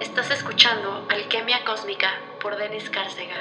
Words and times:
Estás 0.00 0.30
escuchando 0.30 1.06
Alquimia 1.10 1.58
Cósmica 1.66 2.08
por 2.40 2.56
Denis 2.56 2.88
Cárcega. 2.88 3.34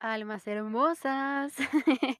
Almas 0.00 0.44
hermosas, 0.48 1.52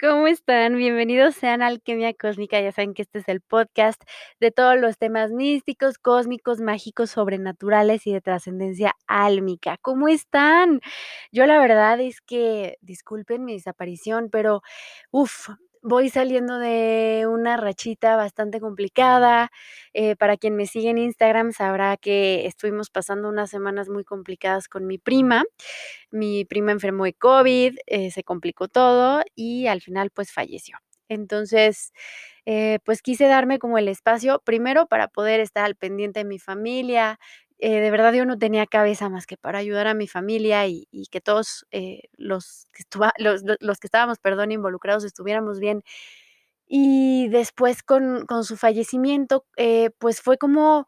¿cómo 0.00 0.28
están? 0.28 0.78
Bienvenidos 0.78 1.34
sean 1.34 1.60
a 1.60 1.66
Alquimia 1.66 2.14
Cósmica. 2.14 2.58
Ya 2.58 2.72
saben 2.72 2.94
que 2.94 3.02
este 3.02 3.18
es 3.18 3.28
el 3.28 3.42
podcast 3.42 4.02
de 4.40 4.50
todos 4.50 4.78
los 4.78 4.96
temas 4.96 5.30
místicos, 5.30 5.98
cósmicos, 5.98 6.62
mágicos, 6.62 7.10
sobrenaturales 7.10 8.06
y 8.06 8.14
de 8.14 8.22
trascendencia 8.22 8.96
álmica. 9.06 9.76
¿Cómo 9.82 10.08
están? 10.08 10.80
Yo 11.32 11.44
la 11.44 11.60
verdad 11.60 12.00
es 12.00 12.22
que, 12.22 12.78
disculpen 12.80 13.44
mi 13.44 13.52
desaparición, 13.52 14.30
pero 14.30 14.62
uff, 15.10 15.50
voy 15.82 16.08
saliendo 16.10 16.58
de 16.58 17.26
una 17.28 17.56
rachita 17.56 18.16
bastante 18.16 18.60
complicada. 18.60 19.50
Eh, 19.94 20.16
para 20.16 20.36
quien 20.36 20.56
me 20.56 20.66
sigue 20.66 20.90
en 20.90 20.98
Instagram 20.98 21.52
sabrá 21.52 21.96
que 21.96 22.46
estuvimos 22.46 22.90
pasando 22.90 23.28
unas 23.28 23.50
semanas 23.50 23.88
muy 23.88 24.04
complicadas 24.04 24.68
con 24.68 24.86
mi 24.86 24.98
prima. 24.98 25.44
Mi 26.10 26.44
prima 26.44 26.72
enfermó 26.72 27.04
de 27.04 27.14
COVID, 27.14 27.76
eh, 27.86 28.10
se 28.10 28.24
complicó 28.24 28.68
todo 28.68 29.22
y 29.34 29.66
al 29.66 29.80
final 29.82 30.10
pues 30.10 30.32
falleció. 30.32 30.78
Entonces, 31.08 31.92
eh, 32.46 32.78
pues 32.84 33.02
quise 33.02 33.26
darme 33.26 33.58
como 33.58 33.78
el 33.78 33.88
espacio, 33.88 34.40
primero 34.44 34.86
para 34.86 35.08
poder 35.08 35.40
estar 35.40 35.64
al 35.64 35.76
pendiente 35.76 36.20
de 36.20 36.24
mi 36.24 36.38
familia, 36.38 37.18
eh, 37.64 37.80
de 37.80 37.92
verdad 37.92 38.12
yo 38.12 38.24
no 38.26 38.36
tenía 38.38 38.66
cabeza 38.66 39.08
más 39.08 39.24
que 39.24 39.36
para 39.36 39.58
ayudar 39.60 39.86
a 39.86 39.94
mi 39.94 40.08
familia 40.08 40.66
y, 40.66 40.88
que 41.12 41.20
todos 41.20 41.64
eh, 41.70 42.08
los, 42.16 42.66
que 42.72 42.82
los, 43.18 43.44
los, 43.60 43.78
que 43.78 43.86
estábamos, 43.86 44.18
perdón, 44.18 44.50
involucrados 44.50 45.04
estuviéramos 45.04 45.60
bien. 45.60 45.84
Y 46.66 47.28
después 47.28 47.82
con, 47.84 48.26
con 48.26 48.44
su 48.44 48.56
fallecimiento, 48.56 49.46
eh, 49.56 49.90
pues 49.98 50.22
fue 50.22 50.38
como, 50.38 50.86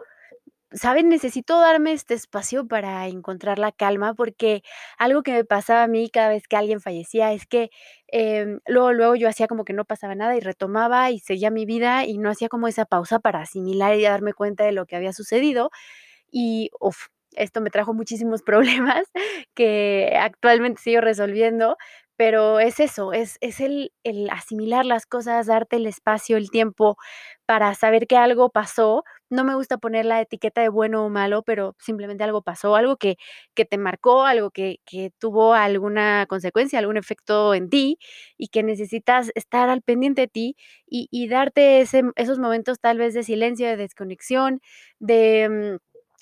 ¿saben? 0.72 1.08
Necesito 1.11 1.61
darme 1.61 1.92
este 1.92 2.14
espacio 2.14 2.66
para 2.69 3.09
encontrar 3.09 3.59
la 3.61 3.72
calma, 3.72 4.14
porque 4.14 4.62
algo 4.98 5.22
que 5.22 5.33
me 5.33 5.44
pasaba 5.44 5.84
a 5.84 5.88
mí 5.88 6.11
cada 6.11 6.31
vez 6.31 6.48
que 6.48 6.56
alguien 6.56 6.81
fallecía 6.81 7.33
es 7.33 7.47
que 7.47 7.70
em, 8.09 8.61
luego, 8.66 8.92
luego 8.92 9.16
yo 9.16 9.28
hacía 9.28 9.48
como 9.48 9.64
que 9.64 9.75
no 9.75 9.84
pasaba 9.86 10.14
nada 10.16 10.36
y 10.36 10.41
retomaba 10.41 11.11
y 11.12 11.20
seguía 11.20 11.50
mi 11.50 11.66
vida 11.66 12.06
y 12.06 12.19
no 12.19 12.31
hacía 12.31 12.48
como 12.48 12.69
esa 12.69 12.86
pausa 12.86 13.20
para 13.20 13.41
asimilar 13.42 13.97
y 13.98 14.03
darme 14.05 14.34
cuenta 14.34 14.64
de 14.64 14.72
lo 14.72 14.86
que 14.86 14.97
había 14.97 15.12
sucedido. 15.12 15.70
Y 16.37 16.71
uf, 16.81 17.07
esto 17.37 17.61
me 17.61 17.71
trajo 17.71 17.95
muchísimos 17.95 18.43
problemas 18.45 19.07
que 19.55 20.17
actualmente 20.21 20.83
sigo 20.83 21.01
resolviendo, 21.01 21.77
pero 22.17 22.61
es 22.61 22.79
eso, 22.81 23.13
es, 23.13 23.39
es 23.41 23.61
el, 23.61 23.93
el, 24.05 24.31
asimilar 24.31 24.85
las 24.87 25.07
cosas, 25.07 25.47
darte 25.47 25.77
el 25.77 25.87
espacio, 25.87 26.37
el 26.37 26.51
tiempo 26.51 26.97
para 27.47 27.75
saber 27.75 28.07
que 28.07 28.17
algo 28.17 28.51
pasó. 28.51 29.03
No 29.31 29.45
me 29.45 29.55
gusta 29.57 29.79
poner 29.79 30.05
la 30.07 30.21
etiqueta 30.21 30.61
de 30.62 30.69
bueno 30.69 31.05
o 31.05 31.11
malo, 31.11 31.43
pero 31.43 31.75
simplemente 31.81 32.23
algo 32.25 32.43
pasó, 32.43 32.77
algo 32.77 32.97
que, 32.97 33.17
que 33.55 33.65
te 33.65 33.79
marcó, 33.79 34.25
algo 34.27 34.51
que, 34.51 34.79
que 34.87 35.11
tuvo 35.19 35.55
alguna 35.55 36.27
consecuencia, 36.29 36.79
algún 36.79 36.97
efecto 36.97 37.55
en 37.55 37.69
ti 37.71 37.99
y 38.39 38.49
que 38.49 38.62
necesitas 38.62 39.31
estar 39.35 39.69
al 39.69 39.83
pendiente 39.83 40.23
de 40.23 40.29
ti 40.29 40.57
y, 40.87 41.09
y 41.11 41.29
darte 41.29 41.81
ese, 41.81 42.03
esos 42.17 42.39
momentos 42.39 42.79
tal 42.81 42.99
vez 42.99 43.15
de 43.15 43.23
silencio, 43.25 43.67
de 43.69 43.77
desconexión, 43.77 44.61
de... 45.01 45.79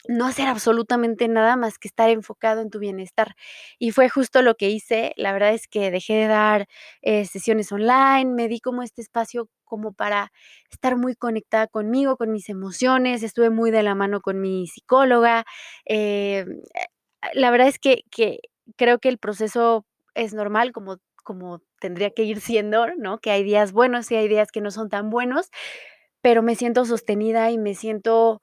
No 0.08 0.26
hacer 0.26 0.48
absolutamente 0.48 1.28
nada 1.28 1.56
más 1.56 1.78
que 1.78 1.88
estar 1.88 2.10
enfocado 2.10 2.60
en 2.60 2.70
tu 2.70 2.78
bienestar. 2.78 3.36
Y 3.78 3.92
fue 3.92 4.08
justo 4.08 4.42
lo 4.42 4.56
que 4.56 4.70
hice. 4.70 5.12
La 5.16 5.32
verdad 5.32 5.54
es 5.54 5.68
que 5.68 5.90
dejé 5.90 6.14
de 6.14 6.26
dar 6.26 6.66
eh, 7.02 7.24
sesiones 7.24 7.70
online, 7.72 8.26
me 8.26 8.48
di 8.48 8.60
como 8.60 8.82
este 8.82 9.00
espacio 9.02 9.48
como 9.64 9.92
para 9.94 10.32
estar 10.70 10.96
muy 10.96 11.14
conectada 11.14 11.66
conmigo, 11.66 12.16
con 12.18 12.30
mis 12.30 12.48
emociones, 12.50 13.22
estuve 13.22 13.48
muy 13.48 13.70
de 13.70 13.82
la 13.82 13.94
mano 13.94 14.20
con 14.20 14.40
mi 14.40 14.66
psicóloga. 14.66 15.44
Eh, 15.86 16.44
la 17.34 17.50
verdad 17.50 17.68
es 17.68 17.78
que, 17.78 18.02
que, 18.10 18.40
creo 18.76 18.98
que 18.98 19.08
el 19.08 19.18
proceso 19.18 19.86
es 20.14 20.34
normal, 20.34 20.72
como, 20.72 20.98
como 21.24 21.60
tendría 21.80 22.10
que 22.10 22.24
ir 22.24 22.40
siendo, 22.40 22.86
¿no? 22.98 23.18
Que 23.18 23.30
hay 23.30 23.44
días 23.44 23.72
buenos 23.72 24.10
y 24.10 24.16
hay 24.16 24.28
días 24.28 24.50
que 24.52 24.60
no 24.60 24.70
son 24.70 24.88
tan 24.88 25.10
buenos, 25.10 25.50
pero 26.22 26.42
me 26.42 26.54
siento 26.56 26.84
sostenida 26.84 27.50
y 27.50 27.58
me 27.58 27.74
siento 27.74 28.40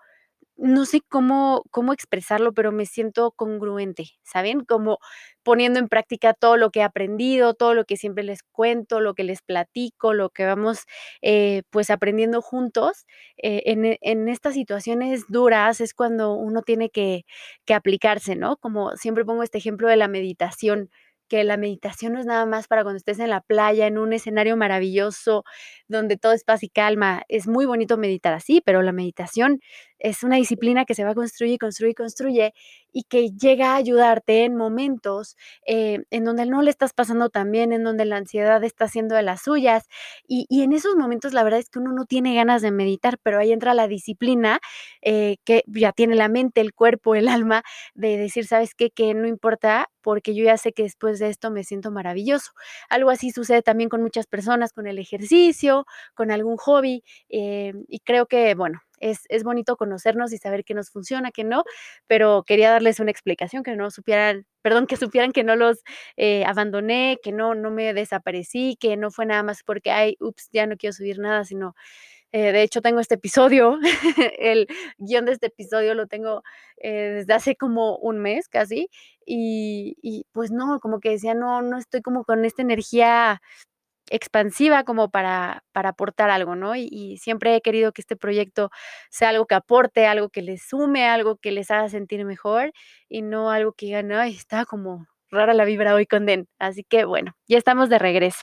no 0.61 0.85
sé 0.85 1.01
cómo, 1.07 1.63
cómo 1.71 1.93
expresarlo, 1.93 2.53
pero 2.53 2.71
me 2.71 2.85
siento 2.85 3.31
congruente, 3.31 4.11
¿saben? 4.23 4.65
Como 4.65 4.99
poniendo 5.43 5.79
en 5.79 5.87
práctica 5.87 6.33
todo 6.33 6.57
lo 6.57 6.69
que 6.71 6.81
he 6.81 6.83
aprendido, 6.83 7.53
todo 7.53 7.73
lo 7.73 7.85
que 7.85 7.97
siempre 7.97 8.23
les 8.23 8.43
cuento, 8.43 8.99
lo 8.99 9.15
que 9.15 9.23
les 9.23 9.41
platico, 9.41 10.13
lo 10.13 10.29
que 10.29 10.45
vamos 10.45 10.85
eh, 11.21 11.63
pues 11.69 11.89
aprendiendo 11.89 12.41
juntos. 12.41 13.05
Eh, 13.37 13.63
en, 13.65 13.85
e, 13.85 13.99
en, 14.01 14.27
estas 14.29 14.53
situaciones 14.53 15.25
duras 15.29 15.81
es 15.81 15.93
cuando 15.93 16.33
uno 16.33 16.61
tiene 16.61 16.89
que, 16.89 17.25
que 17.65 17.73
aplicarse, 17.73 18.35
¿no? 18.35 18.57
Como 18.57 18.95
siempre 18.97 19.25
pongo 19.25 19.43
este 19.43 19.57
ejemplo 19.57 19.87
de 19.87 19.97
la 19.97 20.07
meditación 20.07 20.89
que 21.29 21.43
la 21.45 21.57
meditación 21.57 22.13
no 22.13 22.19
es 22.19 22.25
nada 22.25 22.45
más 22.45 22.67
para 22.67 22.83
cuando 22.83 22.97
estés 22.97 23.19
en 23.19 23.29
la 23.29 23.41
playa, 23.41 23.87
en 23.87 23.97
un 23.97 24.13
escenario 24.13 24.57
maravilloso, 24.57 25.45
donde 25.87 26.17
todo 26.17 26.33
es 26.33 26.43
paz 26.43 26.63
y 26.63 26.69
calma. 26.69 27.23
Es 27.29 27.47
muy 27.47 27.65
bonito 27.65 27.97
meditar 27.97 28.33
así, 28.33 28.61
pero 28.65 28.81
la 28.81 28.91
meditación 28.91 29.59
es 29.99 30.23
una 30.23 30.37
disciplina 30.37 30.85
que 30.85 30.95
se 30.95 31.03
va 31.03 31.11
a 31.11 31.15
construir, 31.15 31.59
construir, 31.59 31.95
construye 31.95 32.53
y 32.91 33.03
que 33.03 33.31
llega 33.31 33.73
a 33.73 33.75
ayudarte 33.75 34.45
en 34.45 34.55
momentos 34.55 35.35
eh, 35.65 35.99
en 36.11 36.23
donde 36.23 36.45
no 36.45 36.61
le 36.61 36.71
estás 36.71 36.93
pasando 36.93 37.29
tan 37.29 37.51
bien, 37.51 37.73
en 37.73 37.83
donde 37.83 38.05
la 38.05 38.17
ansiedad 38.17 38.63
está 38.63 38.85
haciendo 38.85 39.15
de 39.15 39.23
las 39.23 39.41
suyas. 39.43 39.87
Y, 40.27 40.47
en 40.61 40.73
esos 40.73 40.95
momentos 40.95 41.33
la 41.33 41.43
verdad 41.43 41.59
es 41.59 41.69
que 41.69 41.79
uno 41.79 41.91
no 41.93 42.05
tiene 42.05 42.35
ganas 42.35 42.61
de 42.61 42.71
meditar, 42.71 43.17
pero 43.23 43.39
ahí 43.39 43.51
entra 43.51 43.73
la 43.73 43.87
disciplina 43.87 44.59
eh, 45.01 45.37
que 45.45 45.63
ya 45.67 45.91
tiene 45.93 46.15
la 46.15 46.27
mente, 46.29 46.61
el 46.61 46.73
cuerpo, 46.73 47.15
el 47.15 47.27
alma, 47.27 47.63
de 47.93 48.17
decir, 48.17 48.45
¿sabes 48.45 48.75
qué? 48.75 48.91
Que 48.91 49.13
no 49.13 49.27
importa 49.27 49.89
porque 50.01 50.33
yo 50.35 50.43
ya 50.45 50.57
sé 50.57 50.73
que 50.73 50.83
después 50.83 51.19
de 51.19 51.29
esto 51.29 51.51
me 51.51 51.63
siento 51.63 51.91
maravilloso. 51.91 52.51
Algo 52.89 53.09
así 53.11 53.31
sucede 53.31 53.61
también 53.61 53.89
con 53.89 54.01
muchas 54.01 54.27
personas, 54.27 54.73
con 54.73 54.87
el 54.87 54.97
ejercicio, 54.99 55.85
con 56.15 56.31
algún 56.31 56.57
hobby, 56.57 57.03
eh, 57.29 57.73
y 57.87 57.99
creo 57.99 58.25
que, 58.25 58.55
bueno, 58.55 58.81
es, 58.99 59.21
es, 59.29 59.43
bonito 59.43 59.77
conocernos 59.77 60.33
y 60.33 60.37
saber 60.37 60.63
qué 60.63 60.73
nos 60.73 60.89
funciona, 60.89 61.31
qué 61.31 61.43
no, 61.43 61.63
pero 62.07 62.43
quería 62.45 62.71
darles 62.71 62.99
una 62.99 63.11
explicación, 63.11 63.63
que 63.63 63.75
no 63.75 63.91
supieran, 63.91 64.45
perdón, 64.61 64.87
que 64.87 64.97
supieran 64.97 65.31
que 65.31 65.43
no 65.43 65.55
los 65.55 65.83
eh, 66.17 66.43
abandoné, 66.45 67.19
que 67.23 67.31
no, 67.31 67.55
no 67.55 67.71
me 67.71 67.93
desaparecí, 67.93 68.77
que 68.79 68.97
no 68.97 69.11
fue 69.11 69.25
nada 69.25 69.43
más 69.43 69.63
porque, 69.63 69.91
ay, 69.91 70.17
ups, 70.19 70.49
ya 70.51 70.67
no 70.67 70.77
quiero 70.77 70.93
subir 70.93 71.19
nada, 71.19 71.45
sino... 71.45 71.75
Eh, 72.31 72.51
de 72.51 72.61
hecho, 72.61 72.81
tengo 72.81 72.99
este 72.99 73.15
episodio, 73.15 73.79
el 74.39 74.67
guion 74.99 75.25
de 75.25 75.31
este 75.31 75.47
episodio 75.47 75.95
lo 75.95 76.05
tengo 76.05 76.43
eh, 76.77 77.11
desde 77.17 77.33
hace 77.33 77.55
como 77.55 77.97
un 77.97 78.19
mes 78.19 78.47
casi, 78.47 78.87
y, 79.25 79.97
y, 80.03 80.25
pues 80.31 80.51
no, 80.51 80.79
como 80.79 80.99
que 80.99 81.09
decía, 81.09 81.33
no, 81.33 81.63
no 81.63 81.77
estoy 81.79 82.01
como 82.01 82.25
con 82.25 82.45
esta 82.45 82.61
energía 82.61 83.41
expansiva 84.09 84.83
como 84.83 85.09
para, 85.09 85.63
para 85.71 85.89
aportar 85.89 86.29
algo, 86.29 86.55
¿no? 86.55 86.75
Y, 86.75 87.17
siempre 87.19 87.55
he 87.55 87.61
querido 87.61 87.91
que 87.91 88.01
este 88.01 88.15
proyecto 88.15 88.69
sea 89.09 89.29
algo 89.29 89.45
que 89.45 89.55
aporte, 89.55 90.07
algo 90.07 90.29
que 90.29 90.41
les 90.41 90.67
sume, 90.67 91.07
algo 91.07 91.37
que 91.37 91.51
les 91.51 91.71
haga 91.71 91.89
sentir 91.89 92.25
mejor 92.25 92.71
y 93.09 93.21
no 93.21 93.51
algo 93.51 93.73
que 93.73 93.87
digan, 93.87 94.11
ay, 94.11 94.35
está 94.35 94.65
como 94.65 95.07
rara 95.31 95.53
la 95.53 95.65
vibra 95.65 95.93
hoy 95.93 96.05
con 96.05 96.25
Den. 96.25 96.47
Así 96.59 96.83
que 96.83 97.05
bueno, 97.05 97.35
ya 97.47 97.57
estamos 97.57 97.89
de 97.89 97.99
regreso. 97.99 98.41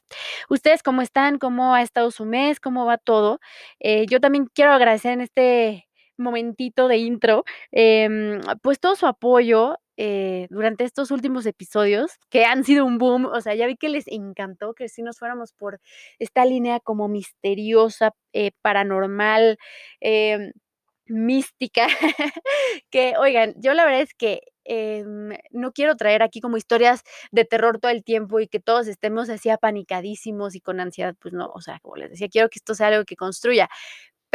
¿Ustedes 0.49 0.83
cómo 0.83 1.03
están? 1.03 1.39
¿Cómo 1.39 1.75
ha 1.75 1.83
estado 1.83 2.11
su 2.11 2.25
mes? 2.27 2.61
¿Cómo 2.61 2.87
va 2.87 2.99
todo? 2.99 3.41
Eh, 3.81 4.07
yo 4.09 4.21
también 4.21 4.47
quiero 4.55 4.73
agradecer 4.73 5.13
en 5.13 5.21
este 5.23 5.89
momentito 6.19 6.89
de 6.89 6.99
intro, 6.99 7.45
em, 7.73 8.41
pues 8.63 8.81
todo 8.81 8.97
su 8.97 9.07
apoyo 9.07 9.79
eh, 9.99 10.47
durante 10.51 10.85
estos 10.85 11.11
últimos 11.11 11.47
episodios, 11.47 12.13
que 12.31 12.45
han 12.45 12.65
sido 12.65 12.85
un 12.85 12.99
boom, 12.99 13.27
o 13.27 13.41
sea, 13.41 13.55
ya 13.55 13.67
vi 13.67 13.77
que 13.77 13.89
les 13.89 14.07
encantó 14.09 14.75
que 14.75 14.89
si 14.91 15.03
nos 15.03 15.19
fuéramos 15.19 15.53
por 15.53 15.81
esta 16.19 16.45
línea 16.45 16.81
como 16.81 17.09
misteriosa, 17.09 18.13
eh, 18.35 18.51
paranormal, 18.63 19.59
em, 20.01 20.53
mística, 21.09 21.87
que, 22.91 23.15
oigan, 23.19 23.55
yo 23.59 23.75
la 23.75 23.85
verdad 23.85 24.03
es 24.03 24.15
que 24.15 24.41
em, 24.65 25.31
no 25.53 25.73
quiero 25.73 25.97
traer 25.97 26.23
aquí 26.23 26.41
como 26.41 26.57
historias 26.57 27.03
de 27.31 27.45
terror 27.45 27.79
todo 27.81 27.93
el 27.93 28.03
tiempo 28.05 28.41
y 28.41 28.49
que 28.49 28.59
todos 28.61 28.89
estemos 28.89 29.31
así 29.31 29.49
apanicadísimos 29.51 30.55
y 30.57 30.61
con 30.61 30.81
ansiedad, 30.81 31.15
pues 31.21 31.33
no, 31.35 31.51
o 31.55 31.61
sea, 31.61 31.79
como 31.81 31.97
les 31.97 32.11
decía, 32.11 32.29
quiero 32.29 32.49
que 32.49 32.59
esto 32.59 32.75
sea 32.75 32.89
algo 32.89 33.05
que 33.05 33.17
construya, 33.17 33.69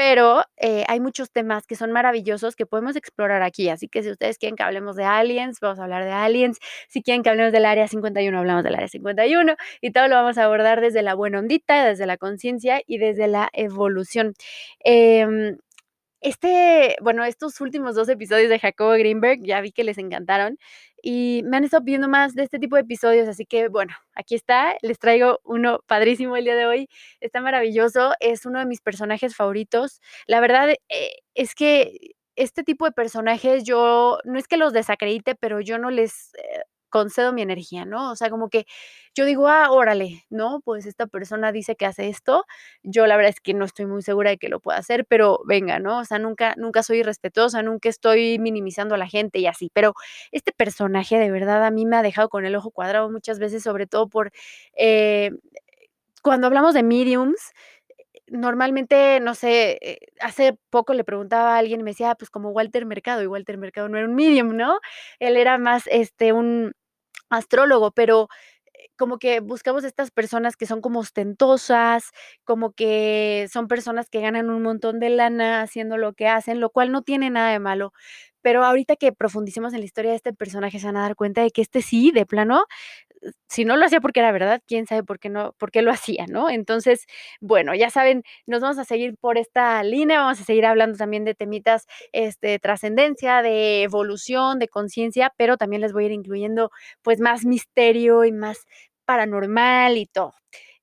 pero 0.03 0.42
eh, 0.57 0.83
hay 0.88 1.00
muchos 1.00 1.31
temas 1.31 1.68
que 1.68 1.75
son 1.75 1.92
maravillosos 1.92 2.56
que 2.56 2.65
podemos 2.65 2.95
explorar 2.95 3.44
aquí. 3.44 3.69
Así 3.69 3.88
que 3.88 4.01
si 4.01 4.09
ustedes 4.09 4.39
quieren 4.39 4.56
que 4.56 4.63
hablemos 4.63 4.95
de 4.95 5.03
aliens, 5.03 5.59
vamos 5.59 5.77
a 5.77 5.83
hablar 5.83 6.06
de 6.06 6.12
aliens. 6.12 6.57
Si 6.89 7.03
quieren 7.03 7.21
que 7.21 7.30
hablemos 7.30 7.51
del 7.51 7.65
área 7.65 7.88
51, 7.88 8.36
hablamos 8.36 8.63
del 8.63 8.74
área 8.74 8.88
51. 8.88 9.56
Y 9.80 9.92
todo 9.92 10.07
lo 10.07 10.15
vamos 10.15 10.39
a 10.39 10.45
abordar 10.45 10.81
desde 10.81 11.03
la 11.03 11.13
buena 11.13 11.38
ondita, 11.38 11.86
desde 11.86 12.07
la 12.07 12.18
conciencia 12.18 12.81
y 12.88 12.98
desde 12.98 13.27
la 13.27 13.51
evolución. 13.53 14.33
Em, 14.80 15.59
este, 16.21 16.95
bueno, 17.01 17.24
estos 17.24 17.62
últimos 17.62 17.94
dos 17.94 18.09
episodios 18.09 18.50
de 18.50 18.57
Jacobo 18.59 18.94
Greenberg 18.94 19.42
ya 19.44 19.62
vi 19.62 19.71
que 19.71 19.83
les 19.83 20.00
encantaron 20.00 20.57
y 21.01 21.42
me 21.45 21.57
han 21.57 21.63
estado 21.63 21.83
pidiendo 21.83 22.07
más 22.09 22.33
de 22.36 22.44
este 22.44 22.59
tipo 22.59 22.75
de 22.75 22.83
episodios, 22.83 23.27
así 23.27 23.45
que 23.45 23.68
bueno, 23.69 23.94
aquí 24.15 24.36
está, 24.36 24.75
les 24.81 25.00
traigo 25.00 25.39
uno 25.44 25.80
padrísimo 25.88 26.36
el 26.38 26.45
día 26.45 26.56
de 26.56 26.65
hoy, 26.65 26.89
está 27.19 27.42
maravilloso, 27.42 28.13
es 28.19 28.45
uno 28.45 28.59
de 28.59 28.65
mis 28.65 28.81
personajes 28.81 29.36
favoritos. 29.36 30.01
La 30.27 30.39
verdad 30.39 30.69
eh, 30.89 31.12
es 31.36 31.56
que 31.56 32.15
este 32.36 32.63
tipo 32.63 32.86
de 32.86 32.92
personajes 32.92 33.63
yo 33.63 34.19
no 34.25 34.39
es 34.39 34.48
que 34.48 34.57
los 34.57 34.74
desacredite, 34.74 35.36
pero 35.36 35.59
yo 35.62 35.77
no 35.77 35.89
les 35.92 36.33
eh, 36.36 36.62
concedo 36.91 37.33
mi 37.33 37.41
energía, 37.41 37.85
¿no? 37.85 38.11
O 38.11 38.17
sea, 38.17 38.29
como 38.29 38.49
que 38.49 38.67
yo 39.15 39.25
digo, 39.25 39.47
ah, 39.47 39.71
órale, 39.71 40.23
¿no? 40.29 40.61
Pues 40.63 40.85
esta 40.85 41.07
persona 41.07 41.51
dice 41.51 41.75
que 41.75 41.85
hace 41.88 42.09
esto, 42.09 42.45
yo 42.83 43.07
la 43.07 43.17
verdad 43.17 43.31
es 43.35 43.41
que 43.41 43.53
no 43.55 43.65
estoy 43.65 43.85
muy 43.88 44.03
segura 44.03 44.29
de 44.31 44.38
que 44.38 44.49
lo 44.49 44.59
pueda 44.59 44.77
hacer, 44.79 45.05
pero 45.07 45.41
venga, 45.45 45.79
¿no? 45.79 45.99
O 45.99 46.05
sea, 46.05 46.19
nunca, 46.19 46.53
nunca 46.57 46.83
soy 46.83 46.99
irrespetuosa, 46.99 47.63
nunca 47.63 47.89
estoy 47.89 48.39
minimizando 48.39 48.95
a 48.95 48.97
la 48.99 49.07
gente 49.07 49.39
y 49.39 49.47
así, 49.47 49.71
pero 49.73 49.93
este 50.31 50.51
personaje 50.53 51.17
de 51.19 51.31
verdad 51.31 51.65
a 51.65 51.71
mí 51.71 51.85
me 51.85 51.97
ha 51.97 52.03
dejado 52.03 52.29
con 52.29 52.45
el 52.45 52.55
ojo 52.55 52.71
cuadrado 52.71 53.09
muchas 53.09 53.39
veces, 53.39 53.63
sobre 53.63 53.88
todo 53.88 54.07
por, 54.09 54.31
eh, 54.77 55.31
cuando 56.23 56.47
hablamos 56.47 56.73
de 56.73 56.83
mediums, 56.83 57.51
normalmente, 58.27 59.19
no 59.21 59.35
sé, 59.35 59.77
eh, 59.81 59.99
hace 60.21 60.57
poco 60.69 60.93
le 60.93 61.03
preguntaba 61.03 61.55
a 61.55 61.59
alguien 61.59 61.81
y 61.81 61.83
me 61.83 61.91
decía, 61.91 62.11
ah, 62.11 62.15
pues 62.15 62.29
como 62.31 62.49
Walter 62.51 62.85
Mercado, 62.85 63.23
y 63.23 63.27
Walter 63.27 63.57
Mercado 63.57 63.89
no 63.89 63.97
era 63.97 64.07
un 64.07 64.15
medium, 64.15 64.55
¿no? 64.57 64.79
Él 65.19 65.38
era 65.38 65.57
más, 65.57 65.83
este, 65.88 66.33
un 66.33 66.73
astrólogo, 67.31 67.92
pero 67.92 68.28
eh, 68.74 68.89
como 68.98 69.18
que 69.19 69.39
buscamos 69.42 69.83
estas 69.83 70.12
personas 70.12 70.56
que 70.57 70.66
son 70.68 70.81
como 70.81 71.00
ostentosas, 71.00 72.12
como 72.45 72.74
que 72.74 73.48
son 73.51 73.68
personas 73.68 74.10
que 74.10 74.22
ganan 74.22 74.50
un 74.50 74.62
montón 74.63 75.00
de 75.00 75.10
lana 75.10 75.62
haciendo 75.63 75.98
lo 75.98 76.13
que 76.13 76.28
hacen, 76.28 76.60
lo 76.60 76.69
cual 76.72 76.92
no 76.92 77.01
tiene 77.04 77.30
nada 77.31 77.51
de 77.51 77.60
malo. 77.60 77.94
Pero 78.42 78.63
ahorita 78.66 78.95
que 78.95 79.12
profundicemos 79.13 79.74
en 79.74 79.80
la 79.80 79.86
historia 79.86 80.12
de 80.12 80.18
este 80.18 80.33
personaje, 80.33 80.80
se 80.80 80.88
van 80.88 80.98
a 80.98 81.01
dar 81.04 81.16
cuenta 81.16 81.42
de 81.44 81.51
que 81.51 81.62
este 81.62 81.81
sí, 81.81 82.12
de 82.12 82.25
plano, 82.25 82.66
si 83.47 83.65
no 83.65 83.77
lo 83.77 83.85
hacía 83.85 84.01
porque 84.01 84.19
era 84.19 84.31
verdad, 84.31 84.62
quién 84.68 84.85
sabe 84.88 85.03
por 85.03 85.19
qué 85.19 85.29
no, 85.29 85.53
por 85.59 85.71
qué 85.71 85.81
lo 85.81 85.91
hacía, 85.91 86.25
¿no? 86.27 86.50
Entonces, 86.50 87.06
bueno, 87.39 87.75
ya 87.75 87.89
saben, 87.89 88.23
nos 88.47 88.62
vamos 88.62 88.77
a 88.79 88.85
seguir 88.85 89.15
por 89.19 89.38
esta 89.38 89.83
línea, 89.83 90.21
vamos 90.21 90.41
a 90.41 90.44
seguir 90.44 90.65
hablando 90.65 90.97
también 90.97 91.25
de 91.25 91.35
temitas 91.35 91.85
este, 92.13 92.47
de 92.50 92.59
trascendencia, 92.59 93.41
de 93.41 93.83
evolución, 93.83 94.59
de 94.59 94.68
conciencia, 94.68 95.33
pero 95.38 95.57
también 95.57 95.81
les 95.81 95.94
voy 95.94 96.03
a 96.06 96.07
ir 96.07 96.13
incluyendo 96.13 96.71
pues 97.01 97.19
más 97.19 97.45
misterio 97.45 98.25
y 98.25 98.31
más 98.31 98.65
paranormal 99.06 99.97
y 99.97 100.06
todo. 100.07 100.33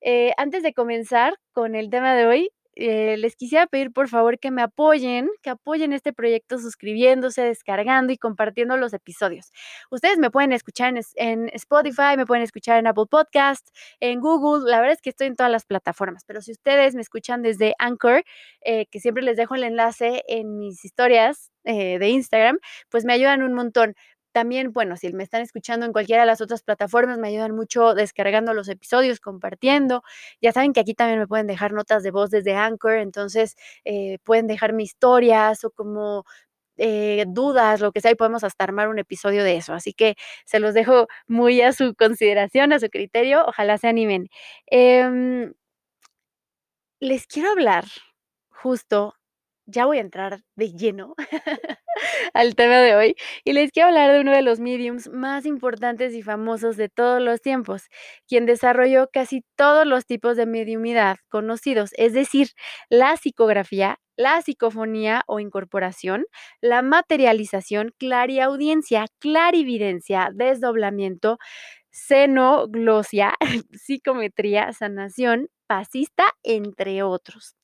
Eh, 0.00 0.32
antes 0.36 0.62
de 0.62 0.72
comenzar 0.74 1.34
con 1.52 1.74
el 1.74 1.90
tema 1.90 2.14
de 2.14 2.26
hoy, 2.26 2.50
eh, 2.80 3.16
les 3.16 3.34
quisiera 3.34 3.66
pedir 3.66 3.92
por 3.92 4.08
favor 4.08 4.38
que 4.38 4.52
me 4.52 4.62
apoyen, 4.62 5.28
que 5.42 5.50
apoyen 5.50 5.92
este 5.92 6.12
proyecto 6.12 6.58
suscribiéndose, 6.58 7.42
descargando 7.42 8.12
y 8.12 8.18
compartiendo 8.18 8.76
los 8.76 8.92
episodios. 8.92 9.50
Ustedes 9.90 10.18
me 10.18 10.30
pueden 10.30 10.52
escuchar 10.52 10.94
en, 11.16 11.48
Spotify, 11.54 12.16
me 12.16 12.24
pueden 12.24 12.44
escuchar 12.44 12.78
en 12.78 12.86
Apple 12.86 13.06
Podcast, 13.10 13.68
en 13.98 14.20
Google, 14.20 14.70
la 14.70 14.78
verdad 14.80 14.94
es 14.94 15.02
que 15.02 15.10
estoy 15.10 15.26
en 15.26 15.34
todas 15.34 15.50
las 15.50 15.66
plataformas, 15.66 16.22
pero 16.24 16.40
si 16.40 16.52
ustedes 16.52 16.94
me 16.94 17.02
escuchan 17.02 17.42
desde 17.42 17.74
Anchor, 17.80 18.22
eh, 18.60 18.86
que 18.86 19.00
siempre 19.00 19.24
les 19.24 19.36
dejo 19.36 19.56
el 19.56 19.64
enlace 19.64 20.22
en 20.28 20.58
mis 20.58 20.84
historias 20.84 21.50
eh, 21.64 21.98
de 21.98 22.08
Instagram, 22.10 22.58
pues 22.90 23.04
me 23.04 23.12
ayudan 23.12 23.42
un 23.42 23.54
montón. 23.54 23.96
También, 24.38 24.72
bueno, 24.72 24.96
si 24.96 25.12
me 25.12 25.24
están 25.24 25.42
escuchando 25.42 25.84
en 25.84 25.92
cualquiera 25.92 26.22
de 26.22 26.26
las 26.28 26.40
otras 26.40 26.62
plataformas, 26.62 27.18
me 27.18 27.26
ayudan 27.26 27.56
mucho 27.56 27.94
descargando 27.94 28.54
los 28.54 28.68
episodios, 28.68 29.18
compartiendo. 29.18 30.04
Ya 30.40 30.52
saben 30.52 30.72
que 30.72 30.78
aquí 30.78 30.94
también 30.94 31.18
me 31.18 31.26
pueden 31.26 31.48
dejar 31.48 31.72
notas 31.72 32.04
de 32.04 32.12
voz 32.12 32.30
desde 32.30 32.54
Anchor, 32.54 32.92
entonces 32.98 33.56
eh, 33.84 34.18
pueden 34.22 34.46
dejarme 34.46 34.84
historias 34.84 35.64
o 35.64 35.72
como 35.72 36.24
eh, 36.76 37.24
dudas, 37.28 37.80
lo 37.80 37.90
que 37.92 38.00
sea, 38.00 38.12
y 38.12 38.14
podemos 38.16 38.44
hasta 38.44 38.62
armar 38.64 38.88
un 38.88 39.00
episodio 39.00 39.42
de 39.44 39.56
eso. 39.56 39.74
Así 39.74 39.92
que 39.92 40.14
se 40.46 40.60
los 40.60 40.72
dejo 40.74 41.08
muy 41.26 41.60
a 41.62 41.72
su 41.72 41.94
consideración, 41.96 42.72
a 42.72 42.78
su 42.80 42.90
criterio. 42.90 43.44
Ojalá 43.46 43.78
se 43.78 43.88
animen. 43.88 44.28
Em, 44.66 45.52
les 47.00 47.26
quiero 47.26 47.50
hablar 47.50 47.84
justo, 48.50 49.14
ya 49.68 49.86
voy 49.86 49.98
a 49.98 50.00
entrar 50.00 50.40
de 50.56 50.72
lleno 50.72 51.14
al 52.34 52.54
tema 52.54 52.78
de 52.78 52.96
hoy 52.96 53.16
y 53.44 53.52
les 53.52 53.70
quiero 53.70 53.88
hablar 53.88 54.12
de 54.12 54.20
uno 54.20 54.32
de 54.32 54.42
los 54.42 54.60
mediums 54.60 55.08
más 55.10 55.46
importantes 55.46 56.14
y 56.14 56.22
famosos 56.22 56.76
de 56.76 56.88
todos 56.88 57.20
los 57.22 57.40
tiempos, 57.42 57.82
quien 58.26 58.46
desarrolló 58.46 59.08
casi 59.12 59.44
todos 59.56 59.86
los 59.86 60.06
tipos 60.06 60.36
de 60.36 60.46
mediumidad 60.46 61.18
conocidos, 61.28 61.90
es 61.96 62.14
decir, 62.14 62.48
la 62.88 63.16
psicografía, 63.16 63.98
la 64.16 64.40
psicofonía 64.42 65.22
o 65.26 65.38
incorporación, 65.38 66.24
la 66.60 66.82
materialización, 66.82 67.94
clariaudiencia, 67.98 69.06
clarividencia, 69.20 70.30
desdoblamiento, 70.34 71.38
senoglosia, 71.90 73.34
psicometría, 73.72 74.72
sanación, 74.72 75.48
pasista, 75.66 76.32
entre 76.42 77.02
otros. 77.02 77.54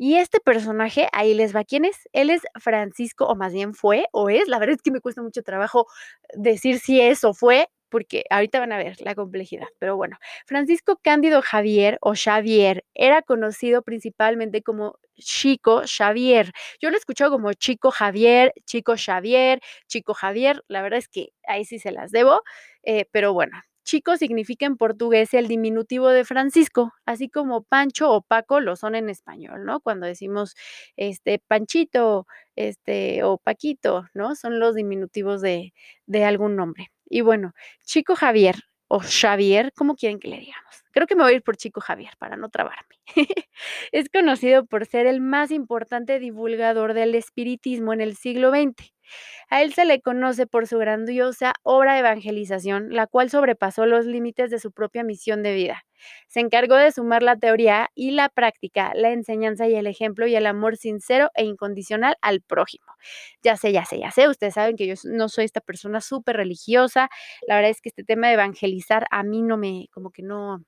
Y 0.00 0.16
este 0.16 0.38
personaje, 0.40 1.08
ahí 1.12 1.34
les 1.34 1.54
va 1.54 1.64
quién 1.64 1.84
es. 1.84 2.08
Él 2.12 2.30
es 2.30 2.42
Francisco, 2.60 3.26
o 3.26 3.34
más 3.34 3.52
bien 3.52 3.74
fue, 3.74 4.06
o 4.12 4.30
es. 4.30 4.46
La 4.48 4.58
verdad 4.60 4.76
es 4.76 4.82
que 4.82 4.92
me 4.92 5.00
cuesta 5.00 5.22
mucho 5.22 5.42
trabajo 5.42 5.86
decir 6.34 6.78
si 6.78 7.00
es 7.00 7.24
o 7.24 7.34
fue, 7.34 7.68
porque 7.88 8.24
ahorita 8.30 8.60
van 8.60 8.72
a 8.72 8.78
ver 8.78 8.96
la 9.00 9.14
complejidad. 9.16 9.66
Pero 9.80 9.96
bueno, 9.96 10.16
Francisco 10.46 11.00
Cándido 11.02 11.42
Javier 11.42 11.98
o 12.00 12.14
Xavier 12.14 12.84
era 12.94 13.22
conocido 13.22 13.82
principalmente 13.82 14.62
como 14.62 14.98
Chico 15.16 15.82
Xavier. 15.84 16.52
Yo 16.80 16.90
lo 16.90 16.96
he 16.96 16.98
escuchado 17.00 17.32
como 17.32 17.52
Chico 17.54 17.90
Javier, 17.90 18.52
Chico 18.66 18.94
Xavier, 18.96 19.60
Chico 19.88 20.14
Javier. 20.14 20.62
La 20.68 20.82
verdad 20.82 20.98
es 20.98 21.08
que 21.08 21.30
ahí 21.46 21.64
sí 21.64 21.78
se 21.80 21.90
las 21.90 22.12
debo. 22.12 22.42
Eh, 22.84 23.06
pero 23.10 23.32
bueno, 23.32 23.60
Chico 23.88 24.18
significa 24.18 24.66
en 24.66 24.76
portugués 24.76 25.32
el 25.32 25.48
diminutivo 25.48 26.10
de 26.10 26.26
Francisco, 26.26 26.92
así 27.06 27.30
como 27.30 27.62
Pancho 27.62 28.10
o 28.12 28.20
Paco 28.20 28.60
lo 28.60 28.76
son 28.76 28.94
en 28.94 29.08
español, 29.08 29.64
¿no? 29.64 29.80
Cuando 29.80 30.06
decimos 30.06 30.54
este 30.96 31.38
Panchito, 31.48 32.26
este 32.54 33.22
o 33.22 33.38
Paquito, 33.38 34.04
¿no? 34.12 34.34
Son 34.34 34.60
los 34.60 34.74
diminutivos 34.74 35.40
de, 35.40 35.72
de 36.04 36.24
algún 36.26 36.54
nombre. 36.54 36.88
Y 37.06 37.22
bueno, 37.22 37.54
Chico 37.82 38.14
Javier 38.14 38.56
o 38.88 39.00
Xavier, 39.00 39.72
¿cómo 39.74 39.94
quieren 39.96 40.18
que 40.18 40.28
le 40.28 40.38
digamos? 40.38 40.84
Creo 40.92 41.06
que 41.06 41.14
me 41.16 41.22
voy 41.22 41.32
a 41.32 41.36
ir 41.36 41.42
por 41.42 41.56
Chico 41.56 41.80
Javier 41.80 42.12
para 42.18 42.36
no 42.36 42.50
trabarme. 42.50 42.94
es 43.92 44.10
conocido 44.10 44.66
por 44.66 44.84
ser 44.84 45.06
el 45.06 45.22
más 45.22 45.50
importante 45.50 46.18
divulgador 46.18 46.92
del 46.92 47.14
espiritismo 47.14 47.94
en 47.94 48.02
el 48.02 48.16
siglo 48.16 48.50
XX. 48.50 48.92
A 49.50 49.62
él 49.62 49.72
se 49.74 49.84
le 49.84 50.00
conoce 50.00 50.46
por 50.46 50.66
su 50.66 50.78
grandiosa 50.78 51.54
obra 51.62 51.94
de 51.94 52.00
evangelización, 52.00 52.94
la 52.94 53.06
cual 53.06 53.30
sobrepasó 53.30 53.86
los 53.86 54.06
límites 54.06 54.50
de 54.50 54.58
su 54.58 54.72
propia 54.72 55.04
misión 55.04 55.42
de 55.42 55.54
vida. 55.54 55.84
Se 56.28 56.40
encargó 56.40 56.76
de 56.76 56.92
sumar 56.92 57.22
la 57.22 57.36
teoría 57.36 57.90
y 57.94 58.12
la 58.12 58.28
práctica, 58.28 58.92
la 58.94 59.10
enseñanza 59.10 59.66
y 59.66 59.74
el 59.74 59.86
ejemplo 59.86 60.26
y 60.26 60.36
el 60.36 60.46
amor 60.46 60.76
sincero 60.76 61.30
e 61.34 61.44
incondicional 61.44 62.16
al 62.20 62.40
prójimo. 62.40 62.86
Ya 63.42 63.56
sé, 63.56 63.72
ya 63.72 63.84
sé, 63.84 63.98
ya 63.98 64.10
sé, 64.10 64.28
ustedes 64.28 64.54
saben 64.54 64.76
que 64.76 64.86
yo 64.86 64.94
no 65.04 65.28
soy 65.28 65.44
esta 65.44 65.60
persona 65.60 66.00
súper 66.00 66.36
religiosa, 66.36 67.08
la 67.46 67.56
verdad 67.56 67.70
es 67.70 67.80
que 67.80 67.88
este 67.88 68.04
tema 68.04 68.28
de 68.28 68.34
evangelizar 68.34 69.06
a 69.10 69.22
mí 69.22 69.42
no 69.42 69.56
me, 69.56 69.88
como 69.92 70.10
que 70.10 70.22
no, 70.22 70.64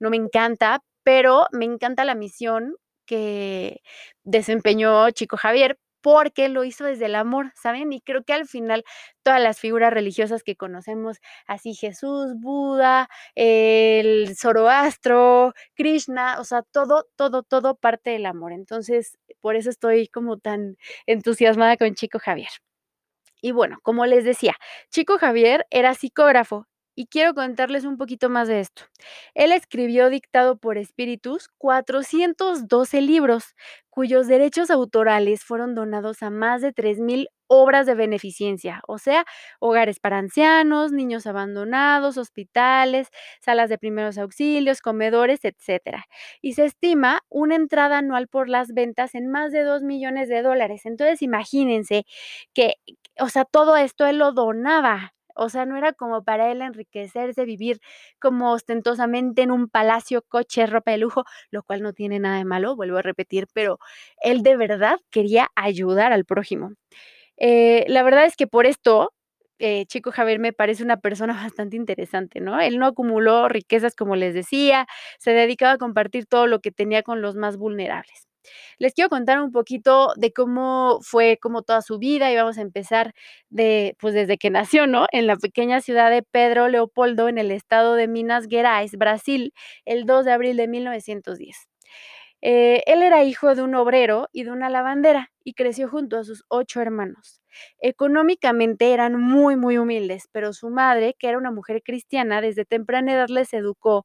no 0.00 0.10
me 0.10 0.16
encanta, 0.16 0.82
pero 1.02 1.46
me 1.52 1.64
encanta 1.64 2.04
la 2.04 2.14
misión 2.14 2.76
que 3.06 3.82
desempeñó 4.24 5.10
Chico 5.10 5.36
Javier, 5.36 5.78
porque 6.02 6.48
lo 6.48 6.64
hizo 6.64 6.84
desde 6.84 7.06
el 7.06 7.14
amor, 7.14 7.52
¿saben? 7.54 7.92
Y 7.92 8.00
creo 8.00 8.24
que 8.24 8.32
al 8.34 8.46
final 8.46 8.84
todas 9.22 9.40
las 9.40 9.58
figuras 9.60 9.92
religiosas 9.92 10.42
que 10.42 10.56
conocemos, 10.56 11.18
así 11.46 11.74
Jesús, 11.74 12.34
Buda, 12.36 13.08
el 13.34 14.34
Zoroastro, 14.36 15.54
Krishna, 15.74 16.40
o 16.40 16.44
sea, 16.44 16.62
todo, 16.62 17.06
todo, 17.16 17.42
todo 17.42 17.76
parte 17.76 18.10
del 18.10 18.26
amor. 18.26 18.52
Entonces, 18.52 19.18
por 19.40 19.56
eso 19.56 19.70
estoy 19.70 20.08
como 20.08 20.38
tan 20.38 20.76
entusiasmada 21.06 21.76
con 21.76 21.94
Chico 21.94 22.18
Javier. 22.18 22.50
Y 23.40 23.52
bueno, 23.52 23.78
como 23.82 24.06
les 24.06 24.24
decía, 24.24 24.54
Chico 24.90 25.18
Javier 25.18 25.66
era 25.70 25.94
psicógrafo 25.94 26.66
y 26.94 27.06
quiero 27.06 27.34
contarles 27.34 27.84
un 27.84 27.96
poquito 27.96 28.28
más 28.28 28.48
de 28.48 28.60
esto. 28.60 28.82
Él 29.34 29.52
escribió, 29.52 30.10
dictado 30.10 30.56
por 30.58 30.78
espíritus, 30.78 31.48
412 31.58 33.00
libros, 33.00 33.54
cuyos 33.92 34.26
derechos 34.26 34.70
autorales 34.70 35.44
fueron 35.44 35.74
donados 35.76 36.22
a 36.24 36.30
más 36.30 36.62
de 36.62 36.72
3.000 36.72 37.28
obras 37.46 37.86
de 37.86 37.94
beneficencia, 37.94 38.80
o 38.88 38.96
sea, 38.98 39.24
hogares 39.60 40.00
para 40.00 40.16
ancianos, 40.18 40.92
niños 40.92 41.26
abandonados, 41.26 42.16
hospitales, 42.16 43.08
salas 43.42 43.68
de 43.68 43.76
primeros 43.78 44.16
auxilios, 44.18 44.80
comedores, 44.80 45.40
etc. 45.44 46.06
Y 46.40 46.54
se 46.54 46.64
estima 46.64 47.20
una 47.28 47.56
entrada 47.56 47.98
anual 47.98 48.28
por 48.28 48.48
las 48.48 48.68
ventas 48.72 49.14
en 49.14 49.28
más 49.30 49.52
de 49.52 49.62
2 49.64 49.82
millones 49.82 50.30
de 50.30 50.40
dólares. 50.42 50.86
Entonces, 50.86 51.20
imagínense 51.22 52.06
que, 52.54 52.76
o 53.20 53.28
sea, 53.28 53.44
todo 53.44 53.76
esto 53.76 54.06
él 54.06 54.18
lo 54.18 54.32
donaba 54.32 55.12
o 55.36 55.48
sea, 55.48 55.66
no 55.66 55.76
era 55.76 55.92
como 55.92 56.22
para 56.24 56.50
él 56.52 56.62
enriquecerse, 56.62 57.44
vivir 57.44 57.80
como 58.20 58.52
ostentosamente 58.52 59.42
en 59.42 59.50
un 59.50 59.68
palacio, 59.68 60.22
coche, 60.22 60.66
ropa 60.66 60.92
de 60.92 60.98
lujo, 60.98 61.24
lo 61.50 61.62
cual 61.62 61.82
no 61.82 61.92
tiene 61.92 62.18
nada 62.20 62.38
de 62.38 62.44
malo, 62.44 62.76
vuelvo 62.76 62.98
a 62.98 63.02
repetir, 63.02 63.46
pero 63.52 63.78
él 64.22 64.42
de 64.42 64.56
verdad 64.56 64.98
quería 65.10 65.48
ayudar 65.56 66.12
al 66.12 66.24
prójimo. 66.24 66.72
Eh, 67.36 67.84
la 67.88 68.02
verdad 68.02 68.24
es 68.26 68.36
que 68.36 68.46
por 68.46 68.66
esto 68.66 69.12
eh, 69.58 69.86
Chico 69.86 70.12
Javier 70.12 70.38
me 70.40 70.52
parece 70.52 70.82
una 70.84 70.98
persona 70.98 71.34
bastante 71.54 71.76
interesante, 71.76 72.40
¿no? 72.40 72.60
Él 72.60 72.78
no 72.78 72.86
acumuló 72.86 73.48
riquezas, 73.48 73.94
como 73.96 74.16
les 74.16 74.34
decía, 74.34 74.86
se 75.18 75.32
dedicaba 75.32 75.72
a 75.72 75.78
compartir 75.78 76.26
todo 76.26 76.46
lo 76.46 76.60
que 76.60 76.72
tenía 76.72 77.02
con 77.02 77.22
los 77.22 77.36
más 77.36 77.56
vulnerables. 77.56 78.28
Les 78.78 78.94
quiero 78.94 79.08
contar 79.10 79.40
un 79.40 79.52
poquito 79.52 80.12
de 80.16 80.32
cómo 80.32 80.98
fue 81.02 81.38
como 81.40 81.62
toda 81.62 81.82
su 81.82 81.98
vida 81.98 82.30
y 82.32 82.36
vamos 82.36 82.58
a 82.58 82.62
empezar 82.62 83.14
de, 83.50 83.96
pues 84.00 84.14
desde 84.14 84.38
que 84.38 84.50
nació, 84.50 84.86
¿no? 84.86 85.06
En 85.12 85.26
la 85.26 85.36
pequeña 85.36 85.80
ciudad 85.80 86.10
de 86.10 86.22
Pedro 86.22 86.68
Leopoldo, 86.68 87.28
en 87.28 87.38
el 87.38 87.50
estado 87.50 87.94
de 87.94 88.08
Minas 88.08 88.46
Gerais, 88.48 88.92
Brasil, 88.96 89.52
el 89.84 90.06
2 90.06 90.24
de 90.24 90.32
abril 90.32 90.56
de 90.56 90.68
1910. 90.68 91.56
Eh, 92.44 92.82
él 92.86 93.02
era 93.02 93.22
hijo 93.24 93.54
de 93.54 93.62
un 93.62 93.74
obrero 93.76 94.28
y 94.32 94.42
de 94.44 94.50
una 94.50 94.68
lavandera 94.68 95.30
y 95.44 95.54
creció 95.54 95.88
junto 95.88 96.18
a 96.18 96.24
sus 96.24 96.44
ocho 96.48 96.80
hermanos. 96.80 97.40
Económicamente 97.80 98.92
eran 98.92 99.20
muy, 99.20 99.56
muy 99.56 99.78
humildes, 99.78 100.28
pero 100.32 100.52
su 100.52 100.68
madre, 100.70 101.14
que 101.18 101.28
era 101.28 101.38
una 101.38 101.52
mujer 101.52 101.82
cristiana, 101.84 102.40
desde 102.40 102.64
temprana 102.64 103.12
edad 103.14 103.28
les 103.28 103.52
educó 103.54 104.04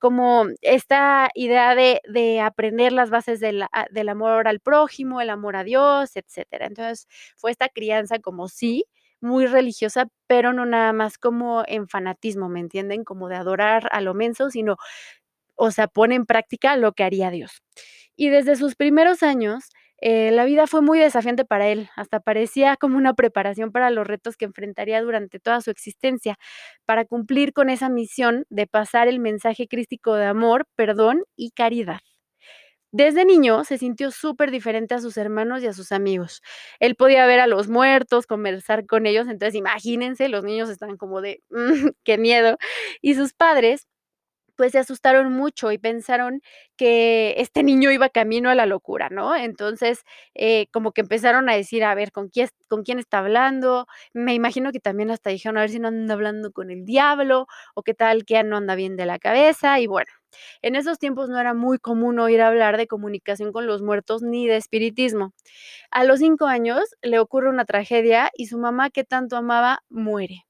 como 0.00 0.46
esta 0.62 1.30
idea 1.34 1.74
de, 1.76 2.00
de 2.08 2.40
aprender 2.40 2.92
las 2.92 3.10
bases 3.10 3.40
del, 3.40 3.64
del 3.92 4.08
amor 4.08 4.48
al 4.48 4.60
prójimo, 4.60 5.20
el 5.20 5.30
amor 5.30 5.56
a 5.56 5.64
Dios, 5.64 6.16
etcétera. 6.16 6.66
Entonces 6.66 7.06
fue 7.36 7.52
esta 7.52 7.68
crianza 7.68 8.18
como 8.20 8.48
sí, 8.48 8.86
muy 9.20 9.46
religiosa, 9.46 10.08
pero 10.26 10.52
no 10.54 10.66
nada 10.66 10.92
más 10.94 11.18
como 11.18 11.62
en 11.66 11.88
fanatismo, 11.88 12.48
¿me 12.48 12.60
entienden? 12.60 13.04
Como 13.04 13.28
de 13.28 13.36
adorar 13.36 13.88
a 13.92 14.00
lo 14.00 14.14
menso, 14.14 14.50
sino 14.50 14.76
o 15.56 15.70
sea, 15.70 15.88
pone 15.88 16.14
en 16.14 16.26
práctica 16.26 16.76
lo 16.76 16.92
que 16.92 17.04
haría 17.04 17.30
Dios. 17.30 17.62
Y 18.16 18.30
desde 18.30 18.56
sus 18.56 18.76
primeros 18.76 19.22
años, 19.22 19.70
eh, 20.00 20.30
la 20.32 20.44
vida 20.44 20.66
fue 20.66 20.82
muy 20.82 20.98
desafiante 20.98 21.44
para 21.44 21.68
él, 21.68 21.88
hasta 21.96 22.20
parecía 22.20 22.76
como 22.76 22.96
una 22.96 23.14
preparación 23.14 23.72
para 23.72 23.90
los 23.90 24.06
retos 24.06 24.36
que 24.36 24.46
enfrentaría 24.46 25.00
durante 25.02 25.40
toda 25.40 25.60
su 25.60 25.70
existencia, 25.70 26.36
para 26.86 27.04
cumplir 27.04 27.52
con 27.52 27.70
esa 27.70 27.88
misión 27.88 28.44
de 28.50 28.66
pasar 28.66 29.08
el 29.08 29.18
mensaje 29.20 29.68
crístico 29.68 30.14
de 30.16 30.26
amor, 30.26 30.66
perdón 30.76 31.22
y 31.36 31.50
caridad. 31.52 32.00
Desde 32.92 33.24
niño 33.24 33.62
se 33.64 33.78
sintió 33.78 34.10
súper 34.10 34.50
diferente 34.50 34.94
a 34.94 35.00
sus 35.00 35.16
hermanos 35.16 35.62
y 35.62 35.66
a 35.68 35.72
sus 35.72 35.92
amigos. 35.92 36.42
Él 36.80 36.96
podía 36.96 37.24
ver 37.26 37.38
a 37.40 37.46
los 37.46 37.68
muertos, 37.68 38.26
conversar 38.26 38.84
con 38.86 39.06
ellos, 39.06 39.28
entonces 39.28 39.54
imagínense, 39.54 40.28
los 40.28 40.42
niños 40.44 40.68
están 40.70 40.96
como 40.96 41.20
de, 41.20 41.40
mm, 41.50 41.90
qué 42.04 42.18
miedo. 42.18 42.56
Y 43.00 43.14
sus 43.14 43.32
padres 43.32 43.86
pues 44.60 44.72
se 44.72 44.78
asustaron 44.78 45.32
mucho 45.32 45.72
y 45.72 45.78
pensaron 45.78 46.42
que 46.76 47.32
este 47.38 47.62
niño 47.62 47.90
iba 47.92 48.10
camino 48.10 48.50
a 48.50 48.54
la 48.54 48.66
locura, 48.66 49.08
¿no? 49.08 49.34
Entonces, 49.34 50.02
eh, 50.34 50.66
como 50.70 50.92
que 50.92 51.00
empezaron 51.00 51.48
a 51.48 51.54
decir, 51.54 51.82
a 51.82 51.94
ver, 51.94 52.12
¿con 52.12 52.28
quién, 52.28 52.50
¿con 52.68 52.82
quién 52.82 52.98
está 52.98 53.20
hablando? 53.20 53.86
Me 54.12 54.34
imagino 54.34 54.70
que 54.70 54.78
también 54.78 55.10
hasta 55.10 55.30
dijeron, 55.30 55.56
a 55.56 55.62
ver 55.62 55.70
si 55.70 55.78
no 55.78 55.88
anda 55.88 56.12
hablando 56.12 56.52
con 56.52 56.70
el 56.70 56.84
diablo 56.84 57.46
o 57.74 57.82
qué 57.82 57.94
tal 57.94 58.26
que 58.26 58.34
ya 58.34 58.42
no 58.42 58.58
anda 58.58 58.74
bien 58.74 58.96
de 58.98 59.06
la 59.06 59.18
cabeza. 59.18 59.80
Y 59.80 59.86
bueno, 59.86 60.10
en 60.60 60.76
esos 60.76 60.98
tiempos 60.98 61.30
no 61.30 61.40
era 61.40 61.54
muy 61.54 61.78
común 61.78 62.18
oír 62.18 62.42
hablar 62.42 62.76
de 62.76 62.86
comunicación 62.86 63.52
con 63.52 63.66
los 63.66 63.80
muertos 63.80 64.20
ni 64.22 64.46
de 64.46 64.56
espiritismo. 64.56 65.32
A 65.90 66.04
los 66.04 66.18
cinco 66.18 66.44
años 66.44 66.82
le 67.00 67.18
ocurre 67.18 67.48
una 67.48 67.64
tragedia 67.64 68.30
y 68.36 68.48
su 68.48 68.58
mamá 68.58 68.90
que 68.90 69.04
tanto 69.04 69.38
amaba 69.38 69.80
muere, 69.88 70.44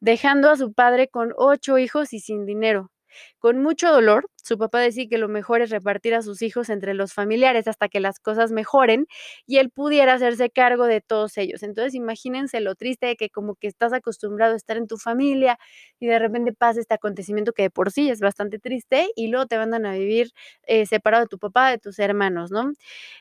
dejando 0.00 0.50
a 0.50 0.56
su 0.56 0.72
padre 0.72 1.06
con 1.06 1.32
ocho 1.36 1.78
hijos 1.78 2.12
y 2.12 2.18
sin 2.18 2.44
dinero. 2.46 2.90
Con 3.38 3.62
mucho 3.62 3.90
dolor, 3.92 4.26
su 4.42 4.58
papá 4.58 4.80
decía 4.80 5.06
que 5.08 5.18
lo 5.18 5.28
mejor 5.28 5.62
es 5.62 5.70
repartir 5.70 6.14
a 6.14 6.22
sus 6.22 6.42
hijos 6.42 6.68
entre 6.70 6.94
los 6.94 7.12
familiares 7.14 7.68
hasta 7.68 7.88
que 7.88 8.00
las 8.00 8.18
cosas 8.20 8.52
mejoren 8.52 9.06
y 9.46 9.58
él 9.58 9.70
pudiera 9.70 10.14
hacerse 10.14 10.50
cargo 10.50 10.86
de 10.86 11.00
todos 11.00 11.36
ellos. 11.38 11.62
Entonces 11.62 11.94
imagínense 11.94 12.60
lo 12.60 12.74
triste 12.74 13.06
de 13.06 13.16
que 13.16 13.30
como 13.30 13.54
que 13.56 13.68
estás 13.68 13.92
acostumbrado 13.92 14.54
a 14.54 14.56
estar 14.56 14.76
en 14.76 14.86
tu 14.86 14.98
familia 14.98 15.58
y 16.00 16.06
de 16.06 16.18
repente 16.18 16.52
pasa 16.52 16.80
este 16.80 16.94
acontecimiento 16.94 17.52
que 17.52 17.62
de 17.64 17.70
por 17.70 17.90
sí 17.92 18.10
es 18.10 18.20
bastante 18.20 18.58
triste 18.58 19.08
y 19.16 19.28
luego 19.28 19.46
te 19.46 19.56
mandan 19.58 19.86
a 19.86 19.94
vivir 19.94 20.30
eh, 20.64 20.86
separado 20.86 21.24
de 21.24 21.28
tu 21.28 21.38
papá, 21.38 21.70
de 21.70 21.78
tus 21.78 21.98
hermanos, 21.98 22.50
¿no? 22.50 22.72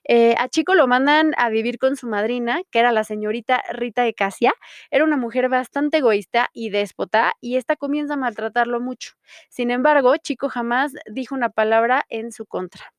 Eh, 0.03 0.35
a 0.37 0.47
Chico 0.49 0.75
lo 0.75 0.87
mandan 0.87 1.33
a 1.37 1.49
vivir 1.49 1.77
con 1.79 1.95
su 1.95 2.07
madrina, 2.07 2.61
que 2.71 2.79
era 2.79 2.91
la 2.91 3.03
señorita 3.03 3.61
Rita 3.73 4.03
de 4.03 4.13
Casia. 4.13 4.53
Era 4.91 5.03
una 5.03 5.17
mujer 5.17 5.49
bastante 5.49 5.97
egoísta 5.97 6.49
y 6.53 6.69
déspota 6.69 7.33
y 7.41 7.57
esta 7.57 7.75
comienza 7.75 8.13
a 8.15 8.17
maltratarlo 8.17 8.79
mucho. 8.79 9.13
Sin 9.49 9.71
embargo, 9.71 10.15
Chico 10.17 10.49
jamás 10.49 10.93
dijo 11.13 11.35
una 11.35 11.49
palabra 11.49 12.05
en 12.09 12.31
su 12.31 12.45
contra. 12.45 12.93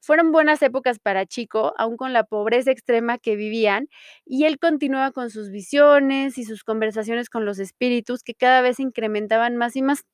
Fueron 0.00 0.32
buenas 0.32 0.62
épocas 0.62 0.98
para 0.98 1.26
Chico, 1.26 1.74
aún 1.78 1.96
con 1.96 2.12
la 2.12 2.24
pobreza 2.24 2.70
extrema 2.70 3.18
que 3.18 3.36
vivían, 3.36 3.88
y 4.24 4.44
él 4.44 4.58
continuaba 4.58 5.12
con 5.12 5.30
sus 5.30 5.50
visiones 5.50 6.38
y 6.38 6.44
sus 6.44 6.64
conversaciones 6.64 7.28
con 7.30 7.44
los 7.44 7.58
espíritus 7.58 8.22
que 8.22 8.34
cada 8.34 8.62
vez 8.62 8.80
incrementaban 8.80 9.56
más 9.56 9.76
y 9.76 9.82
más. 9.82 10.04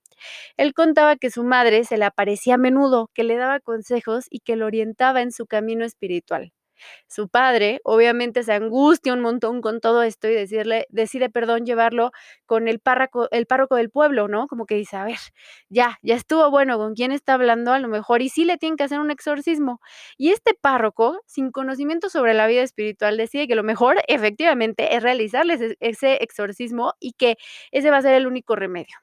Él 0.56 0.74
contaba 0.74 1.16
que 1.16 1.30
su 1.30 1.44
madre 1.44 1.84
se 1.84 1.98
le 1.98 2.04
aparecía 2.06 2.54
a 2.54 2.58
menudo, 2.58 3.10
que 3.14 3.24
le 3.24 3.36
daba 3.36 3.60
consejos 3.60 4.26
y 4.30 4.40
que 4.40 4.56
lo 4.56 4.66
orientaba 4.66 5.22
en 5.22 5.32
su 5.32 5.46
camino 5.46 5.84
espiritual. 5.84 6.52
Su 7.08 7.28
padre, 7.28 7.80
obviamente, 7.84 8.42
se 8.42 8.52
angustia 8.52 9.12
un 9.12 9.20
montón 9.20 9.60
con 9.60 9.80
todo 9.80 10.02
esto 10.02 10.28
y 10.28 10.34
decirle, 10.34 10.86
decide, 10.90 11.30
perdón, 11.30 11.64
llevarlo 11.66 12.10
con 12.46 12.68
el 12.68 12.80
párroco, 12.80 13.28
el 13.30 13.46
párroco 13.46 13.76
del 13.76 13.90
pueblo, 13.90 14.28
¿no? 14.28 14.46
Como 14.48 14.66
que 14.66 14.74
dice, 14.76 14.96
a 14.96 15.04
ver, 15.04 15.18
ya, 15.68 15.98
ya 16.02 16.14
estuvo 16.16 16.50
bueno, 16.50 16.78
¿con 16.78 16.94
quién 16.94 17.12
está 17.12 17.34
hablando? 17.34 17.72
A 17.72 17.78
lo 17.78 17.88
mejor, 17.88 18.22
y 18.22 18.28
sí 18.28 18.44
le 18.44 18.56
tienen 18.58 18.76
que 18.76 18.84
hacer 18.84 19.00
un 19.00 19.10
exorcismo. 19.10 19.80
Y 20.16 20.30
este 20.30 20.54
párroco, 20.54 21.20
sin 21.26 21.50
conocimiento 21.50 22.08
sobre 22.10 22.34
la 22.34 22.46
vida 22.46 22.62
espiritual, 22.62 23.16
decide 23.16 23.48
que 23.48 23.54
lo 23.54 23.62
mejor, 23.64 23.96
efectivamente, 24.08 24.94
es 24.96 25.02
realizarles 25.02 25.60
ese 25.80 26.22
exorcismo 26.22 26.94
y 27.00 27.12
que 27.12 27.36
ese 27.72 27.90
va 27.90 27.98
a 27.98 28.02
ser 28.02 28.14
el 28.14 28.26
único 28.26 28.56
remedio. 28.56 28.96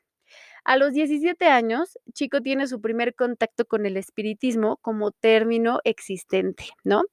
A 0.64 0.78
los 0.78 0.94
17 0.94 1.48
años, 1.48 1.98
Chico 2.14 2.42
tiene 2.42 2.68
su 2.68 2.82
primer 2.82 3.16
contacto 3.16 3.66
con 3.66 3.86
el 3.86 3.98
espiritismo 3.98 4.78
como 4.78 5.12
término 5.12 5.80
existente, 5.84 6.66
¿no? 6.84 7.04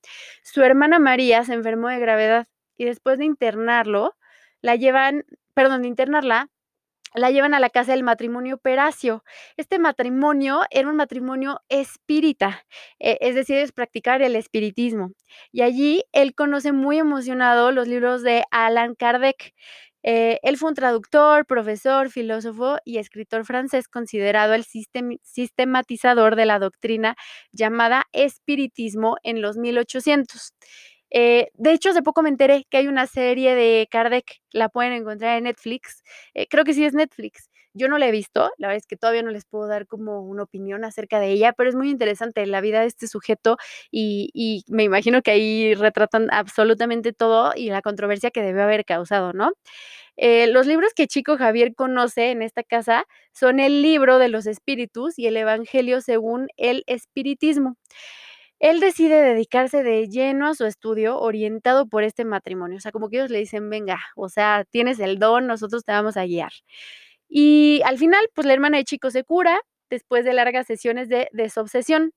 Su 0.42 0.62
hermana 0.62 0.98
María 0.98 1.44
se 1.44 1.54
enfermó 1.54 1.88
de 1.88 1.98
gravedad 1.98 2.46
y 2.76 2.84
después 2.84 3.18
de 3.18 3.24
internarlo, 3.24 4.14
la 4.60 4.76
llevan, 4.76 5.24
perdón, 5.54 5.82
de 5.82 5.88
internarla, 5.88 6.50
la 7.14 7.30
llevan 7.30 7.54
a 7.54 7.60
la 7.60 7.70
casa 7.70 7.92
del 7.92 8.02
matrimonio 8.02 8.58
Peracio. 8.58 9.24
Este 9.56 9.78
matrimonio 9.78 10.60
era 10.70 10.88
un 10.88 10.96
matrimonio 10.96 11.60
espírita, 11.68 12.66
e, 12.98 13.18
es 13.20 13.34
decir, 13.34 13.56
es 13.56 13.72
practicar 13.72 14.22
el 14.22 14.36
espiritismo. 14.36 15.12
Y 15.52 15.62
allí 15.62 16.04
él 16.12 16.34
conoce 16.34 16.72
muy 16.72 16.98
emocionado 16.98 17.72
los 17.72 17.88
libros 17.88 18.22
de 18.22 18.44
Alan 18.50 18.94
Kardec. 18.94 19.54
Eh, 20.02 20.38
él 20.42 20.56
fue 20.56 20.70
un 20.70 20.74
traductor, 20.76 21.46
profesor, 21.46 22.10
filósofo 22.10 22.78
y 22.84 22.98
escritor 22.98 23.44
francés 23.44 23.88
considerado 23.88 24.54
el 24.54 24.64
sistematizador 24.64 26.36
de 26.36 26.46
la 26.46 26.58
doctrina 26.58 27.16
llamada 27.52 28.04
espiritismo 28.12 29.16
en 29.22 29.42
los 29.42 29.56
1800. 29.56 30.52
Eh, 31.10 31.48
de 31.54 31.72
hecho, 31.72 31.90
hace 31.90 32.02
poco 32.02 32.22
me 32.22 32.28
enteré 32.28 32.66
que 32.70 32.78
hay 32.78 32.86
una 32.88 33.06
serie 33.06 33.54
de 33.54 33.88
Kardec, 33.90 34.26
la 34.52 34.68
pueden 34.68 34.92
encontrar 34.92 35.38
en 35.38 35.44
Netflix. 35.44 36.02
Eh, 36.34 36.46
creo 36.48 36.64
que 36.64 36.74
sí 36.74 36.84
es 36.84 36.94
Netflix. 36.94 37.47
Yo 37.78 37.88
no 37.88 37.98
la 37.98 38.08
he 38.08 38.10
visto, 38.12 38.50
la 38.58 38.68
verdad 38.68 38.78
es 38.78 38.86
que 38.86 38.96
todavía 38.96 39.22
no 39.22 39.30
les 39.30 39.46
puedo 39.46 39.68
dar 39.68 39.86
como 39.86 40.20
una 40.22 40.42
opinión 40.44 40.84
acerca 40.84 41.20
de 41.20 41.30
ella, 41.30 41.52
pero 41.54 41.70
es 41.70 41.76
muy 41.76 41.90
interesante 41.90 42.44
la 42.46 42.60
vida 42.60 42.80
de 42.82 42.86
este 42.88 43.08
sujeto 43.08 43.56
y, 43.90 44.30
y 44.34 44.64
me 44.68 44.84
imagino 44.84 45.22
que 45.22 45.30
ahí 45.32 45.74
retratan 45.74 46.28
absolutamente 46.32 47.12
todo 47.14 47.52
y 47.56 47.70
la 47.70 47.82
controversia 47.82 48.30
que 48.30 48.42
debe 48.42 48.62
haber 48.62 48.84
causado, 48.84 49.32
¿no? 49.32 49.52
Eh, 50.16 50.48
los 50.48 50.66
libros 50.66 50.92
que 50.94 51.06
Chico 51.06 51.36
Javier 51.38 51.74
conoce 51.74 52.30
en 52.32 52.42
esta 52.42 52.62
casa 52.64 53.04
son 53.32 53.60
el 53.60 53.82
libro 53.82 54.18
de 54.18 54.28
los 54.28 54.46
espíritus 54.46 55.18
y 55.18 55.26
el 55.28 55.36
Evangelio 55.36 56.00
según 56.00 56.48
el 56.56 56.82
espiritismo. 56.86 57.76
Él 58.60 58.80
decide 58.80 59.22
dedicarse 59.22 59.82
de 59.84 60.08
lleno 60.08 60.48
a 60.48 60.54
su 60.54 60.64
estudio 60.66 61.18
orientado 61.20 61.86
por 61.86 62.02
este 62.02 62.24
matrimonio. 62.24 62.78
O 62.78 62.80
sea, 62.80 62.92
como 62.92 63.08
que 63.08 63.18
ellos 63.18 63.30
le 63.30 63.38
dicen, 63.38 63.70
venga, 63.70 64.00
o 64.16 64.28
sea, 64.28 64.64
tienes 64.70 64.98
el 65.00 65.18
don, 65.20 65.46
nosotros 65.46 65.84
te 65.84 65.92
vamos 65.92 66.16
a 66.16 66.24
guiar. 66.26 66.52
Y 67.28 67.82
al 67.84 67.98
final, 67.98 68.28
pues 68.34 68.46
la 68.46 68.54
hermana 68.54 68.78
de 68.78 68.84
Chico 68.84 69.10
se 69.10 69.24
cura 69.24 69.60
después 69.90 70.24
de 70.24 70.34
largas 70.34 70.66
sesiones 70.66 71.08
de 71.08 71.28
desobsesión. 71.32 72.12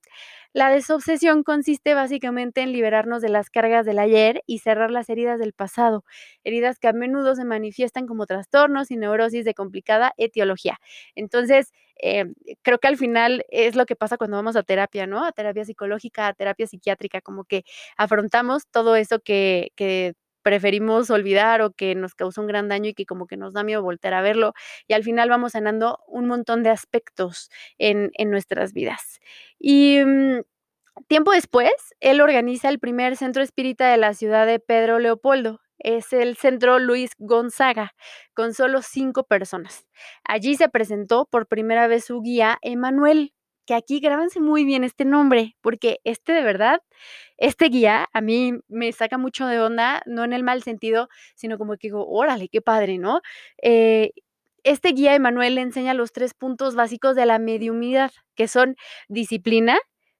La 0.53 0.69
desobsesión 0.69 1.43
consiste 1.43 1.93
básicamente 1.93 2.61
en 2.61 2.73
liberarnos 2.73 3.21
de 3.21 3.29
las 3.29 3.49
cargas 3.49 3.85
del 3.85 3.99
ayer 3.99 4.41
y 4.47 4.59
cerrar 4.59 4.91
las 4.91 5.09
heridas 5.09 5.39
del 5.39 5.53
pasado, 5.53 6.03
heridas 6.43 6.79
que 6.79 6.89
a 6.89 6.93
menudo 6.93 7.35
se 7.35 7.45
manifiestan 7.45 8.07
como 8.07 8.25
trastornos 8.25 8.91
y 8.91 8.97
neurosis 8.97 9.45
de 9.45 9.53
complicada 9.53 10.13
etiología. 10.17 10.79
Entonces, 11.15 11.71
eh, 12.01 12.25
creo 12.63 12.79
que 12.79 12.87
al 12.89 12.97
final 12.97 13.45
es 13.49 13.75
lo 13.75 13.85
que 13.85 13.95
pasa 13.95 14.17
cuando 14.17 14.37
vamos 14.37 14.55
a 14.57 14.63
terapia, 14.63 15.07
¿no? 15.07 15.23
A 15.25 15.31
terapia 15.31 15.63
psicológica, 15.65 16.27
a 16.27 16.33
terapia 16.33 16.67
psiquiátrica, 16.67 17.21
como 17.21 17.45
que 17.45 17.63
afrontamos 17.97 18.63
todo 18.71 18.95
eso 18.97 19.19
que, 19.21 19.71
que 19.75 20.13
preferimos 20.43 21.09
olvidar 21.09 21.61
o 21.61 21.71
que 21.71 21.95
nos 21.95 22.15
causó 22.15 22.41
un 22.41 22.47
gran 22.47 22.67
daño 22.67 22.89
y 22.89 22.93
que 22.93 23.05
como 23.05 23.27
que 23.27 23.37
nos 23.37 23.53
da 23.53 23.63
miedo 23.63 23.83
volver 23.83 24.13
a 24.13 24.21
verlo 24.21 24.53
y 24.87 24.93
al 24.93 25.03
final 25.03 25.29
vamos 25.29 25.53
sanando 25.53 25.99
un 26.07 26.27
montón 26.27 26.63
de 26.63 26.69
aspectos 26.69 27.49
en, 27.77 28.11
en 28.15 28.31
nuestras 28.31 28.73
vidas. 28.73 29.19
Y 29.59 29.99
mm, 30.05 30.41
tiempo 31.07 31.31
después, 31.31 31.71
él 31.99 32.21
organiza 32.21 32.69
el 32.69 32.79
primer 32.79 33.17
centro 33.17 33.43
espírita 33.43 33.89
de 33.91 33.97
la 33.97 34.13
ciudad 34.13 34.45
de 34.45 34.59
Pedro 34.59 34.99
Leopoldo 34.99 35.61
es 35.83 36.13
el 36.13 36.37
Centro 36.37 36.79
Luis 36.79 37.11
Gonzaga, 37.17 37.93
con 38.33 38.53
solo 38.53 38.81
cinco 38.81 39.23
personas. 39.23 39.87
Allí 40.23 40.55
se 40.55 40.69
presentó 40.69 41.25
por 41.25 41.47
primera 41.47 41.87
vez 41.87 42.05
su 42.05 42.21
guía 42.21 42.57
Emanuel, 42.61 43.33
que 43.65 43.73
aquí 43.75 43.99
grábanse 43.99 44.39
muy 44.39 44.65
bien 44.65 44.83
este 44.83 45.05
nombre, 45.05 45.55
porque 45.61 45.99
este 46.03 46.33
de 46.33 46.43
verdad, 46.43 46.81
este 47.37 47.65
guía 47.69 48.07
a 48.13 48.21
mí 48.21 48.53
me 48.67 48.91
saca 48.93 49.17
mucho 49.17 49.47
de 49.47 49.59
onda, 49.61 50.01
no 50.05 50.23
en 50.23 50.33
el 50.33 50.43
mal 50.43 50.63
sentido, 50.63 51.09
sino 51.35 51.57
como 51.57 51.73
que 51.73 51.87
digo, 51.87 52.07
órale, 52.07 52.49
qué 52.49 52.61
padre, 52.61 52.97
¿no? 52.97 53.21
Eh, 53.61 54.11
este 54.63 54.89
guía 54.89 55.15
Emanuel 55.15 55.57
enseña 55.57 55.93
los 55.93 56.11
tres 56.11 56.33
puntos 56.33 56.75
básicos 56.75 57.15
de 57.15 57.25
la 57.25 57.39
mediumidad, 57.39 58.11
que 58.35 58.47
son 58.47 58.75
disciplina, 59.09 59.77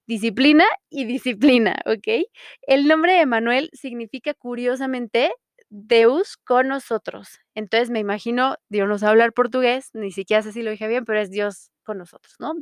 disciplina 0.07 0.65
y 0.89 1.05
disciplina, 1.05 1.77
¿ok? 1.86 2.25
El 2.63 2.88
nombre 2.88 3.13
de 3.13 3.21
Emanuel 3.21 3.69
significa 3.74 4.33
curiosamente 4.33 5.31
Deus 5.69 6.38
con 6.38 6.67
nosotros. 6.67 7.39
Entonces 7.55 7.89
me 7.89 8.00
imagino, 8.00 8.57
Dios 8.69 8.88
nos 8.89 9.03
va 9.03 9.07
a 9.07 9.12
hablar 9.12 9.33
portugués, 9.33 9.89
ni 9.93 10.12
siquiera 10.12 10.41
sé 10.43 10.51
si 10.51 10.63
lo 10.63 10.71
dije 10.71 10.88
bien, 10.88 11.05
pero 11.05 11.19
es 11.21 11.31
Dios 11.31 11.71
nosotros, 11.93 12.36
¿no? 12.39 12.53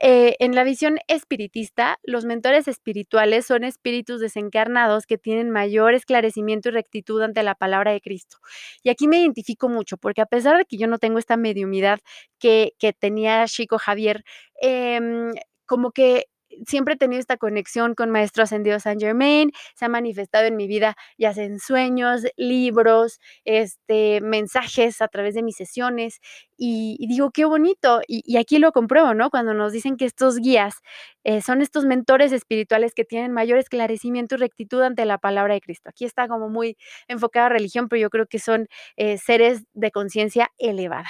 Eh, 0.00 0.36
en 0.40 0.54
la 0.54 0.64
visión 0.64 0.98
espiritista, 1.08 1.98
los 2.02 2.24
mentores 2.24 2.68
espirituales 2.68 3.46
son 3.46 3.64
espíritus 3.64 4.20
desencarnados 4.20 5.06
que 5.06 5.18
tienen 5.18 5.50
mayor 5.50 5.94
esclarecimiento 5.94 6.68
y 6.68 6.72
rectitud 6.72 7.22
ante 7.22 7.42
la 7.42 7.54
palabra 7.54 7.92
de 7.92 8.00
Cristo. 8.00 8.38
Y 8.82 8.90
aquí 8.90 9.08
me 9.08 9.18
identifico 9.20 9.68
mucho, 9.68 9.96
porque 9.96 10.20
a 10.22 10.26
pesar 10.26 10.58
de 10.58 10.64
que 10.66 10.76
yo 10.76 10.86
no 10.86 10.98
tengo 10.98 11.18
esta 11.18 11.36
mediumidad 11.36 12.00
que, 12.38 12.74
que 12.78 12.92
tenía 12.92 13.46
Chico 13.46 13.78
Javier, 13.78 14.24
em, 14.60 15.32
como 15.66 15.90
que 15.92 16.26
siempre 16.66 16.94
he 16.94 16.96
tenido 16.96 17.20
esta 17.20 17.36
conexión 17.36 17.94
con 17.94 18.10
Maestro 18.10 18.44
Ascendido 18.44 18.80
San 18.80 18.98
Germain, 18.98 19.50
se 19.74 19.84
ha 19.84 19.88
manifestado 19.88 20.46
en 20.46 20.56
mi 20.56 20.66
vida, 20.66 20.96
ya 21.18 21.32
sea 21.34 21.44
en 21.44 21.58
sueños, 21.58 22.22
libros, 22.36 23.18
este, 23.44 24.20
mensajes 24.20 25.00
a 25.02 25.08
través 25.08 25.34
de 25.34 25.42
mis 25.42 25.56
sesiones, 25.56 26.20
y, 26.58 26.96
digo, 27.08 27.30
qué 27.30 27.44
bonito, 27.44 28.00
y, 28.08 28.36
aquí 28.38 28.58
lo 28.58 28.72
compruebo, 28.72 29.14
¿no? 29.14 29.30
Cuando 29.30 29.54
nos 29.54 29.72
dicen 29.72 29.96
que 29.96 30.06
estos 30.06 30.38
guías 30.38 30.76
eh, 31.24 31.42
son 31.42 31.60
estos 31.60 31.84
mentores 31.84 32.32
espirituales 32.32 32.94
que 32.94 33.04
tienen 33.04 33.32
mayor 33.32 33.58
esclarecimiento 33.58 34.36
y 34.36 34.38
rectitud 34.38 34.82
ante 34.82 35.04
la 35.04 35.18
palabra 35.18 35.54
de 35.54 35.60
Cristo. 35.60 35.90
Aquí 35.90 36.04
está 36.04 36.28
como 36.28 36.48
muy 36.48 36.76
enfocada 37.08 37.46
a 37.46 37.48
religión, 37.50 37.88
pero 37.88 38.00
yo 38.00 38.10
creo 38.10 38.26
que 38.26 38.38
son 38.38 38.68
eh, 38.96 39.18
seres 39.18 39.64
de 39.74 39.90
conciencia 39.90 40.50
elevada 40.58 41.08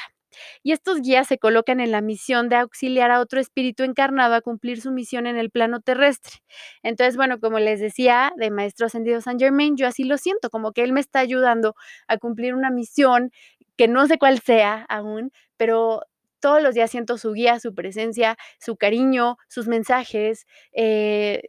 y 0.62 0.73
estos 0.73 1.00
guías 1.00 1.26
se 1.28 1.38
colocan 1.38 1.81
en 1.81 1.90
la 1.93 2.00
misión 2.00 2.49
de 2.49 2.57
auxiliar 2.57 3.11
a 3.11 3.21
otro 3.21 3.40
espíritu 3.40 3.83
encarnado 3.83 4.35
a 4.35 4.40
cumplir 4.40 4.81
su 4.81 4.90
misión 4.93 5.26
en 5.26 5.37
el 5.37 5.50
plano 5.50 5.81
terrestre. 5.81 6.40
Entonces, 6.83 7.16
bueno, 7.16 7.38
como 7.40 7.59
les 7.59 7.81
decía, 7.81 8.33
de 8.37 8.50
Maestro 8.50 8.87
Ascendido 8.87 9.21
San 9.21 9.38
Germain, 9.38 9.76
yo 9.76 9.87
así 9.87 10.05
lo 10.05 10.19
siento, 10.19 10.50
como 10.50 10.73
que 10.73 10.83
él 10.83 10.93
me 10.93 11.00
está 11.00 11.21
ayudando 11.21 11.75
a 12.09 12.19
cumplir 12.19 12.55
una 12.55 12.71
misión 12.71 13.31
que 13.76 13.88
no 13.88 14.07
sé 14.07 14.19
cuál 14.19 14.40
sea 14.40 14.87
aún, 14.88 15.33
pero 15.57 16.02
todos 16.40 16.62
los 16.62 16.75
días 16.75 16.90
siento 16.90 17.19
su 17.19 17.33
guía, 17.33 17.61
su 17.61 17.75
presencia, 17.75 18.37
su 18.61 18.76
cariño, 18.76 19.37
sus 19.49 19.66
mensajes. 19.69 20.47
Eh, 20.73 21.43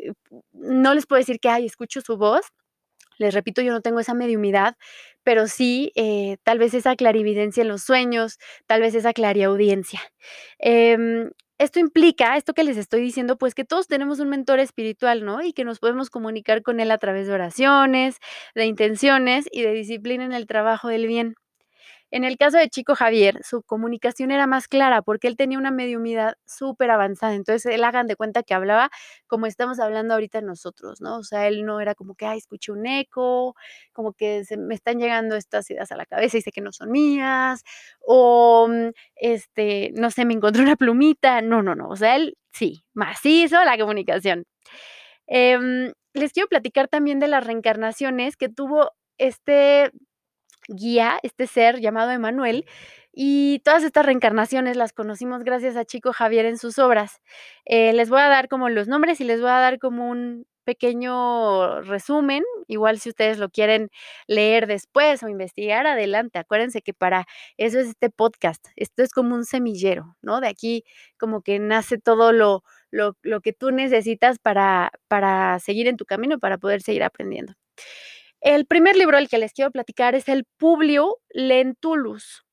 no 0.53 0.93
les 0.93 1.05
puedo 1.05 1.19
decir 1.19 1.39
que, 1.39 1.49
ay, 1.49 1.65
escucho 1.65 2.01
su 2.01 2.17
voz, 2.17 2.47
les 3.17 3.33
repito, 3.33 3.61
yo 3.61 3.71
no 3.71 3.81
tengo 3.81 3.99
esa 3.99 4.13
mediumidad, 4.13 4.75
pero 5.23 5.47
sí 5.47 5.91
eh, 5.95 6.37
tal 6.43 6.59
vez 6.59 6.73
esa 6.73 6.95
clarividencia 6.95 7.61
en 7.61 7.67
los 7.69 7.83
sueños, 7.83 8.37
tal 8.65 8.81
vez 8.81 8.95
esa 8.95 9.13
clariaudiencia. 9.13 10.01
Em, 10.59 11.31
esto 11.59 11.79
implica, 11.79 12.37
esto 12.37 12.53
que 12.53 12.63
les 12.63 12.77
estoy 12.77 13.01
diciendo, 13.01 13.37
pues 13.37 13.55
que 13.55 13.65
todos 13.65 13.87
tenemos 13.87 14.19
un 14.19 14.29
mentor 14.29 14.59
espiritual, 14.59 15.25
¿no? 15.25 15.41
Y 15.41 15.53
que 15.53 15.65
nos 15.65 15.79
podemos 15.79 16.09
comunicar 16.09 16.61
con 16.61 16.79
él 16.79 16.91
a 16.91 16.97
través 16.99 17.27
de 17.27 17.33
oraciones, 17.33 18.17
de 18.55 18.65
intenciones 18.65 19.47
y 19.51 19.63
de 19.63 19.73
disciplina 19.73 20.23
en 20.25 20.33
el 20.33 20.45
trabajo 20.47 20.87
del 20.87 21.07
bien. 21.07 21.35
En 22.11 22.23
el 22.23 22.37
caso 22.37 22.57
de 22.57 22.69
Chico 22.69 22.95
Javier, 22.95 23.41
su 23.43 23.63
comunicación 23.63 24.31
era 24.31 24.47
más 24.47 24.67
clara 24.67 25.01
porque 25.01 25.27
él 25.27 25.35
tenía 25.35 25.57
una 25.57 25.71
mediumidad 25.71 26.35
súper 26.45 26.89
avanzada. 26.91 27.33
Entonces, 27.35 27.65
él 27.73 27.83
hagan 27.83 28.07
de 28.07 28.15
cuenta 28.15 28.43
que 28.43 28.53
hablaba 28.53 28.89
como 29.27 29.45
estamos 29.45 29.79
hablando 29.79 30.13
ahorita 30.13 30.41
nosotros, 30.41 31.01
¿no? 31.01 31.17
O 31.17 31.23
sea, 31.23 31.47
él 31.47 31.65
no 31.65 31.81
era 31.81 31.95
como 31.95 32.15
que, 32.15 32.25
ay, 32.25 32.37
escuché 32.37 32.71
un 32.71 32.85
eco, 32.87 33.55
como 33.93 34.13
que 34.13 34.45
se 34.45 34.57
me 34.57 34.75
están 34.75 34.99
llegando 34.99 35.35
estas 35.35 35.69
ideas 35.69 35.91
a 35.91 35.97
la 35.97 36.05
cabeza 36.05 36.37
y 36.37 36.41
sé 36.41 36.51
que 36.51 36.61
no 36.61 36.71
son 36.71 36.91
mías, 36.91 37.63
o, 37.99 38.67
mm, 38.69 38.91
este, 39.15 39.91
no 39.95 40.11
sé, 40.11 40.25
me 40.25 40.33
encontré 40.33 40.61
una 40.63 40.75
plumita. 40.77 41.41
No, 41.41 41.61
no, 41.61 41.75
no. 41.75 41.89
O 41.89 41.95
sea, 41.95 42.15
él 42.15 42.37
sí, 42.53 42.83
macizo 42.93 43.63
la 43.65 43.77
comunicación. 43.77 44.45
Em, 45.27 45.93
les 46.13 46.33
quiero 46.33 46.47
platicar 46.49 46.87
también 46.87 47.19
de 47.19 47.27
las 47.27 47.45
reencarnaciones 47.45 48.37
que 48.37 48.49
tuvo 48.49 48.91
este 49.17 49.91
guía, 50.67 51.19
este 51.23 51.47
ser 51.47 51.79
llamado 51.79 52.11
Emanuel, 52.11 52.65
y 53.11 53.59
todas 53.65 53.83
estas 53.83 54.05
reencarnaciones 54.05 54.77
las 54.77 54.93
conocimos 54.93 55.43
gracias 55.43 55.75
a 55.75 55.85
Chico 55.85 56.13
Javier 56.13 56.45
en 56.45 56.57
sus 56.59 56.77
obras. 56.77 57.19
Eh, 57.65 57.91
les 57.93 58.09
voy 58.09 58.19
a 58.19 58.27
dar 58.29 58.47
como 58.47 58.69
los 58.69 58.87
nombres 58.87 59.19
y 59.21 59.23
les 59.23 59.41
voy 59.41 59.49
a 59.49 59.59
dar 59.59 59.79
como 59.79 60.07
un 60.09 60.45
pequeño 60.65 61.81
resumen, 61.81 62.43
igual 62.67 62.99
si 62.99 63.09
ustedes 63.09 63.39
lo 63.39 63.49
quieren 63.49 63.89
leer 64.27 64.67
después 64.67 65.23
o 65.23 65.29
investigar, 65.29 65.87
adelante. 65.87 66.39
Acuérdense 66.39 66.81
que 66.81 66.93
para 66.93 67.25
eso 67.55 67.79
es 67.79 67.87
este 67.87 68.09
podcast. 68.09 68.63
Esto 68.75 69.01
es 69.01 69.11
como 69.11 69.33
un 69.33 69.45
semillero, 69.45 70.17
¿no? 70.21 70.41
De 70.41 70.49
aquí 70.49 70.83
como 71.17 71.41
que 71.41 71.57
nace 71.59 71.97
todo 71.97 72.33
lo, 72.33 72.63
lo, 72.91 73.15
lo 73.23 73.41
que 73.41 73.53
tú 73.53 73.71
necesitas 73.71 74.39
para, 74.39 74.91
para 75.07 75.57
seguir 75.59 75.87
en 75.87 75.97
tu 75.97 76.05
camino, 76.05 76.37
para 76.37 76.57
poder 76.57 76.81
seguir 76.81 77.03
aprendiendo. 77.03 77.53
El 78.41 78.65
primer 78.65 78.95
libro 78.95 79.17
del 79.17 79.29
que 79.29 79.39
les 79.39 79.53
quiero 79.53 79.71
platicar 79.71 80.15
es 80.15 80.29
el 80.29 80.45
Publio 80.57 81.17
Lentulus 81.29 82.45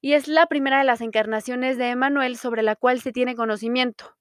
y 0.00 0.14
es 0.14 0.28
la 0.28 0.46
primera 0.46 0.78
de 0.78 0.84
las 0.84 1.00
encarnaciones 1.00 1.76
de 1.76 1.90
Emanuel 1.90 2.36
sobre 2.36 2.62
la 2.62 2.76
cual 2.76 3.00
se 3.00 3.12
tiene 3.12 3.34
conocimiento. 3.34 4.16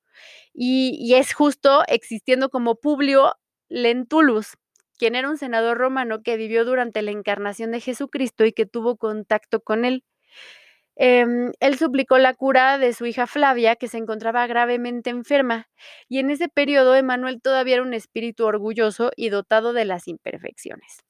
Y, 0.54 1.14
es 1.14 1.34
justo 1.34 1.84
existiendo 1.88 2.50
como 2.50 2.76
Publio 2.76 3.36
Lentulus, 3.70 4.58
quien 4.98 5.16
era 5.16 5.30
un 5.30 5.38
senador 5.38 5.78
romano 5.78 6.24
que 6.24 6.38
vivió 6.38 6.66
durante 6.66 7.02
la 7.04 7.12
encarnación 7.12 7.72
de 7.72 7.82
Jesucristo 7.82 8.44
y 8.46 8.54
que 8.54 8.66
tuvo 8.66 8.98
contacto 8.98 9.62
con 9.62 9.86
él. 9.86 10.04
Em, 11.00 11.52
él 11.60 11.78
suplicó 11.78 12.18
la 12.18 12.34
cura 12.34 12.78
de 12.80 12.94
su 12.94 13.06
hija 13.06 13.28
Flavia, 13.28 13.76
que 13.76 13.88
se 13.88 13.98
encontraba 14.00 14.48
gravemente 14.48 15.12
enferma, 15.12 15.70
y 16.10 16.20
en 16.20 16.32
ese 16.32 16.50
periodo 16.50 16.96
Emanuel 16.96 17.42
todavía 17.42 17.76
era 17.76 17.84
un 17.84 17.94
espíritu 17.94 18.46
orgulloso 18.46 19.12
y 19.16 19.30
dotado 19.30 19.74
de 19.74 19.86
las 19.86 20.08
imperfecciones. 20.08 21.04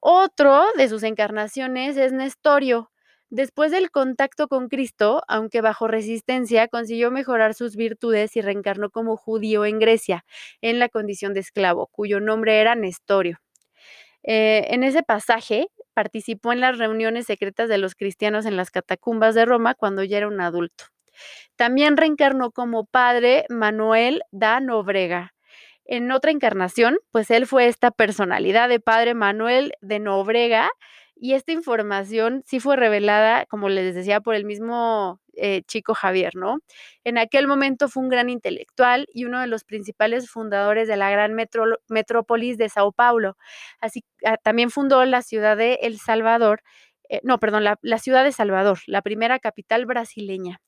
Otro 0.00 0.64
de 0.76 0.88
sus 0.88 1.02
encarnaciones 1.02 1.96
es 1.96 2.12
Nestorio. 2.12 2.90
Después 3.30 3.72
del 3.72 3.90
contacto 3.90 4.48
con 4.48 4.68
Cristo, 4.68 5.22
aunque 5.28 5.60
bajo 5.60 5.88
resistencia, 5.88 6.68
consiguió 6.68 7.10
mejorar 7.10 7.54
sus 7.54 7.74
virtudes 7.76 8.36
y 8.36 8.40
reencarnó 8.42 8.90
como 8.90 9.16
judío 9.16 9.64
en 9.64 9.78
Grecia, 9.80 10.24
en 10.60 10.78
la 10.78 10.88
condición 10.88 11.34
de 11.34 11.40
esclavo, 11.40 11.88
cuyo 11.88 12.20
nombre 12.20 12.60
era 12.60 12.74
Nestorio. 12.76 13.38
Eh, 14.22 14.66
en 14.70 14.82
ese 14.84 15.02
pasaje, 15.02 15.68
participó 15.96 16.52
en 16.52 16.60
las 16.60 16.76
reuniones 16.76 17.24
secretas 17.24 17.70
de 17.70 17.78
los 17.78 17.94
cristianos 17.94 18.44
en 18.44 18.54
las 18.54 18.70
catacumbas 18.70 19.34
de 19.34 19.46
Roma 19.46 19.74
cuando 19.74 20.04
ya 20.04 20.18
era 20.18 20.28
un 20.28 20.42
adulto. 20.42 20.84
También 21.56 21.96
reencarnó 21.96 22.50
como 22.50 22.84
padre 22.84 23.46
Manuel 23.48 24.22
da 24.30 24.60
Nobrega. 24.60 25.32
En 25.86 26.12
otra 26.12 26.32
encarnación, 26.32 26.98
pues 27.12 27.30
él 27.30 27.46
fue 27.46 27.66
esta 27.66 27.90
personalidad 27.90 28.68
de 28.68 28.78
padre 28.78 29.14
Manuel 29.14 29.72
de 29.80 29.98
Nobrega 29.98 30.68
y 31.14 31.32
esta 31.32 31.52
información 31.52 32.42
sí 32.44 32.60
fue 32.60 32.76
revelada, 32.76 33.46
como 33.46 33.70
les 33.70 33.94
decía, 33.94 34.20
por 34.20 34.34
el 34.34 34.44
mismo 34.44 35.18
eh, 35.36 35.62
chico 35.66 35.94
Javier, 35.94 36.34
¿no? 36.36 36.58
En 37.04 37.18
aquel 37.18 37.46
momento 37.46 37.88
fue 37.88 38.02
un 38.02 38.08
gran 38.08 38.28
intelectual 38.30 39.06
y 39.12 39.24
uno 39.24 39.40
de 39.40 39.46
los 39.46 39.64
principales 39.64 40.30
fundadores 40.30 40.88
de 40.88 40.96
la 40.96 41.10
gran 41.10 41.34
metrópolis 41.88 42.58
de 42.58 42.68
Sao 42.68 42.92
Paulo. 42.92 43.36
Así 43.80 44.04
ah, 44.24 44.36
también 44.38 44.70
fundó 44.70 45.04
la 45.04 45.22
ciudad 45.22 45.56
de 45.56 45.74
El 45.82 45.98
Salvador, 45.98 46.62
eh, 47.08 47.20
no, 47.22 47.38
perdón, 47.38 47.64
la, 47.64 47.78
la 47.82 47.98
ciudad 47.98 48.24
de 48.24 48.32
Salvador, 48.32 48.78
la 48.86 49.02
primera 49.02 49.38
capital 49.38 49.86
brasileña. 49.86 50.60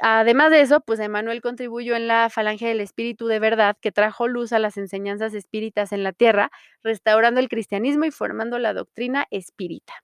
Además 0.00 0.50
de 0.52 0.60
eso, 0.60 0.80
pues 0.80 1.00
Emanuel 1.00 1.40
contribuyó 1.40 1.96
en 1.96 2.06
la 2.06 2.30
falange 2.30 2.66
del 2.68 2.80
espíritu 2.80 3.26
de 3.26 3.40
verdad 3.40 3.76
que 3.80 3.90
trajo 3.90 4.28
luz 4.28 4.52
a 4.52 4.60
las 4.60 4.76
enseñanzas 4.76 5.34
espíritas 5.34 5.90
en 5.92 6.04
la 6.04 6.12
tierra, 6.12 6.50
restaurando 6.84 7.40
el 7.40 7.48
cristianismo 7.48 8.04
y 8.04 8.12
formando 8.12 8.58
la 8.60 8.74
doctrina 8.74 9.26
espírita. 9.30 9.94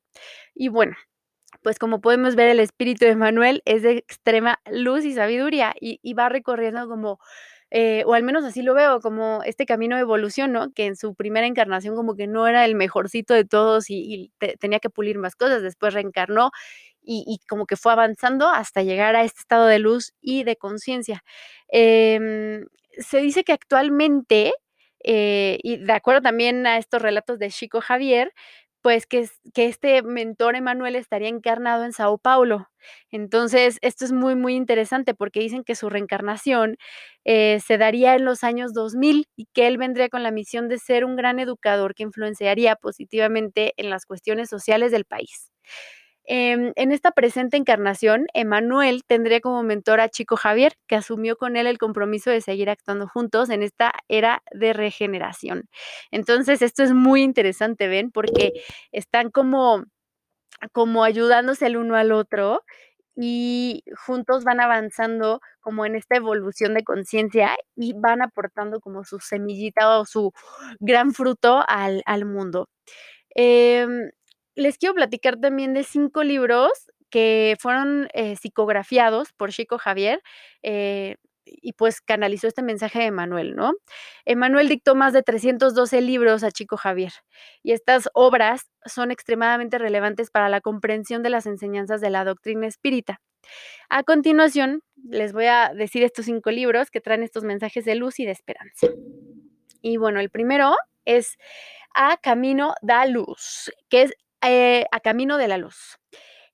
Y 0.54 0.68
bueno, 0.68 0.96
pues 1.62 1.78
como 1.78 2.00
podemos 2.00 2.36
ver, 2.36 2.48
el 2.48 2.60
espíritu 2.60 3.04
de 3.04 3.12
Emanuel 3.12 3.62
es 3.64 3.82
de 3.82 3.92
extrema 3.98 4.60
luz 4.70 5.04
y 5.04 5.14
sabiduría 5.14 5.74
y, 5.80 6.14
va 6.14 6.28
recorriendo 6.28 6.88
como, 6.88 7.18
eh, 7.70 8.04
o 8.06 8.14
al 8.14 8.22
menos 8.22 8.44
así 8.44 8.62
lo 8.62 8.74
veo, 8.74 9.00
como 9.00 9.42
este 9.44 9.66
camino 9.66 9.96
de 9.96 10.02
evolución, 10.02 10.52
¿no? 10.52 10.72
Que 10.72 10.86
en 10.86 10.96
su 10.96 11.14
primera 11.14 11.46
encarnación 11.46 11.96
como 11.96 12.16
que 12.16 12.26
no 12.26 12.46
era 12.46 12.64
el 12.64 12.74
mejorcito 12.74 13.34
de 13.34 13.44
todos 13.44 13.90
y, 13.90 14.32
tenía 14.60 14.80
que 14.80 14.90
pulir 14.90 15.18
más 15.18 15.36
cosas, 15.36 15.62
después 15.62 15.94
reencarnó 15.94 16.50
y, 17.02 17.38
como 17.48 17.66
que 17.66 17.76
fue 17.76 17.92
avanzando 17.92 18.48
hasta 18.48 18.82
llegar 18.82 19.16
a 19.16 19.24
este 19.24 19.40
estado 19.40 19.66
de 19.66 19.78
luz 19.78 20.14
y 20.20 20.44
de 20.44 20.56
conciencia. 20.56 21.22
Em, 21.68 22.64
se 22.98 23.18
dice 23.20 23.44
que 23.44 23.52
actualmente, 23.52 24.52
eh, 25.04 25.58
y 25.62 25.76
de 25.78 25.92
acuerdo 25.92 26.22
también 26.22 26.66
a 26.66 26.78
estos 26.78 27.02
relatos 27.02 27.38
de 27.38 27.50
Chico 27.50 27.80
Javier, 27.80 28.32
pues 28.84 29.06
que, 29.06 29.26
que 29.54 29.66
este 29.66 30.02
mentor 30.02 30.56
Emanuel 30.56 30.96
estaría 30.96 31.28
encarnado 31.30 31.84
en 31.86 31.94
Sao 31.94 32.18
Paulo. 32.18 32.68
Entonces, 33.10 33.78
esto 33.82 34.04
es 34.04 34.12
muy, 34.12 34.36
muy 34.36 34.54
interesante 34.56 35.14
porque 35.14 35.40
dicen 35.40 35.64
que 35.64 35.74
su 35.74 35.88
reencarnación 35.88 36.76
eh, 37.24 37.60
se 37.66 37.78
daría 37.78 38.14
en 38.14 38.26
los 38.26 38.44
años 38.44 38.74
2000 38.74 39.26
y 39.36 39.46
que 39.54 39.68
él 39.68 39.78
vendría 39.78 40.10
con 40.10 40.22
la 40.22 40.30
misión 40.32 40.68
de 40.68 40.78
ser 40.78 41.06
un 41.06 41.16
gran 41.16 41.38
educador 41.40 41.94
que 41.94 42.02
influenciaría 42.04 42.76
positivamente 42.76 43.72
en 43.78 43.88
las 43.88 44.04
cuestiones 44.04 44.50
sociales 44.50 44.92
del 44.92 45.06
país. 45.06 45.50
Em, 46.26 46.72
en 46.76 46.90
esta 46.92 47.10
presente 47.12 47.56
encarnación, 47.58 48.26
Emanuel 48.34 49.02
tendría 49.06 49.40
como 49.40 49.62
mentor 49.62 50.00
a 50.00 50.08
Chico 50.08 50.36
Javier, 50.36 50.72
que 50.86 50.96
asumió 50.96 51.36
con 51.36 51.56
él 51.56 51.66
el 51.66 51.78
compromiso 51.78 52.30
de 52.30 52.40
seguir 52.40 52.70
actuando 52.70 53.06
juntos 53.08 53.50
en 53.50 53.62
esta 53.62 53.92
era 54.08 54.42
de 54.52 54.72
regeneración. 54.72 55.68
Entonces, 56.10 56.62
esto 56.62 56.82
es 56.82 56.92
muy 56.94 57.22
interesante, 57.22 57.88
¿ven? 57.88 58.10
Porque 58.10 58.52
están 58.92 59.30
como, 59.30 59.84
como 60.72 61.04
ayudándose 61.04 61.66
el 61.66 61.76
uno 61.76 61.96
al 61.96 62.12
otro 62.12 62.62
y 63.16 63.84
juntos 64.06 64.44
van 64.44 64.60
avanzando 64.60 65.40
como 65.60 65.86
en 65.86 65.94
esta 65.96 66.16
evolución 66.16 66.74
de 66.74 66.84
conciencia 66.84 67.56
y 67.76 67.94
van 67.94 68.22
aportando 68.22 68.80
como 68.80 69.04
su 69.04 69.20
semillita 69.20 69.98
o 70.00 70.04
su 70.06 70.32
gran 70.80 71.12
fruto 71.14 71.62
al, 71.68 72.02
al 72.06 72.24
mundo. 72.26 72.68
Eh, 73.36 73.86
les 74.54 74.78
quiero 74.78 74.94
platicar 74.94 75.38
también 75.38 75.74
de 75.74 75.84
cinco 75.84 76.22
libros 76.22 76.70
que 77.10 77.56
fueron 77.60 78.08
eh, 78.12 78.36
psicografiados 78.36 79.32
por 79.32 79.50
Chico 79.50 79.78
Javier. 79.78 80.22
Eh, 80.62 81.16
y 81.46 81.72
pues 81.74 82.00
canalizó 82.00 82.46
este 82.46 82.62
mensaje 82.62 82.98
de 83.00 83.04
Emanuel, 83.06 83.54
¿no? 83.54 83.72
Emanuel 84.24 84.68
dictó 84.68 84.94
más 84.94 85.12
de 85.12 85.22
312 85.22 86.00
libros 86.00 86.42
a 86.42 86.50
Chico 86.50 86.76
Javier 86.76 87.12
y 87.62 87.72
estas 87.72 88.08
obras 88.14 88.70
son 88.86 89.10
extremadamente 89.10 89.78
relevantes 89.78 90.30
para 90.30 90.48
la 90.48 90.60
comprensión 90.60 91.22
de 91.22 91.30
las 91.30 91.46
enseñanzas 91.46 92.00
de 92.00 92.10
la 92.10 92.24
doctrina 92.24 92.66
espírita. 92.66 93.20
A 93.90 94.02
continuación, 94.04 94.82
les 95.08 95.32
voy 95.32 95.46
a 95.46 95.72
decir 95.74 96.02
estos 96.02 96.24
cinco 96.24 96.50
libros 96.50 96.90
que 96.90 97.00
traen 97.00 97.22
estos 97.22 97.44
mensajes 97.44 97.84
de 97.84 97.94
luz 97.94 98.18
y 98.20 98.24
de 98.24 98.32
esperanza. 98.32 98.88
Y 99.82 99.98
bueno, 99.98 100.20
el 100.20 100.30
primero 100.30 100.74
es 101.04 101.36
A 101.94 102.16
Camino 102.16 102.74
da 102.80 103.04
Luz, 103.04 103.70
que 103.90 104.02
es 104.02 104.14
eh, 104.46 104.86
a 104.90 105.00
Camino 105.00 105.38
de 105.38 105.48
la 105.48 105.58
Luz. 105.58 105.98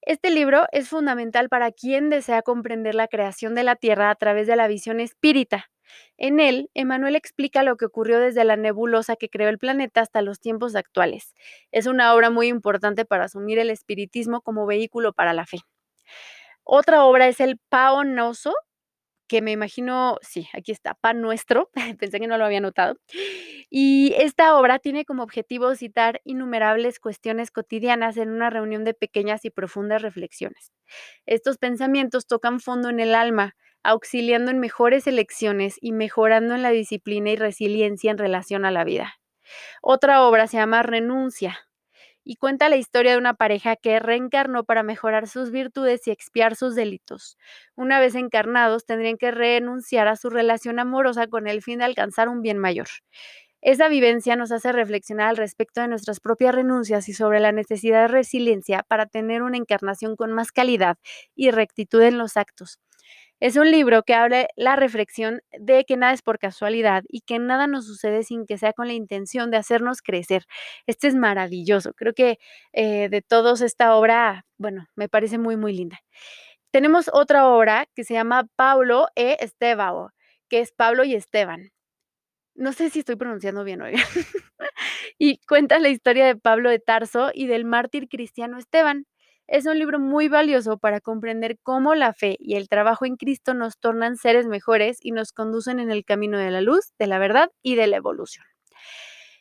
Este 0.02 0.30
libro 0.30 0.66
es 0.72 0.88
fundamental 0.88 1.48
para 1.48 1.72
quien 1.72 2.08
desea 2.10 2.42
comprender 2.42 2.94
la 2.94 3.08
creación 3.08 3.54
de 3.54 3.64
la 3.64 3.76
Tierra 3.76 4.10
a 4.10 4.14
través 4.14 4.46
de 4.46 4.56
la 4.56 4.66
visión 4.68 5.00
espírita. 5.00 5.70
En 6.16 6.40
él, 6.40 6.70
Emanuel 6.74 7.16
explica 7.16 7.62
lo 7.62 7.76
que 7.76 7.84
ocurrió 7.84 8.18
desde 8.20 8.44
la 8.44 8.56
nebulosa 8.56 9.16
que 9.16 9.28
creó 9.28 9.48
el 9.48 9.58
planeta 9.58 10.00
hasta 10.00 10.22
los 10.22 10.40
tiempos 10.40 10.74
actuales. 10.76 11.34
Es 11.72 11.86
una 11.86 12.14
obra 12.14 12.30
muy 12.30 12.48
importante 12.48 13.04
para 13.04 13.24
asumir 13.24 13.58
el 13.58 13.70
espiritismo 13.70 14.40
como 14.40 14.66
vehículo 14.66 15.12
para 15.12 15.34
la 15.34 15.46
fe. 15.46 15.58
Otra 16.64 17.04
obra 17.04 17.28
es 17.28 17.40
el 17.40 17.58
Paonoso, 17.68 18.54
que 19.28 19.42
me 19.42 19.52
imagino, 19.52 20.18
sí, 20.22 20.48
aquí 20.54 20.72
está, 20.72 20.94
Pan 20.94 21.20
Nuestro, 21.20 21.70
pensé 21.98 22.20
que 22.20 22.26
no 22.26 22.38
lo 22.38 22.44
había 22.44 22.60
notado. 22.60 22.96
Y 23.70 24.14
esta 24.18 24.56
obra 24.56 24.78
tiene 24.80 25.04
como 25.04 25.22
objetivo 25.22 25.74
citar 25.76 26.20
innumerables 26.24 26.98
cuestiones 26.98 27.50
cotidianas 27.52 28.16
en 28.16 28.30
una 28.30 28.50
reunión 28.50 28.84
de 28.84 28.94
pequeñas 28.94 29.44
y 29.44 29.50
profundas 29.50 30.02
reflexiones. 30.02 30.72
Estos 31.26 31.58
pensamientos 31.58 32.26
tocan 32.26 32.60
fondo 32.60 32.88
en 32.88 33.00
el 33.00 33.14
alma, 33.14 33.54
auxiliando 33.84 34.50
en 34.50 34.58
mejores 34.58 35.06
elecciones 35.06 35.76
y 35.80 35.92
mejorando 35.92 36.54
en 36.54 36.62
la 36.62 36.70
disciplina 36.70 37.30
y 37.30 37.36
resiliencia 37.36 38.10
en 38.10 38.18
relación 38.18 38.64
a 38.64 38.72
la 38.72 38.84
vida. 38.84 39.14
Otra 39.82 40.24
obra 40.26 40.46
se 40.48 40.58
llama 40.58 40.82
Renuncia, 40.82 41.58
y 42.24 42.36
cuenta 42.36 42.68
la 42.68 42.76
historia 42.76 43.12
de 43.12 43.18
una 43.18 43.34
pareja 43.34 43.76
que 43.76 43.98
reencarnó 43.98 44.64
para 44.64 44.82
mejorar 44.82 45.26
sus 45.28 45.50
virtudes 45.50 46.06
y 46.06 46.10
expiar 46.10 46.56
sus 46.56 46.74
delitos. 46.74 47.38
Una 47.76 48.00
vez 48.00 48.14
encarnados, 48.14 48.86
tendrían 48.86 49.16
que 49.16 49.30
renunciar 49.30 50.08
a 50.08 50.16
su 50.16 50.30
relación 50.30 50.78
amorosa 50.78 51.26
con 51.28 51.46
el 51.48 51.62
fin 51.62 51.78
de 51.80 51.86
alcanzar 51.86 52.28
un 52.28 52.42
bien 52.42 52.58
mayor. 52.58 52.88
Esa 53.62 53.88
vivencia 53.88 54.36
nos 54.36 54.52
hace 54.52 54.72
reflexionar 54.72 55.28
al 55.28 55.36
respecto 55.36 55.80
de 55.80 55.88
nuestras 55.88 56.20
propias 56.20 56.54
renuncias 56.54 57.08
y 57.08 57.12
sobre 57.12 57.40
la 57.40 57.52
necesidad 57.52 58.02
de 58.02 58.08
resiliencia 58.08 58.84
para 58.88 59.06
tener 59.06 59.42
una 59.42 59.58
encarnación 59.58 60.16
con 60.16 60.32
más 60.32 60.50
calidad 60.50 60.96
y 61.34 61.50
rectitud 61.50 62.00
en 62.02 62.16
los 62.18 62.36
actos. 62.36 62.80
Es 63.40 63.56
un 63.56 63.70
libro 63.70 64.02
que 64.02 64.14
habla 64.14 64.48
la 64.56 64.76
reflexión 64.76 65.40
de 65.58 65.84
que 65.86 65.96
nada 65.96 66.12
es 66.12 66.20
por 66.22 66.38
casualidad 66.38 67.04
y 67.08 67.22
que 67.22 67.38
nada 67.38 67.66
nos 67.66 67.86
sucede 67.86 68.22
sin 68.22 68.44
que 68.46 68.58
sea 68.58 68.74
con 68.74 68.86
la 68.86 68.92
intención 68.92 69.50
de 69.50 69.56
hacernos 69.56 70.02
crecer. 70.02 70.44
Este 70.86 71.08
es 71.08 71.14
maravilloso. 71.14 71.94
Creo 71.94 72.12
que 72.12 72.38
eh, 72.72 73.08
de 73.08 73.22
todos 73.22 73.62
esta 73.62 73.96
obra, 73.96 74.44
bueno, 74.58 74.86
me 74.94 75.08
parece 75.08 75.38
muy, 75.38 75.56
muy 75.56 75.72
linda. 75.74 76.00
Tenemos 76.70 77.10
otra 77.12 77.48
obra 77.48 77.86
que 77.94 78.04
se 78.04 78.14
llama 78.14 78.46
Pablo 78.56 79.08
e 79.16 79.38
Estebao, 79.40 80.12
que 80.48 80.60
es 80.60 80.72
Pablo 80.72 81.04
y 81.04 81.14
Esteban. 81.14 81.70
No 82.60 82.74
sé 82.74 82.90
si 82.90 82.98
estoy 82.98 83.16
pronunciando 83.16 83.64
bien, 83.64 83.80
oiga. 83.80 83.98
y 85.18 85.38
cuenta 85.48 85.78
la 85.78 85.88
historia 85.88 86.26
de 86.26 86.36
Pablo 86.36 86.68
de 86.68 86.78
Tarso 86.78 87.30
y 87.32 87.46
del 87.46 87.64
mártir 87.64 88.06
cristiano 88.06 88.58
Esteban. 88.58 89.06
Es 89.48 89.64
un 89.64 89.78
libro 89.78 89.98
muy 89.98 90.28
valioso 90.28 90.76
para 90.76 91.00
comprender 91.00 91.56
cómo 91.62 91.94
la 91.94 92.12
fe 92.12 92.36
y 92.38 92.56
el 92.56 92.68
trabajo 92.68 93.06
en 93.06 93.16
Cristo 93.16 93.54
nos 93.54 93.78
tornan 93.78 94.16
seres 94.18 94.46
mejores 94.46 94.98
y 95.00 95.12
nos 95.12 95.32
conducen 95.32 95.80
en 95.80 95.90
el 95.90 96.04
camino 96.04 96.36
de 96.36 96.50
la 96.50 96.60
luz, 96.60 96.92
de 96.98 97.06
la 97.06 97.18
verdad 97.18 97.50
y 97.62 97.76
de 97.76 97.86
la 97.86 97.96
evolución. 97.96 98.44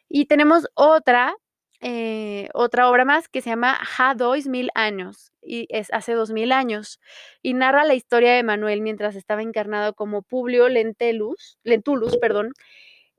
Y 0.07 0.25
tenemos 0.25 0.67
otra, 0.75 1.35
eh, 1.81 2.47
otra 2.53 2.89
obra 2.89 3.05
más 3.05 3.27
que 3.27 3.41
se 3.41 3.49
llama 3.49 3.79
Ha 3.97 4.15
dois 4.15 4.47
mil 4.47 4.69
años, 4.75 5.31
y 5.41 5.67
es 5.69 5.91
hace 5.93 6.13
dos 6.13 6.31
mil 6.31 6.51
años, 6.51 6.99
y 7.41 7.53
narra 7.53 7.85
la 7.85 7.95
historia 7.95 8.33
de 8.33 8.43
Manuel 8.43 8.81
mientras 8.81 9.15
estaba 9.15 9.41
encarnado 9.43 9.93
como 9.93 10.23
Publio 10.23 10.69
Lentulus, 10.69 11.59
Lentulus 11.63 12.17
perdón, 12.17 12.53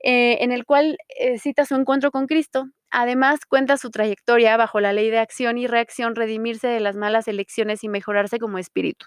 eh, 0.03 0.37
en 0.41 0.51
el 0.51 0.65
cual 0.65 0.97
eh, 1.19 1.37
cita 1.39 1.65
su 1.65 1.75
encuentro 1.75 2.11
con 2.11 2.27
Cristo. 2.27 2.65
Además, 2.89 3.45
cuenta 3.47 3.77
su 3.77 3.89
trayectoria 3.89 4.57
bajo 4.57 4.79
la 4.81 4.91
ley 4.93 5.09
de 5.09 5.19
acción 5.19 5.57
y 5.57 5.67
reacción, 5.67 6.15
redimirse 6.15 6.67
de 6.67 6.81
las 6.81 6.95
malas 6.97 7.27
elecciones 7.29 7.83
y 7.83 7.89
mejorarse 7.89 8.37
como 8.37 8.57
espíritu. 8.57 9.05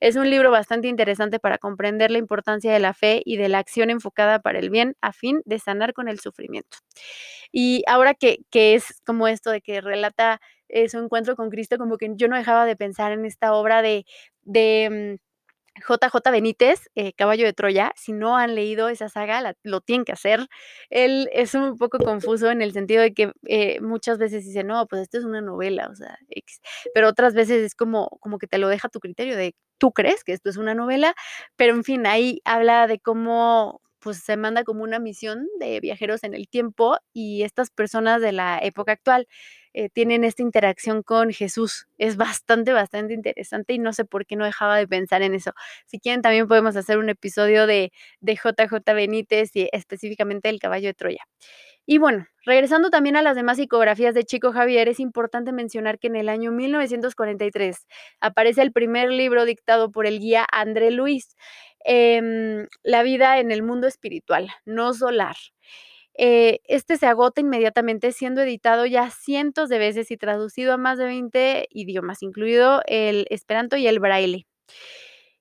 Es 0.00 0.16
un 0.16 0.28
libro 0.28 0.50
bastante 0.50 0.88
interesante 0.88 1.38
para 1.38 1.58
comprender 1.58 2.10
la 2.10 2.18
importancia 2.18 2.72
de 2.72 2.80
la 2.80 2.92
fe 2.94 3.22
y 3.24 3.36
de 3.38 3.48
la 3.48 3.58
acción 3.58 3.90
enfocada 3.90 4.40
para 4.40 4.58
el 4.58 4.70
bien 4.70 4.94
a 5.00 5.12
fin 5.12 5.40
de 5.46 5.58
sanar 5.58 5.94
con 5.94 6.08
el 6.08 6.20
sufrimiento. 6.20 6.78
Y 7.52 7.84
ahora 7.86 8.14
que, 8.14 8.38
es 8.52 9.00
como 9.06 9.28
esto 9.28 9.50
de 9.50 9.60
que 9.62 9.80
relata 9.80 10.40
eh, 10.68 10.88
su 10.88 10.98
encuentro 10.98 11.36
con 11.36 11.50
Cristo, 11.50 11.78
como 11.78 11.96
que 11.98 12.10
yo 12.16 12.28
no 12.28 12.36
dejaba 12.36 12.66
de 12.66 12.76
pensar 12.76 13.12
en 13.12 13.24
esta 13.24 13.54
obra 13.54 13.80
de, 13.82 14.04
de 14.42 15.18
mm, 15.20 15.23
JJ 15.76 16.30
Benítez, 16.30 16.88
eh, 16.94 17.12
Caballo 17.14 17.44
de 17.46 17.52
Troya, 17.52 17.92
si 17.96 18.12
no 18.12 18.36
han 18.36 18.54
leído 18.54 18.88
esa 18.88 19.08
saga, 19.08 19.54
lo 19.62 19.80
tienen 19.80 20.04
que 20.04 20.12
hacer. 20.12 20.48
Él 20.90 21.28
es 21.32 21.54
un 21.54 21.76
poco 21.78 21.98
confuso 21.98 22.50
en 22.50 22.62
el 22.62 22.72
sentido 22.72 23.02
de 23.02 23.12
que 23.14 23.32
eh, 23.46 23.80
muchas 23.80 24.18
veces 24.18 24.44
dice, 24.44 24.64
no, 24.64 24.86
pues 24.86 25.02
esto 25.02 25.18
es 25.18 25.24
una 25.24 25.40
novela, 25.40 25.88
o 25.90 25.96
sea, 25.96 26.18
pero 26.94 27.08
otras 27.08 27.34
veces 27.34 27.62
es 27.64 27.74
como, 27.74 28.08
como 28.20 28.38
que 28.38 28.46
te 28.46 28.58
lo 28.58 28.68
deja 28.68 28.88
a 28.88 28.90
tu 28.90 29.00
criterio 29.00 29.36
de, 29.36 29.54
tú 29.78 29.92
crees 29.92 30.24
que 30.24 30.32
esto 30.32 30.48
es 30.50 30.56
una 30.56 30.74
novela, 30.74 31.14
pero 31.56 31.74
en 31.74 31.84
fin, 31.84 32.06
ahí 32.06 32.40
habla 32.44 32.86
de 32.86 33.00
cómo 33.00 33.80
pues 34.00 34.18
se 34.18 34.36
manda 34.36 34.64
como 34.64 34.82
una 34.82 34.98
misión 34.98 35.48
de 35.58 35.80
viajeros 35.80 36.24
en 36.24 36.34
el 36.34 36.46
tiempo 36.48 36.98
y 37.14 37.42
estas 37.42 37.70
personas 37.70 38.20
de 38.20 38.32
la 38.32 38.58
época 38.62 38.92
actual 38.92 39.26
eh, 39.74 39.88
tienen 39.90 40.24
esta 40.24 40.42
interacción 40.42 41.02
con 41.02 41.32
Jesús. 41.32 41.86
Es 41.98 42.16
bastante, 42.16 42.72
bastante 42.72 43.12
interesante 43.14 43.74
y 43.74 43.78
no 43.78 43.92
sé 43.92 44.04
por 44.04 44.24
qué 44.26 44.36
no 44.36 44.44
dejaba 44.44 44.76
de 44.76 44.88
pensar 44.88 45.22
en 45.22 45.34
eso. 45.34 45.52
Si 45.86 45.98
quieren, 46.00 46.22
también 46.22 46.48
podemos 46.48 46.76
hacer 46.76 46.98
un 46.98 47.08
episodio 47.10 47.66
de, 47.66 47.92
de 48.20 48.34
JJ 48.36 48.94
Benítez 48.94 49.50
y 49.54 49.68
específicamente 49.72 50.48
el 50.48 50.60
caballo 50.60 50.88
de 50.88 50.94
Troya. 50.94 51.24
Y 51.86 51.98
bueno, 51.98 52.26
regresando 52.46 52.88
también 52.90 53.16
a 53.16 53.22
las 53.22 53.36
demás 53.36 53.58
psicografías 53.58 54.14
de 54.14 54.24
Chico 54.24 54.52
Javier, 54.52 54.88
es 54.88 55.00
importante 55.00 55.52
mencionar 55.52 55.98
que 55.98 56.06
en 56.06 56.16
el 56.16 56.28
año 56.30 56.50
1943 56.50 57.86
aparece 58.20 58.62
el 58.62 58.72
primer 58.72 59.10
libro 59.10 59.44
dictado 59.44 59.90
por 59.90 60.06
el 60.06 60.18
guía 60.18 60.46
André 60.50 60.90
Luis, 60.90 61.36
em, 61.84 62.66
La 62.82 63.02
vida 63.02 63.38
en 63.38 63.50
el 63.50 63.62
mundo 63.62 63.86
espiritual, 63.86 64.48
no 64.64 64.94
solar. 64.94 65.36
Eh, 66.16 66.60
este 66.64 66.96
se 66.96 67.06
agota 67.06 67.40
inmediatamente 67.40 68.12
siendo 68.12 68.42
editado 68.42 68.86
ya 68.86 69.10
cientos 69.10 69.68
de 69.68 69.78
veces 69.78 70.10
y 70.10 70.16
traducido 70.16 70.72
a 70.72 70.76
más 70.76 70.98
de 70.98 71.04
20 71.06 71.68
idiomas, 71.70 72.22
incluido 72.22 72.82
el 72.86 73.26
esperanto 73.30 73.76
y 73.76 73.86
el 73.88 73.98
braille. 74.00 74.46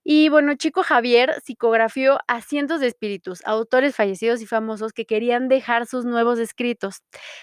Y 0.05 0.27
bueno, 0.29 0.55
Chico 0.55 0.83
Javier 0.83 1.35
psicografió 1.43 2.19
a 2.27 2.41
cientos 2.41 2.81
de 2.81 2.87
espíritus, 2.87 3.41
autores 3.45 3.95
fallecidos 3.95 4.41
y 4.41 4.45
famosos 4.45 4.91
que 4.91 5.05
querían 5.05 5.47
dejar 5.47 5.85
sus 5.87 6.03
nuevos 6.05 6.39
escritos. 6.39 6.97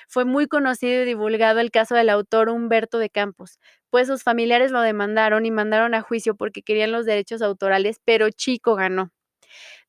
Fue 0.08 0.26
muy 0.26 0.46
conocido 0.46 1.02
y 1.02 1.06
divulgado 1.06 1.60
el 1.60 1.70
caso 1.70 1.94
del 1.94 2.10
autor 2.10 2.50
Humberto 2.50 2.98
de 2.98 3.08
Campos, 3.10 3.58
pues 3.88 4.08
sus 4.08 4.22
familiares 4.22 4.72
lo 4.72 4.82
demandaron 4.82 5.46
y 5.46 5.50
mandaron 5.50 5.94
a 5.94 6.02
juicio 6.02 6.34
porque 6.36 6.62
querían 6.62 6.92
los 6.92 7.06
derechos 7.06 7.40
autorales, 7.42 7.98
pero 8.04 8.28
Chico 8.30 8.74
ganó. 8.74 9.10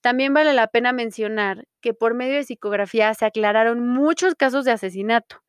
También 0.02 0.34
vale 0.34 0.54
la 0.54 0.68
pena 0.68 0.94
mencionar 0.94 1.66
que 1.82 1.94
por 1.94 2.14
medio 2.16 2.36
de 2.36 2.44
psicografía 2.44 3.14
se 3.14 3.26
aclararon 3.26 3.88
muchos 3.88 4.36
casos 4.36 4.66
de 4.66 4.72
asesinato 4.72 5.42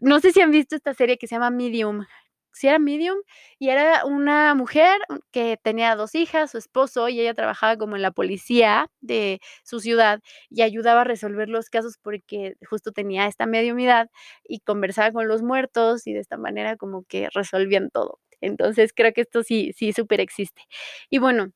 no 0.00 0.20
sé 0.20 0.32
si 0.32 0.40
han 0.40 0.50
visto 0.50 0.76
esta 0.76 0.94
serie 0.94 1.18
que 1.18 1.26
se 1.26 1.34
llama 1.36 1.50
Medium 1.50 2.04
si 2.52 2.68
era 2.68 2.78
medium 2.78 3.16
y 3.58 3.70
era 3.70 4.04
una 4.04 4.54
mujer 4.54 5.00
que 5.32 5.56
tenía 5.60 5.96
dos 5.96 6.14
hijas, 6.14 6.52
su 6.52 6.58
esposo, 6.58 7.08
y 7.08 7.20
ella 7.20 7.34
trabajaba 7.34 7.76
como 7.76 7.96
en 7.96 8.02
la 8.02 8.12
policía 8.12 8.86
de 9.00 9.40
su 9.64 9.80
ciudad 9.80 10.20
y 10.50 10.62
ayudaba 10.62 11.00
a 11.00 11.04
resolver 11.04 11.48
los 11.48 11.68
casos 11.68 11.96
porque 12.00 12.54
justo 12.68 12.92
tenía 12.92 13.26
esta 13.26 13.46
mediumidad 13.46 14.08
y 14.44 14.60
conversaba 14.60 15.10
con 15.12 15.26
los 15.28 15.42
muertos 15.42 16.06
y 16.06 16.12
de 16.12 16.20
esta 16.20 16.36
manera 16.36 16.76
como 16.76 17.02
que 17.08 17.28
resolvían 17.34 17.90
todo. 17.90 18.20
Entonces 18.40 18.92
creo 18.94 19.12
que 19.12 19.22
esto 19.22 19.42
sí, 19.42 19.72
sí, 19.76 19.92
súper 19.92 20.20
existe. 20.20 20.62
Y 21.10 21.18
bueno, 21.18 21.48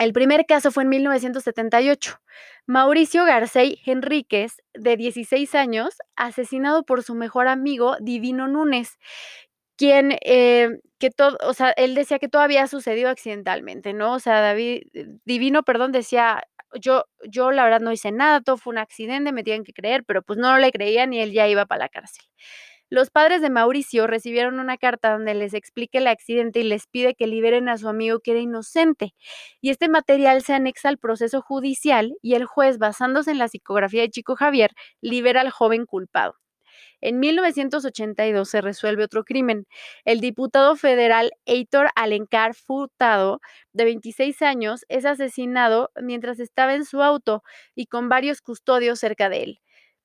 el 0.00 0.12
primer 0.12 0.46
caso 0.46 0.70
fue 0.70 0.84
en 0.84 0.88
1978. 0.88 2.20
Mauricio 2.66 3.24
Garcey 3.24 3.80
Henríquez, 3.84 4.62
de 4.74 4.96
16 4.96 5.54
años, 5.54 5.96
asesinado 6.16 6.84
por 6.84 7.02
su 7.02 7.14
mejor 7.14 7.48
amigo 7.48 7.96
Divino 8.00 8.48
Núñez, 8.48 8.98
quien, 9.76 10.16
eh, 10.22 10.80
que 10.98 11.10
todo, 11.10 11.38
o 11.46 11.54
sea, 11.54 11.70
él 11.72 11.94
decía 11.94 12.18
que 12.18 12.28
todo 12.28 12.42
había 12.42 12.66
sucedido 12.66 13.10
accidentalmente, 13.10 13.92
¿no? 13.92 14.14
O 14.14 14.20
sea, 14.20 14.40
David, 14.40 14.82
eh, 14.94 15.06
Divino, 15.24 15.62
perdón, 15.64 15.92
decía, 15.92 16.44
yo, 16.80 17.04
yo 17.28 17.50
la 17.50 17.64
verdad 17.64 17.80
no 17.80 17.92
hice 17.92 18.12
nada, 18.12 18.40
todo 18.40 18.56
fue 18.56 18.72
un 18.72 18.78
accidente, 18.78 19.32
me 19.32 19.42
tienen 19.44 19.64
que 19.64 19.72
creer, 19.72 20.04
pero 20.04 20.22
pues 20.22 20.38
no 20.38 20.56
le 20.58 20.70
creían 20.72 21.12
y 21.12 21.20
él 21.20 21.32
ya 21.32 21.48
iba 21.48 21.66
para 21.66 21.80
la 21.80 21.88
cárcel. 21.90 22.24
Los 22.90 23.08
padres 23.10 23.40
de 23.40 23.50
Mauricio 23.50 24.08
recibieron 24.08 24.58
una 24.58 24.76
carta 24.76 25.12
donde 25.12 25.34
les 25.34 25.54
explica 25.54 25.98
el 25.98 26.08
accidente 26.08 26.58
y 26.58 26.64
les 26.64 26.88
pide 26.88 27.14
que 27.14 27.28
liberen 27.28 27.68
a 27.68 27.78
su 27.78 27.88
amigo 27.88 28.18
que 28.18 28.32
era 28.32 28.40
inocente. 28.40 29.14
Y 29.60 29.70
este 29.70 29.88
material 29.88 30.42
se 30.42 30.54
anexa 30.54 30.88
al 30.88 30.98
proceso 30.98 31.40
judicial 31.40 32.12
y 32.20 32.34
el 32.34 32.46
juez, 32.46 32.78
basándose 32.78 33.30
en 33.30 33.38
la 33.38 33.46
psicografía 33.46 34.02
de 34.02 34.10
Chico 34.10 34.34
Javier, 34.34 34.72
libera 35.00 35.40
al 35.40 35.50
joven 35.50 35.86
culpado. 35.86 36.34
En 37.00 37.20
1982 37.20 38.48
se 38.50 38.60
resuelve 38.60 39.04
otro 39.04 39.24
crimen. 39.24 39.66
El 40.04 40.20
diputado 40.20 40.74
federal 40.76 41.30
Heitor 41.46 41.90
Alencar 41.94 42.54
Furtado, 42.54 43.40
de 43.72 43.84
26 43.84 44.42
años, 44.42 44.84
es 44.88 45.04
asesinado 45.06 45.90
mientras 46.02 46.40
estaba 46.40 46.74
en 46.74 46.84
su 46.84 47.02
auto 47.02 47.44
y 47.76 47.86
con 47.86 48.08
varios 48.08 48.42
custodios 48.42 48.98
cerca 48.98 49.28
de 49.28 49.44
él. 49.44 49.60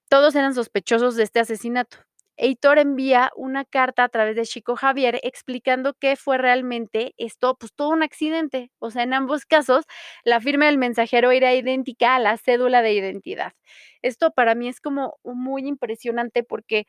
Todos 0.10 0.36
eran 0.36 0.54
sospechosos 0.54 1.16
de 1.16 1.24
este 1.24 1.40
asesinato. 1.40 1.98
Heitor 2.38 2.80
envía 2.80 3.32
una 3.36 3.66
carta 3.66 4.04
a 4.04 4.10
través 4.10 4.36
de 4.36 4.44
Chico 4.46 4.76
Javier 4.76 5.20
explicando 5.24 5.94
que 5.94 6.16
fue 6.16 6.38
realmente 6.38 7.14
esto, 7.18 7.56
pues 7.58 7.74
todo 7.74 7.90
un 7.90 8.04
accidente. 8.04 8.72
O 8.80 8.92
sea, 8.92 9.04
en 9.04 9.14
ambos 9.14 9.46
casos, 9.46 9.86
la 10.24 10.40
firma 10.42 10.66
del 10.68 10.78
mensajero 10.78 11.32
era 11.32 11.54
idéntica 11.56 12.16
a 12.16 12.20
la 12.20 12.38
cédula 12.38 12.82
de 12.82 12.94
identidad. 12.94 13.54
Esto 14.02 14.32
para 14.32 14.56
mí 14.56 14.68
es 14.68 14.82
como 14.82 15.18
muy 15.24 15.68
impresionante 15.68 16.44
porque 16.44 16.86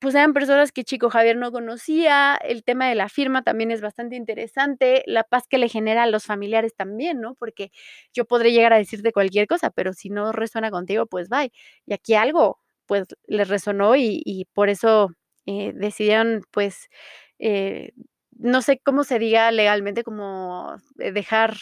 pues 0.00 0.14
eran 0.14 0.32
personas 0.34 0.72
que 0.72 0.84
Chico 0.84 1.08
Javier 1.10 1.36
no 1.36 1.50
conocía, 1.52 2.36
el 2.44 2.62
tema 2.64 2.88
de 2.88 2.94
la 2.94 3.08
firma 3.08 3.42
también 3.42 3.70
es 3.70 3.80
bastante 3.80 4.16
interesante, 4.16 5.02
la 5.06 5.24
paz 5.24 5.44
que 5.48 5.58
le 5.58 5.68
genera 5.68 6.02
a 6.04 6.06
los 6.06 6.24
familiares 6.26 6.74
también, 6.76 7.20
¿no? 7.20 7.34
Porque 7.36 7.70
yo 8.12 8.24
podré 8.26 8.52
llegar 8.52 8.72
a 8.72 8.78
decirte 8.78 9.12
cualquier 9.12 9.46
cosa, 9.46 9.70
pero 9.70 9.92
si 9.94 10.10
no 10.10 10.32
resuena 10.32 10.70
contigo, 10.70 11.06
pues 11.06 11.28
bye. 11.30 11.52
Y 11.86 11.94
aquí 11.94 12.14
algo, 12.14 12.60
pues 12.88 13.06
les 13.28 13.48
resonó 13.48 13.96
y, 13.96 14.48
por 14.54 14.70
eso 14.70 15.10
eh, 15.46 15.72
decidieron, 15.76 16.42
pues, 16.52 16.88
eh, 17.40 17.92
no 18.38 18.62
sé 18.62 18.80
cómo 18.84 19.04
se 19.04 19.20
diga 19.20 19.52
legalmente, 19.52 20.04
como 20.04 20.76
eh, 21.00 21.12
dejar 21.12 21.56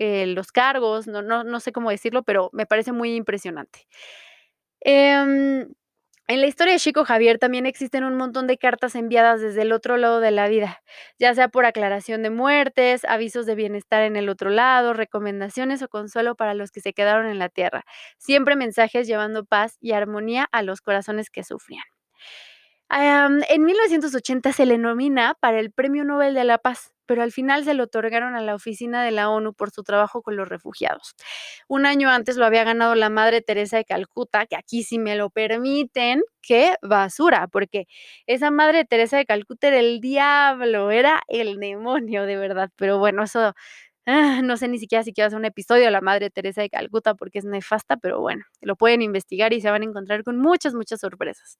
los 0.00 0.52
cargos, 0.52 1.08
no, 1.08 1.22
no, 1.22 1.44
no 1.44 1.60
sé 1.60 1.72
cómo 1.72 1.90
decirlo, 1.90 2.22
pero 2.24 2.50
me 2.54 2.66
parece 2.66 2.92
muy 2.92 3.16
impresionante. 3.16 3.86
En 6.30 6.40
la 6.42 6.46
historia 6.46 6.74
de 6.74 6.78
Chico 6.78 7.04
Javier 7.06 7.38
también 7.38 7.64
existen 7.66 8.04
un 8.04 8.14
montón 8.14 8.46
de 8.46 8.58
cartas 8.58 8.94
enviadas 8.94 9.40
desde 9.40 9.62
el 9.62 9.72
otro 9.72 9.96
lado 9.96 10.20
de 10.20 10.30
la 10.30 10.46
vida, 10.48 10.82
ya 11.18 11.34
sea 11.34 11.48
por 11.48 11.64
aclaración 11.64 12.22
de 12.22 12.28
muertes, 12.30 13.04
avisos 13.06 13.46
de 13.46 13.54
bienestar 13.54 14.02
en 14.02 14.14
el 14.16 14.28
otro 14.28 14.50
lado, 14.50 14.92
recomendaciones 14.92 15.82
o 15.82 15.88
consuelo 15.88 16.34
para 16.36 16.52
los 16.54 16.70
que 16.70 16.80
se 16.82 16.92
quedaron 16.92 17.26
en 17.26 17.38
la 17.38 17.48
tierra. 17.48 17.84
Siempre 18.18 18.56
mensajes 18.56 19.06
llevando 19.06 19.44
paz 19.46 19.78
y 19.80 19.92
armonía 19.92 20.46
a 20.52 20.62
los 20.62 20.82
corazones 20.82 21.30
que 21.30 21.44
sufrían 21.44 21.84
en 22.90 23.64
1980 23.64 24.52
se 24.52 24.66
le 24.66 24.78
nomina 24.78 25.34
para 25.40 25.60
el 25.60 25.70
Premio 25.72 26.04
Nobel 26.04 26.34
de 26.34 26.44
la 26.44 26.58
Paz, 26.58 26.92
pero 27.06 27.22
al 27.22 27.32
final 27.32 27.64
se 27.64 27.74
lo 27.74 27.84
otorgaron 27.84 28.34
a 28.34 28.40
la 28.40 28.54
oficina 28.54 29.02
de 29.04 29.10
la 29.10 29.28
ONU 29.30 29.52
por 29.54 29.70
su 29.70 29.82
trabajo 29.82 30.22
con 30.22 30.36
los 30.36 30.48
refugiados. 30.48 31.14
Un 31.68 31.86
año 31.86 32.08
antes 32.10 32.36
lo 32.36 32.46
había 32.46 32.64
ganado 32.64 32.94
la 32.94 33.10
Madre 33.10 33.40
Teresa 33.42 33.76
de 33.78 33.84
Calcuta, 33.84 34.46
que 34.46 34.56
aquí 34.56 34.82
si 34.82 34.98
me 34.98 35.16
lo 35.16 35.30
permiten, 35.30 36.22
qué 36.42 36.76
basura, 36.82 37.46
porque 37.48 37.86
esa 38.26 38.50
Madre 38.50 38.84
Teresa 38.84 39.16
de 39.18 39.26
Calcuta 39.26 39.68
era 39.68 39.78
el 39.80 40.00
diablo, 40.00 40.90
era 40.90 41.22
el 41.28 41.58
demonio 41.58 42.24
de 42.24 42.36
verdad, 42.36 42.70
pero 42.76 42.98
bueno, 42.98 43.24
eso 43.24 43.54
Ah, 44.10 44.40
no 44.42 44.56
sé 44.56 44.68
ni 44.68 44.78
siquiera 44.78 45.04
si 45.04 45.12
quiero 45.12 45.26
hacer 45.26 45.38
un 45.38 45.44
episodio 45.44 45.84
de 45.84 45.90
la 45.90 46.00
Madre 46.00 46.30
Teresa 46.30 46.62
de 46.62 46.70
Calcuta 46.70 47.14
porque 47.14 47.40
es 47.40 47.44
nefasta, 47.44 47.98
pero 47.98 48.22
bueno, 48.22 48.42
lo 48.62 48.74
pueden 48.74 49.02
investigar 49.02 49.52
y 49.52 49.60
se 49.60 49.70
van 49.70 49.82
a 49.82 49.84
encontrar 49.84 50.24
con 50.24 50.38
muchas, 50.38 50.72
muchas 50.72 51.00
sorpresas. 51.00 51.58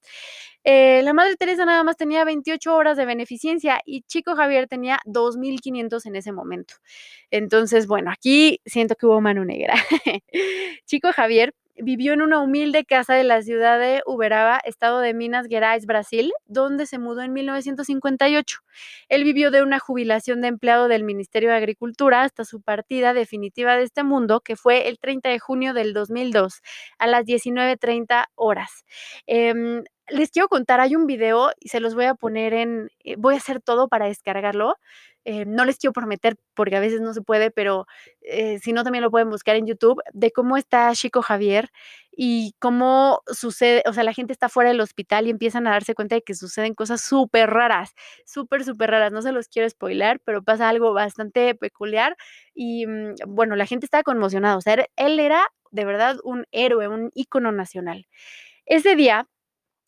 Eh, 0.63 1.03
la 1.03 1.13
Madre 1.13 1.35
Teresa 1.35 1.63
nada 1.65 1.83
más 1.83 1.95
tenía 1.95 2.25
28 2.25 2.75
horas 2.75 2.97
de 2.97 3.05
beneficencia 3.05 3.79
y 3.85 4.01
Chico 4.01 4.35
Javier 4.35 4.67
tenía 4.67 4.97
2.500 5.05 6.07
en 6.07 6.15
ese 6.15 6.31
momento. 6.31 6.73
Entonces, 7.29 7.85
bueno, 7.85 8.09
aquí 8.09 8.61
siento 8.65 8.95
que 8.95 9.05
hubo 9.05 9.21
mano 9.21 9.45
negra. 9.45 9.75
Chico 10.87 11.11
Javier 11.13 11.53
vivió 11.81 12.13
en 12.13 12.21
una 12.21 12.39
humilde 12.39 12.85
casa 12.85 13.13
de 13.13 13.23
la 13.23 13.41
ciudad 13.41 13.79
de 13.79 14.01
Uberaba, 14.05 14.59
estado 14.63 14.99
de 14.99 15.13
Minas 15.13 15.47
Gerais, 15.47 15.85
Brasil, 15.85 16.31
donde 16.45 16.85
se 16.85 16.99
mudó 16.99 17.21
en 17.21 17.33
1958. 17.33 18.59
Él 19.09 19.23
vivió 19.23 19.51
de 19.51 19.61
una 19.61 19.79
jubilación 19.79 20.41
de 20.41 20.47
empleado 20.47 20.87
del 20.87 21.03
Ministerio 21.03 21.49
de 21.49 21.55
Agricultura 21.57 22.21
hasta 22.23 22.45
su 22.45 22.61
partida 22.61 23.13
definitiva 23.13 23.75
de 23.75 23.83
este 23.83 24.03
mundo, 24.03 24.41
que 24.41 24.55
fue 24.55 24.87
el 24.87 24.99
30 24.99 25.29
de 25.29 25.39
junio 25.39 25.73
del 25.73 25.93
2002, 25.93 26.61
a 26.97 27.07
las 27.07 27.25
19.30 27.25 28.25
horas. 28.35 28.85
Em, 29.27 29.83
les 30.09 30.31
quiero 30.31 30.47
contar, 30.47 30.79
hay 30.79 30.95
un 30.95 31.05
video 31.05 31.51
y 31.59 31.69
se 31.69 31.79
los 31.79 31.95
voy 31.95 32.05
a 32.05 32.15
poner 32.15 32.53
en, 32.53 32.89
eh, 33.03 33.15
voy 33.17 33.35
a 33.35 33.37
hacer 33.37 33.61
todo 33.61 33.87
para 33.87 34.07
descargarlo. 34.07 34.75
Eh, 35.25 35.45
no 35.45 35.65
les 35.65 35.77
quiero 35.77 35.93
prometer 35.93 36.37
porque 36.53 36.75
a 36.75 36.79
veces 36.79 37.01
no 37.01 37.13
se 37.13 37.21
puede, 37.21 37.51
pero 37.51 37.85
eh, 38.21 38.59
si 38.59 38.73
no 38.73 38.83
también 38.83 39.03
lo 39.03 39.11
pueden 39.11 39.29
buscar 39.29 39.55
en 39.55 39.67
YouTube, 39.67 40.01
de 40.13 40.31
cómo 40.31 40.57
está 40.57 40.91
Chico 40.95 41.21
Javier 41.21 41.69
y 42.11 42.53
cómo 42.59 43.21
sucede, 43.27 43.83
o 43.87 43.93
sea, 43.93 44.03
la 44.03 44.13
gente 44.13 44.33
está 44.33 44.49
fuera 44.49 44.69
del 44.69 44.81
hospital 44.81 45.27
y 45.27 45.29
empiezan 45.29 45.67
a 45.67 45.71
darse 45.71 45.95
cuenta 45.95 46.15
de 46.15 46.21
que 46.21 46.35
suceden 46.35 46.73
cosas 46.73 47.01
súper 47.01 47.49
raras, 47.49 47.93
súper, 48.25 48.63
súper 48.63 48.91
raras. 48.91 49.11
No 49.11 49.21
se 49.21 49.31
los 49.31 49.47
quiero 49.47 49.69
spoiler, 49.69 50.19
pero 50.25 50.43
pasa 50.43 50.69
algo 50.69 50.93
bastante 50.93 51.55
peculiar 51.55 52.15
y 52.53 52.87
mm, 52.87 53.15
bueno, 53.27 53.55
la 53.55 53.65
gente 53.65 53.85
está 53.85 54.03
conmocionada, 54.03 54.57
o 54.57 54.61
sea, 54.61 54.85
él 54.95 55.19
era 55.19 55.43
de 55.71 55.85
verdad 55.85 56.17
un 56.23 56.45
héroe, 56.51 56.87
un 56.87 57.11
ícono 57.13 57.51
nacional. 57.51 58.07
Ese 58.65 58.95
día 58.95 59.27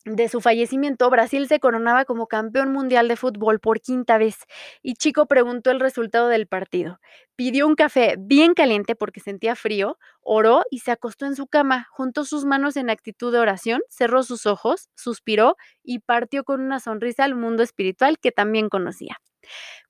de 0.04 0.28
su 0.28 0.40
fallecimiento, 0.40 1.08
Brasil 1.10 1.46
se 1.46 1.60
coronaba 1.60 2.04
como 2.04 2.26
campeón 2.26 2.72
mundial 2.72 3.06
de 3.08 3.16
fútbol 3.16 3.60
por 3.60 3.80
quinta 3.80 4.18
vez 4.18 4.36
y 4.82 4.94
Chico 4.94 5.26
preguntó 5.26 5.70
el 5.70 5.80
resultado 5.80 6.28
del 6.28 6.46
partido. 6.48 6.98
Pidió 7.36 7.66
un 7.66 7.76
café 7.76 8.16
bien 8.18 8.54
caliente 8.54 8.96
porque 8.96 9.20
sentía 9.20 9.54
frío, 9.54 9.98
oró 10.20 10.62
y 10.70 10.80
se 10.80 10.90
acostó 10.90 11.26
en 11.26 11.36
su 11.36 11.46
cama, 11.46 11.88
juntó 11.92 12.24
sus 12.24 12.44
manos 12.44 12.76
en 12.76 12.90
actitud 12.90 13.32
de 13.32 13.38
oración, 13.38 13.80
cerró 13.88 14.22
sus 14.22 14.46
ojos, 14.46 14.88
suspiró 14.96 15.56
y 15.84 16.00
partió 16.00 16.44
con 16.44 16.60
una 16.60 16.80
sonrisa 16.80 17.24
al 17.24 17.34
mundo 17.36 17.62
espiritual 17.62 18.18
que 18.18 18.32
también 18.32 18.68
conocía. 18.68 19.18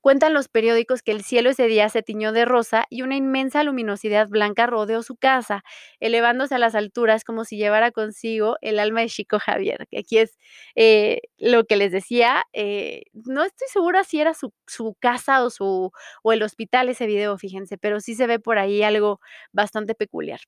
Cuentan 0.01 0.33
los 0.33 0.49
periódicos 0.49 1.01
que 1.01 1.11
el 1.11 1.23
cielo 1.23 1.49
ese 1.51 1.67
día 1.67 1.87
se 1.89 2.03
tiñó 2.03 2.33
de 2.33 2.45
rosa 2.45 2.85
y 2.89 3.03
una 3.03 3.15
inmensa 3.15 3.63
luminosidad 3.63 4.27
blanca 4.27 4.67
rodeó 4.67 5.01
su 5.01 5.15
casa, 5.15 5.63
elevándose 5.99 6.55
a 6.55 6.59
las 6.59 6.75
alturas 6.75 7.23
como 7.23 7.45
si 7.45 7.57
llevara 7.57 7.91
consigo 7.91 8.57
el 8.61 8.79
alma 8.79 9.01
de 9.01 9.07
Chico 9.07 9.39
Javier, 9.39 9.87
que 9.89 9.99
aquí 9.99 10.17
es 10.17 10.37
eh, 10.75 11.21
lo 11.37 11.63
que 11.65 11.77
les 11.77 11.91
decía. 11.91 12.45
Eh, 12.53 13.03
no 13.13 13.43
estoy 13.45 13.67
segura 13.69 14.03
si 14.03 14.19
era 14.19 14.33
su, 14.33 14.51
casa 14.99 15.43
o, 15.43 15.49
su, 15.49 15.91
o 16.23 16.33
el 16.33 16.43
hospital 16.43 16.89
ese 16.89 17.05
video, 17.05 17.37
fíjense, 17.37 17.77
pero 17.77 17.99
sí 18.01 18.15
se 18.15 18.27
ve 18.27 18.39
por 18.39 18.57
ahí 18.57 18.83
algo 18.83 19.19
bastante 19.53 19.95
peculiar. 19.95 20.39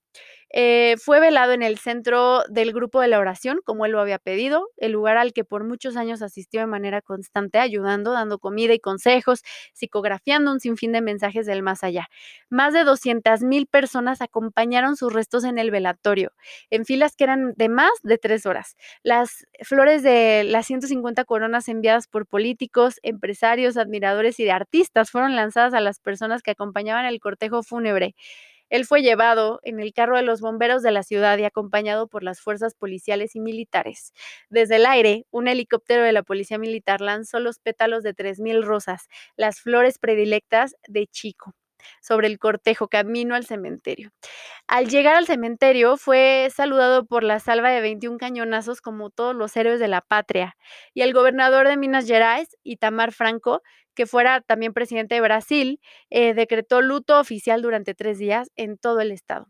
Eh, 0.51 0.95
fue 0.99 1.19
velado 1.19 1.51
en 1.53 1.63
el 1.63 1.77
centro 1.79 2.43
del 2.49 2.71
grupo 2.71 3.01
de 3.01 3.07
la 3.07 3.19
oración, 3.19 3.59
como 3.65 3.85
él 3.85 3.91
lo 3.91 3.99
había 3.99 4.19
pedido, 4.19 4.69
el 4.77 4.91
lugar 4.93 5.17
al 5.17 5.33
que 5.33 5.43
por 5.43 5.63
muchos 5.65 5.97
años 5.97 6.21
asistió 6.21 6.61
de 6.61 6.67
manera 6.67 7.01
constante, 7.01 7.59
ayudando, 7.59 8.11
dando 8.13 8.39
comida 8.39 8.73
y 8.73 8.79
psicografiando 9.73 10.51
un 10.51 10.59
sinfín 10.59 10.91
de 10.91 11.01
mensajes 11.01 11.45
del 11.45 11.63
más 11.63 11.83
allá. 11.83 12.07
Más 12.49 12.73
de 12.73 12.83
200 12.83 13.41
mil 13.41 13.67
personas 13.67 14.21
acompañaron 14.21 14.95
sus 14.97 15.11
restos 15.13 15.43
en 15.43 15.57
el 15.57 15.71
velatorio, 15.71 16.31
en 16.69 16.85
filas 16.85 17.15
que 17.15 17.23
eran 17.25 17.53
de 17.55 17.69
más 17.69 17.91
de 18.03 18.17
tres 18.17 18.45
horas. 18.45 18.75
Las 19.03 19.45
flores 19.61 20.03
de 20.03 20.43
las 20.45 20.65
150 20.67 21.25
coronas 21.25 21.67
enviadas 21.67 22.07
por 22.07 22.25
políticos, 22.27 22.99
empresarios, 23.03 23.77
admiradores 23.77 24.39
y 24.39 24.43
de 24.45 24.51
artistas 24.51 25.11
fueron 25.11 25.35
lanzadas 25.35 25.73
a 25.73 25.81
las 25.81 25.99
personas 25.99 26.41
que 26.43 26.51
acompañaban 26.51 27.05
el 27.05 27.19
cortejo 27.19 27.63
fúnebre. 27.63 28.15
Él 28.69 28.85
fue 28.85 29.01
llevado 29.01 29.59
en 29.63 29.79
el 29.79 29.93
carro 29.93 30.17
de 30.17 30.23
los 30.23 30.41
bomberos 30.41 30.81
de 30.83 30.91
la 30.91 31.03
ciudad 31.03 31.37
y 31.37 31.43
acompañado 31.45 32.07
por 32.07 32.23
las 32.23 32.41
fuerzas 32.41 32.75
policiales 32.75 33.35
y 33.35 33.39
militares. 33.39 34.13
Desde 34.49 34.77
el 34.77 34.85
aire, 34.85 35.25
un 35.31 35.47
helicóptero 35.47 36.03
de 36.03 36.11
la 36.11 36.23
policía 36.23 36.57
militar 36.57 37.01
lanzó 37.01 37.39
los 37.39 37.59
pétalos 37.59 38.03
de 38.03 38.13
3.000 38.15 38.63
rosas, 38.63 39.07
las 39.35 39.59
flores 39.61 39.99
predilectas 39.99 40.75
de 40.87 41.07
Chico 41.07 41.53
sobre 42.01 42.27
el 42.27 42.39
cortejo 42.39 42.87
camino 42.87 43.35
al 43.35 43.45
cementerio. 43.45 44.11
Al 44.67 44.87
llegar 44.87 45.15
al 45.15 45.27
cementerio 45.27 45.97
fue 45.97 46.49
saludado 46.53 47.05
por 47.05 47.23
la 47.23 47.39
salva 47.39 47.69
de 47.69 47.81
21 47.81 48.17
cañonazos 48.17 48.81
como 48.81 49.09
todos 49.09 49.35
los 49.35 49.55
héroes 49.55 49.79
de 49.79 49.87
la 49.87 50.01
patria 50.01 50.55
y 50.93 51.01
el 51.01 51.13
gobernador 51.13 51.67
de 51.67 51.77
Minas 51.77 52.07
Gerais, 52.07 52.55
Itamar 52.63 53.11
Franco, 53.11 53.61
que 53.95 54.05
fuera 54.05 54.41
también 54.41 54.73
presidente 54.73 55.15
de 55.15 55.21
Brasil, 55.21 55.79
eh, 56.09 56.33
decretó 56.33 56.81
luto 56.81 57.19
oficial 57.19 57.61
durante 57.61 57.95
tres 57.95 58.19
días 58.19 58.49
en 58.55 58.77
todo 58.77 58.99
el 59.01 59.11
estado. 59.11 59.47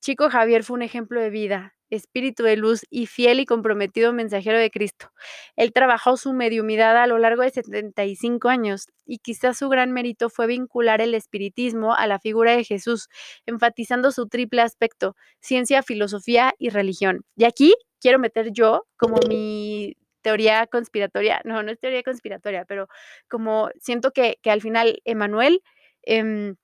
Chico 0.00 0.28
Javier 0.28 0.64
fue 0.64 0.74
un 0.74 0.82
ejemplo 0.82 1.20
de 1.20 1.30
vida, 1.30 1.74
espíritu 1.88 2.42
de 2.42 2.56
luz 2.56 2.84
y 2.90 3.06
fiel 3.06 3.40
y 3.40 3.46
comprometido 3.46 4.12
mensajero 4.12 4.58
de 4.58 4.70
Cristo. 4.70 5.10
Él 5.56 5.72
trabajó 5.72 6.16
su 6.16 6.32
mediumidad 6.32 6.96
a 6.96 7.06
lo 7.06 7.18
largo 7.18 7.42
de 7.42 7.50
75 7.50 8.48
años 8.48 8.88
y 9.06 9.18
quizás 9.18 9.58
su 9.58 9.68
gran 9.68 9.92
mérito 9.92 10.28
fue 10.28 10.46
vincular 10.46 11.00
el 11.00 11.14
espiritismo 11.14 11.94
a 11.94 12.06
la 12.06 12.18
figura 12.18 12.56
de 12.56 12.64
Jesús, 12.64 13.08
enfatizando 13.46 14.12
su 14.12 14.28
triple 14.28 14.62
aspecto, 14.62 15.16
ciencia, 15.40 15.82
filosofía 15.82 16.54
y 16.58 16.70
religión. 16.70 17.24
Y 17.36 17.44
aquí 17.44 17.74
quiero 18.00 18.18
meter 18.18 18.50
yo 18.52 18.84
como 18.96 19.16
mi 19.28 19.96
teoría 20.24 20.66
conspiratoria, 20.66 21.40
no, 21.44 21.62
no 21.62 21.70
es 21.70 21.78
teoría 21.78 22.02
conspiratoria, 22.02 22.64
pero 22.64 22.88
como 23.28 23.70
siento 23.78 24.10
que, 24.12 24.38
al 24.44 24.62
final 24.62 25.00
Emanuel... 25.04 25.62
Em, 26.02 26.56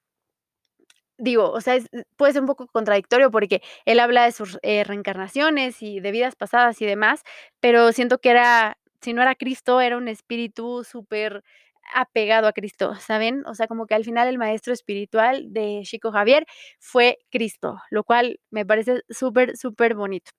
digo, 1.18 1.50
o 1.50 1.60
sea, 1.60 1.78
puede 2.16 2.32
ser 2.32 2.42
un 2.42 2.46
poco 2.46 2.66
contradictorio 2.68 3.30
porque 3.30 3.62
él 3.84 4.00
habla 4.00 4.24
de 4.24 4.32
sus 4.32 4.58
eh, 4.62 4.84
reencarnaciones 4.84 5.82
y 5.82 6.00
de 6.00 6.12
vidas 6.12 6.34
pasadas 6.34 6.80
y 6.80 6.86
demás, 6.86 7.22
pero 7.60 7.92
siento 7.92 8.18
que 8.18 8.30
era, 8.30 8.78
si 9.02 9.12
no 9.12 9.22
era 9.22 9.34
Cristo, 9.34 9.80
era 9.80 9.96
un 9.98 10.08
espíritu 10.08 10.82
súper 10.84 11.42
apegado 11.94 12.46
a 12.46 12.52
Cristo, 12.52 12.94
¿saben? 12.96 13.44
O 13.46 13.54
sea, 13.54 13.66
como 13.66 13.86
que 13.86 13.94
al 13.94 14.04
final 14.04 14.28
el 14.28 14.38
maestro 14.38 14.72
espiritual 14.72 15.52
de 15.52 15.80
Chico 15.84 16.12
Javier 16.12 16.46
fue 16.78 17.18
Cristo, 17.30 17.78
lo 17.90 18.04
cual 18.04 18.40
me 18.50 18.64
parece 18.66 19.02
súper, 19.10 19.56
súper 19.56 19.94
bonito. 19.94 20.30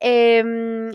Em, 0.00 0.90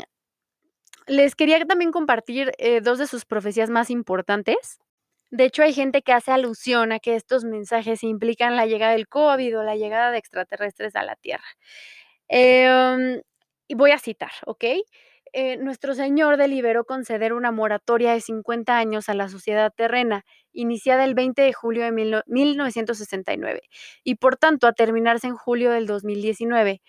les 1.07 1.35
quería 1.35 1.63
también 1.65 1.91
compartir 1.91 2.51
eh, 2.57 2.81
dos 2.81 2.99
de 2.99 3.07
sus 3.07 3.25
profecías 3.25 3.69
más 3.69 3.89
importantes. 3.89 4.79
De 5.31 5.45
hecho, 5.45 5.63
hay 5.63 5.73
gente 5.73 6.03
que 6.03 6.13
hace 6.13 6.31
alusión 6.31 6.91
a 6.91 6.99
que 6.99 7.15
estos 7.15 7.43
mensajes 7.43 8.03
implican 8.03 8.55
la 8.55 8.65
llegada 8.67 8.93
del 8.93 9.07
COVID 9.07 9.59
o 9.59 9.63
la 9.63 9.75
llegada 9.75 10.11
de 10.11 10.19
extraterrestres 10.19 10.95
a 10.95 11.03
la 11.03 11.15
Tierra. 11.15 11.45
Em, 12.27 13.21
y 13.67 13.75
voy 13.75 13.91
a 13.91 13.99
citar, 13.99 14.31
¿ok? 14.45 14.65
Eh, 15.33 15.57
nuestro 15.57 15.95
Señor 15.95 16.37
deliberó 16.37 16.85
conceder 16.85 17.33
una 17.33 17.51
moratoria 17.51 18.13
de 18.13 18.21
50 18.21 18.77
años 18.77 19.09
a 19.09 19.15
la 19.15 19.29
sociedad 19.29 19.73
terrena, 19.75 20.25
iniciada 20.51 21.03
el 21.05 21.15
20 21.15 21.41
de 21.41 21.53
julio 21.53 21.83
de 21.83 21.91
1969, 22.27 23.61
y 24.03 24.15
por 24.15 24.37
tanto 24.37 24.67
a 24.67 24.73
terminarse 24.73 25.25
en 25.27 25.35
julio 25.35 25.71
del 25.71 25.87
2019. 25.87 26.81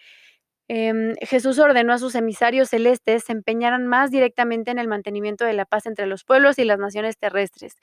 Em, 0.69 1.15
Jesús 1.21 1.59
ordenó 1.59 1.93
a 1.93 1.99
sus 1.99 2.15
emisarios 2.15 2.71
celestes 2.71 3.25
se 3.25 3.33
empeñaran 3.33 3.87
más 3.87 4.11
directamente 4.11 4.71
en 4.71 4.79
el 4.79 4.89
mantenimiento 4.89 5.45
de 5.45 5.53
la 5.53 5.67
paz 5.67 5.85
entre 5.87 6.07
los 6.07 6.25
pueblos 6.25 6.59
y 6.59 6.65
las 6.65 6.79
naciones 6.79 7.19
terrestres, 7.19 7.75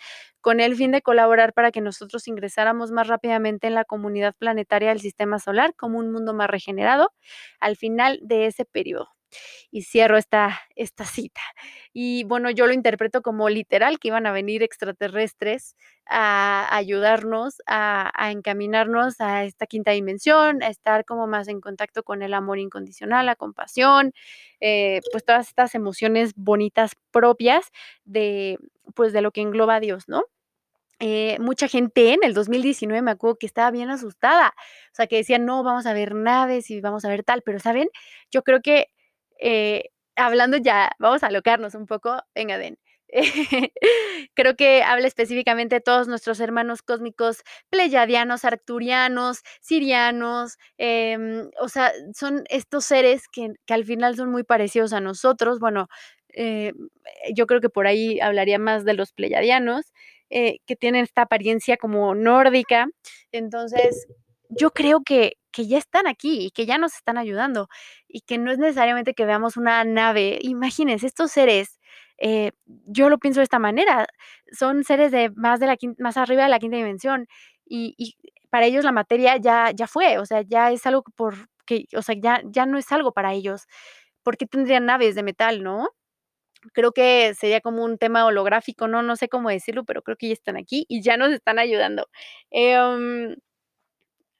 con 0.42 0.60
el 0.60 0.76
fin 0.76 0.92
de 0.92 1.04
colaborar 1.04 1.54
para 1.54 1.72
que 1.72 1.82
nosotros 1.82 2.28
ingresáramos 2.28 2.92
más 2.92 3.08
rápidamente 3.08 3.68
en 3.68 3.76
la 3.76 3.86
comunidad 3.86 4.34
planetaria 4.38 4.90
del 4.90 5.00
sistema 5.00 5.38
solar 5.38 5.76
como 5.76 6.00
un 6.00 6.12
mundo 6.12 6.34
más 6.34 6.50
regenerado 6.50 7.12
al 7.60 7.76
final 7.78 8.20
de 8.24 8.48
ese 8.48 8.66
periodo 8.66 9.10
y 9.72 9.84
cierro 9.84 10.18
esta, 10.18 10.62
esta 10.76 11.06
cita. 11.06 11.42
Y 11.94 12.24
bueno, 12.26 12.50
yo 12.50 12.68
lo 12.68 12.74
interpreto 12.74 13.22
como 13.22 13.50
literal, 13.50 14.00
que 14.00 14.10
iban 14.10 14.26
a 14.26 14.32
venir 14.32 14.64
extraterrestres 14.64 15.76
a 16.06 16.76
ayudarnos 16.76 17.62
a, 17.68 18.12
encaminarnos 18.32 19.22
a 19.22 19.44
esta 19.46 19.66
quinta 19.66 19.92
dimensión, 19.92 20.64
a 20.64 20.68
estar 20.70 21.06
como 21.06 21.28
más 21.28 21.48
en 21.48 21.62
contacto 21.62 22.04
con 22.04 22.22
el 22.22 22.34
amor 22.34 22.60
incondicional, 22.60 23.26
la 23.26 23.36
compasión, 23.36 24.14
eh, 24.60 25.02
pues 25.12 25.24
todas 25.26 25.48
estas 25.48 25.76
emociones 25.76 26.34
bonitas 26.36 26.92
propias 27.12 27.72
de, 28.06 28.58
pues 28.96 29.14
de 29.14 29.22
lo 29.22 29.32
que 29.32 29.42
engloba 29.42 29.76
a 29.76 29.80
Dios, 29.80 30.08
¿no? 30.08 30.24
Eh, 31.04 31.40
mucha 31.40 31.68
gente 31.68 32.14
en 32.14 32.20
el 32.24 32.36
2019 32.36 33.02
me 33.02 33.10
acuerdo 33.10 33.38
que 33.40 33.48
estaba 33.48 33.72
bien 33.72 33.90
asustada, 33.90 34.54
o 34.92 34.96
sea, 34.96 35.08
que 35.08 35.16
decían, 35.18 35.46
no, 35.46 35.64
vamos 35.64 35.88
a 35.88 35.94
ver 35.94 36.14
naves 36.14 36.70
y 36.70 36.80
vamos 36.80 37.06
a 37.06 37.10
ver 37.10 37.24
tal, 37.24 37.42
pero 37.42 37.60
¿saben? 37.60 37.90
Yo 38.30 38.44
creo 38.44 38.62
que 38.62 38.88
eh, 39.42 39.90
hablando 40.16 40.58
ya, 40.58 40.92
vamos 41.00 41.24
a 41.24 41.28
alocarnos 41.28 41.76
un 41.76 41.86
poco, 41.88 42.18
venga, 42.36 42.58
Den. 42.58 42.78
Creo 44.36 44.56
que 44.56 44.84
habla 44.84 45.08
específicamente 45.08 45.76
de 45.76 45.82
todos 45.82 46.08
nuestros 46.08 46.40
hermanos 46.40 46.82
cósmicos 46.82 47.44
pleyadianos, 47.70 48.46
arcturianos, 48.46 49.42
sirianos, 49.60 50.58
em, 50.78 51.50
o 51.60 51.68
sea, 51.68 51.92
son 52.16 52.44
estos 52.50 52.86
seres 52.86 53.24
que, 53.32 53.54
al 53.70 53.86
final 53.86 54.16
son 54.16 54.32
muy 54.32 54.44
parecidos 54.44 54.94
a 54.94 55.02
nosotros. 55.02 55.60
Bueno, 55.60 55.88
eh, 56.34 56.72
yo 57.36 57.48
creo 57.48 57.60
que 57.62 57.70
por 57.70 57.88
ahí 57.88 58.20
hablaría 58.22 58.60
más 58.60 58.86
de 58.86 58.94
los 58.94 59.12
pleyadianos, 59.14 59.92
eh, 60.30 60.60
que 60.66 60.78
tienen 60.78 61.04
esta 61.04 61.24
apariencia 61.24 61.76
como 61.78 62.16
nórdica. 62.16 62.88
Entonces, 63.34 64.08
yo 64.52 64.72
creo 64.72 65.02
que, 65.04 65.38
que 65.52 65.68
ya 65.68 65.78
están 65.78 66.08
aquí 66.08 66.46
y 66.48 66.52
que 66.52 66.66
ya 66.66 66.78
nos 66.78 66.96
están 66.96 67.18
ayudando 67.18 67.68
y 68.08 68.22
que 68.22 68.38
no 68.38 68.52
es 68.52 68.60
necesariamente 68.60 69.14
que 69.14 69.26
veamos 69.26 69.58
una 69.58 69.84
nave. 69.86 70.40
Imagínense, 70.42 71.08
estos 71.08 71.32
seres, 71.32 71.80
eh, 72.20 72.52
yo 72.68 73.10
lo 73.10 73.18
pienso 73.20 73.40
de 73.40 73.46
esta 73.46 73.60
manera, 73.60 74.08
son 74.52 74.84
seres 74.84 75.12
de 75.12 75.32
más, 75.36 75.60
de 75.60 75.68
la 75.68 75.78
más 76.00 76.18
arriba 76.18 76.44
de 76.44 76.50
la 76.50 76.60
quinta 76.60 76.78
dimensión 76.78 77.28
y, 77.66 78.16
para 78.50 78.66
ellos 78.66 78.84
la 78.84 78.92
materia 78.92 79.38
ya, 79.38 79.72
ya 79.72 79.88
fue, 79.88 80.18
o 80.20 80.26
sea, 80.26 80.42
ya 80.42 80.72
es 80.72 80.86
algo 80.86 81.04
por 81.16 81.36
que, 81.66 81.86
o 81.96 82.02
sea, 82.02 82.16
ya, 82.22 82.42
ya 82.46 82.66
no 82.66 82.78
es 82.78 82.92
algo 82.92 83.14
para 83.14 83.34
ellos. 83.34 83.66
¿Por 84.24 84.38
qué 84.38 84.46
tendrían 84.48 84.86
naves 84.86 85.16
de 85.16 85.24
metal, 85.24 85.64
no? 85.64 85.90
Creo 86.74 86.92
que 86.94 87.34
sería 87.36 87.62
como 87.62 87.84
un 87.84 87.98
tema 87.98 88.26
holográfico, 88.26 88.88
no, 88.88 89.02
no 89.04 89.16
sé 89.16 89.30
cómo 89.30 89.50
decirlo, 89.50 89.84
pero 89.86 90.04
creo 90.04 90.18
que 90.18 90.28
ya 90.30 90.34
están 90.34 90.58
aquí 90.58 90.86
y 90.90 91.02
ya 91.02 91.18
nos 91.18 91.32
están 91.32 91.60
ayudando. 91.60 92.08
Em, 92.52 93.36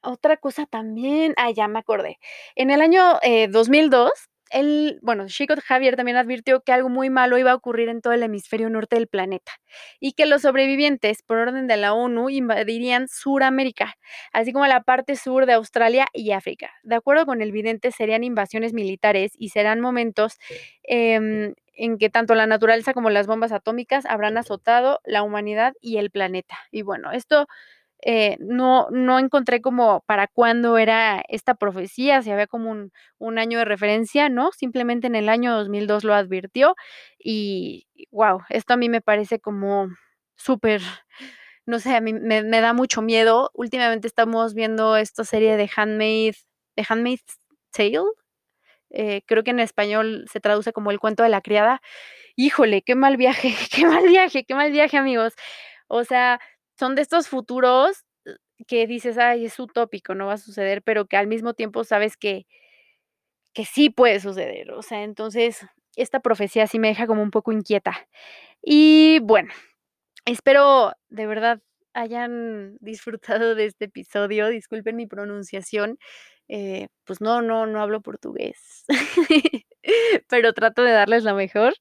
otra 0.02 0.36
cosa 0.36 0.66
también, 0.66 1.34
ah, 1.36 1.50
ya 1.50 1.68
me 1.68 1.78
acordé. 1.78 2.18
En 2.56 2.70
el 2.70 2.80
año 2.80 3.18
2002, 3.50 4.10
eh, 4.10 4.12
él, 4.52 4.98
bueno, 5.02 5.26
Chico 5.28 5.54
Javier 5.64 5.96
también 5.96 6.16
advirtió 6.18 6.60
que 6.60 6.72
algo 6.72 6.88
muy 6.90 7.08
malo 7.10 7.38
iba 7.38 7.52
a 7.52 7.54
ocurrir 7.54 7.88
en 7.88 8.02
todo 8.02 8.12
el 8.12 8.22
hemisferio 8.22 8.68
norte 8.68 8.96
del 8.96 9.08
planeta 9.08 9.52
y 9.98 10.12
que 10.12 10.26
los 10.26 10.42
sobrevivientes, 10.42 11.22
por 11.22 11.38
orden 11.38 11.66
de 11.66 11.76
la 11.78 11.94
ONU, 11.94 12.28
invadirían 12.28 13.08
Suramérica, 13.08 13.94
así 14.32 14.52
como 14.52 14.66
la 14.66 14.82
parte 14.82 15.16
sur 15.16 15.46
de 15.46 15.54
Australia 15.54 16.06
y 16.12 16.32
África. 16.32 16.70
De 16.82 16.96
acuerdo 16.96 17.24
con 17.26 17.40
el 17.40 17.50
vidente, 17.52 17.90
serían 17.92 18.24
invasiones 18.24 18.74
militares 18.74 19.32
y 19.36 19.48
serán 19.48 19.80
momentos 19.80 20.36
em, 20.84 21.54
en 21.74 21.98
que 21.98 22.10
tanto 22.10 22.34
la 22.34 22.46
naturaleza 22.46 22.92
como 22.92 23.08
las 23.10 23.26
bombas 23.26 23.52
atómicas 23.52 24.04
habrán 24.06 24.36
azotado 24.36 25.00
la 25.04 25.22
humanidad 25.22 25.72
y 25.80 25.96
el 25.96 26.10
planeta. 26.10 26.58
Y 26.70 26.82
bueno, 26.82 27.12
esto 27.12 27.46
eh, 28.04 28.36
no, 28.40 28.88
no 28.90 29.18
encontré 29.20 29.60
como 29.60 30.02
para 30.06 30.26
cuándo 30.26 30.76
era 30.76 31.22
esta 31.28 31.54
profecía, 31.54 32.20
si 32.22 32.32
había 32.32 32.48
como 32.48 32.72
un, 33.18 33.38
año 33.38 33.58
de 33.58 33.64
referencia, 33.64 34.28
¿no? 34.28 34.50
Simplemente 34.52 35.06
en 35.06 35.14
el 35.14 35.28
año 35.28 35.54
2002 35.54 36.04
lo 36.04 36.14
advirtió 36.14 36.74
y 37.18 37.86
wow, 38.10 38.40
esto 38.48 38.74
a 38.74 38.76
mí 38.76 38.88
me 38.88 39.00
parece 39.00 39.38
como 39.38 39.88
súper, 40.34 40.82
no 41.66 41.78
sé, 41.78 41.94
a 41.94 42.00
mí 42.00 42.12
me, 42.12 42.42
da 42.42 42.72
mucho 42.72 43.02
miedo. 43.02 43.50
Últimamente 43.54 44.08
estamos 44.08 44.54
viendo 44.54 44.96
esta 44.96 45.24
serie 45.24 45.56
de 45.56 45.70
Handmaid, 45.76 46.34
de 46.76 46.86
Handmaid's 46.88 47.38
Tale, 47.72 48.02
eh, 48.90 49.22
creo 49.26 49.44
que 49.44 49.50
en 49.52 49.60
español 49.60 50.26
se 50.30 50.40
traduce 50.40 50.72
como 50.72 50.90
el 50.90 51.00
cuento 51.00 51.22
de 51.22 51.28
la 51.30 51.40
criada. 51.40 51.80
Híjole, 52.36 52.82
qué 52.82 52.94
mal 52.94 53.16
viaje, 53.16 53.54
qué 53.72 53.86
mal 53.86 54.06
viaje, 54.08 54.44
qué 54.44 54.54
mal 54.54 54.72
viaje, 54.72 54.96
amigos. 54.98 55.34
O 55.88 56.04
sea, 56.04 56.40
son 56.82 56.96
de 56.96 57.02
estos 57.02 57.28
futuros 57.28 58.04
eh, 58.24 58.32
que 58.66 58.88
dices, 58.88 59.16
ay, 59.16 59.44
es 59.44 59.56
utópico, 59.60 60.16
no 60.16 60.26
va 60.26 60.32
a 60.32 60.38
suceder, 60.38 60.82
pero 60.82 61.06
que 61.06 61.16
al 61.16 61.28
mismo 61.28 61.54
tiempo 61.54 61.84
sabes 61.84 62.16
que, 62.16 62.44
que 63.54 63.64
sí 63.64 63.88
puede 63.90 64.18
suceder. 64.18 64.72
O 64.72 64.82
sea, 64.82 65.04
entonces 65.04 65.60
esta 65.96 66.18
profecía 66.20 66.66
sí 66.66 66.78
me 66.80 66.88
deja 66.88 67.06
como 67.06 67.22
un 67.22 67.30
poco 67.30 67.52
inquieta. 67.52 68.08
Y 68.62 69.20
bueno, 69.20 69.52
espero 70.26 70.92
de 71.10 71.26
verdad 71.26 71.60
hayan 71.94 72.76
disfrutado 72.80 73.54
de 73.54 73.66
este 73.66 73.86
episodio. 73.86 74.48
Disculpen 74.48 74.96
mi 74.96 75.06
pronunciación. 75.06 75.98
Eh, 76.48 76.88
pues 77.04 77.20
no, 77.20 77.42
no, 77.42 77.66
no 77.66 77.80
hablo 77.82 78.02
portugués. 78.02 78.84
pero 80.28 80.52
trato 80.52 80.82
de 80.82 80.92
darles 80.92 81.24
lo 81.24 81.34
mejor. 81.34 81.74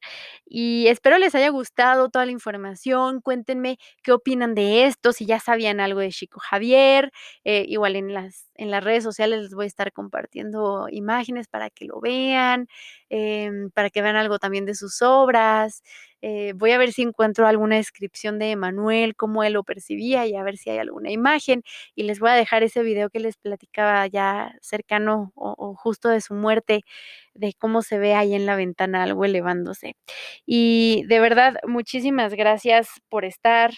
Y 0.46 0.88
espero 0.88 1.18
les 1.18 1.34
haya 1.36 1.50
gustado 1.50 2.10
toda 2.10 2.26
la 2.26 2.32
información. 2.32 3.22
Cuéntenme 3.22 3.78
qué 4.04 4.12
opinan 4.12 4.54
de 4.56 4.86
esto, 4.86 5.14
si 5.14 5.26
ya 5.26 5.40
sabían 5.40 5.80
algo 5.80 6.00
de 6.02 6.10
Chico 6.12 6.40
Javier. 6.40 7.12
Eh, 7.46 7.66
igual 7.68 7.96
en 7.96 8.14
las, 8.14 8.48
en 8.56 8.72
las 8.72 8.84
redes 8.84 9.04
sociales 9.04 9.44
les 9.44 9.54
voy 9.54 9.66
a 9.66 9.68
estar 9.68 9.92
compartiendo 9.94 10.88
imágenes 10.92 11.48
para 11.48 11.70
que 11.70 11.86
lo 11.86 12.02
vean, 12.02 12.68
em, 13.10 13.70
para 13.72 13.90
que 13.90 14.02
vean 14.02 14.16
algo 14.18 14.40
también 14.40 14.66
de 14.66 14.76
sus 14.76 15.02
obras. 15.02 15.84
Eh, 16.24 16.54
voy 16.56 16.72
a 16.72 16.78
ver 16.78 16.92
si 16.94 17.02
encuentro 17.02 17.48
alguna 17.48 17.78
descripción 17.78 18.38
de 18.38 18.52
Emanuel, 18.52 19.16
cómo 19.16 19.44
él 19.44 19.54
lo 19.54 19.64
percibía 19.64 20.28
y 20.28 20.36
a 20.36 20.44
ver 20.44 20.58
si 20.58 20.70
hay 20.70 20.78
alguna 20.78 21.12
imagen. 21.12 21.64
Y 21.96 22.04
les 22.04 22.20
voy 22.20 22.30
a 22.30 22.34
dejar 22.36 22.62
ese 22.64 22.84
video 22.84 23.10
que 23.10 23.20
les 23.20 23.38
platicaba 23.38 24.06
ya 24.08 24.54
cercano 24.62 25.32
o 25.36 25.76
justo 25.76 26.10
de 26.10 26.22
su 26.22 26.34
muerte, 26.36 26.84
de 27.34 27.54
cómo 27.58 27.82
se 27.82 27.98
ve 28.00 28.14
ahí 28.16 28.34
en 28.36 28.46
la 28.46 28.56
ventana 28.56 29.04
algo 29.04 29.26
elevándose. 29.26 29.96
Y 30.46 31.04
de 31.08 31.20
verdad, 31.20 31.56
muchísimas 31.68 32.34
gracias 32.36 32.90
por 33.10 33.26
estar, 33.26 33.72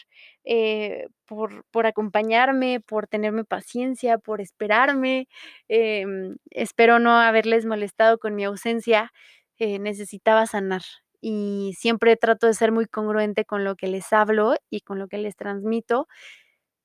eh, 0.45 1.07
por, 1.25 1.65
por 1.71 1.85
acompañarme, 1.85 2.79
por 2.81 3.07
tenerme 3.07 3.45
paciencia, 3.45 4.17
por 4.17 4.41
esperarme. 4.41 5.27
Em, 5.67 6.37
espero 6.51 6.99
no 6.99 7.11
haberles 7.19 7.65
molestado 7.65 8.17
con 8.19 8.35
mi 8.35 8.43
ausencia. 8.45 9.11
eh, 9.59 9.77
necesitaba 9.79 10.45
sanar 10.47 10.81
y 11.21 11.73
siempre 11.77 12.17
trato 12.17 12.47
de 12.47 12.53
ser 12.55 12.71
muy 12.71 12.85
congruente 12.87 13.45
con 13.45 13.63
lo 13.63 13.75
que 13.75 13.87
les 13.87 14.11
hablo 14.11 14.55
y 14.69 14.81
con 14.81 14.97
lo 14.99 15.07
que 15.07 15.17
les 15.19 15.35
transmito. 15.37 16.07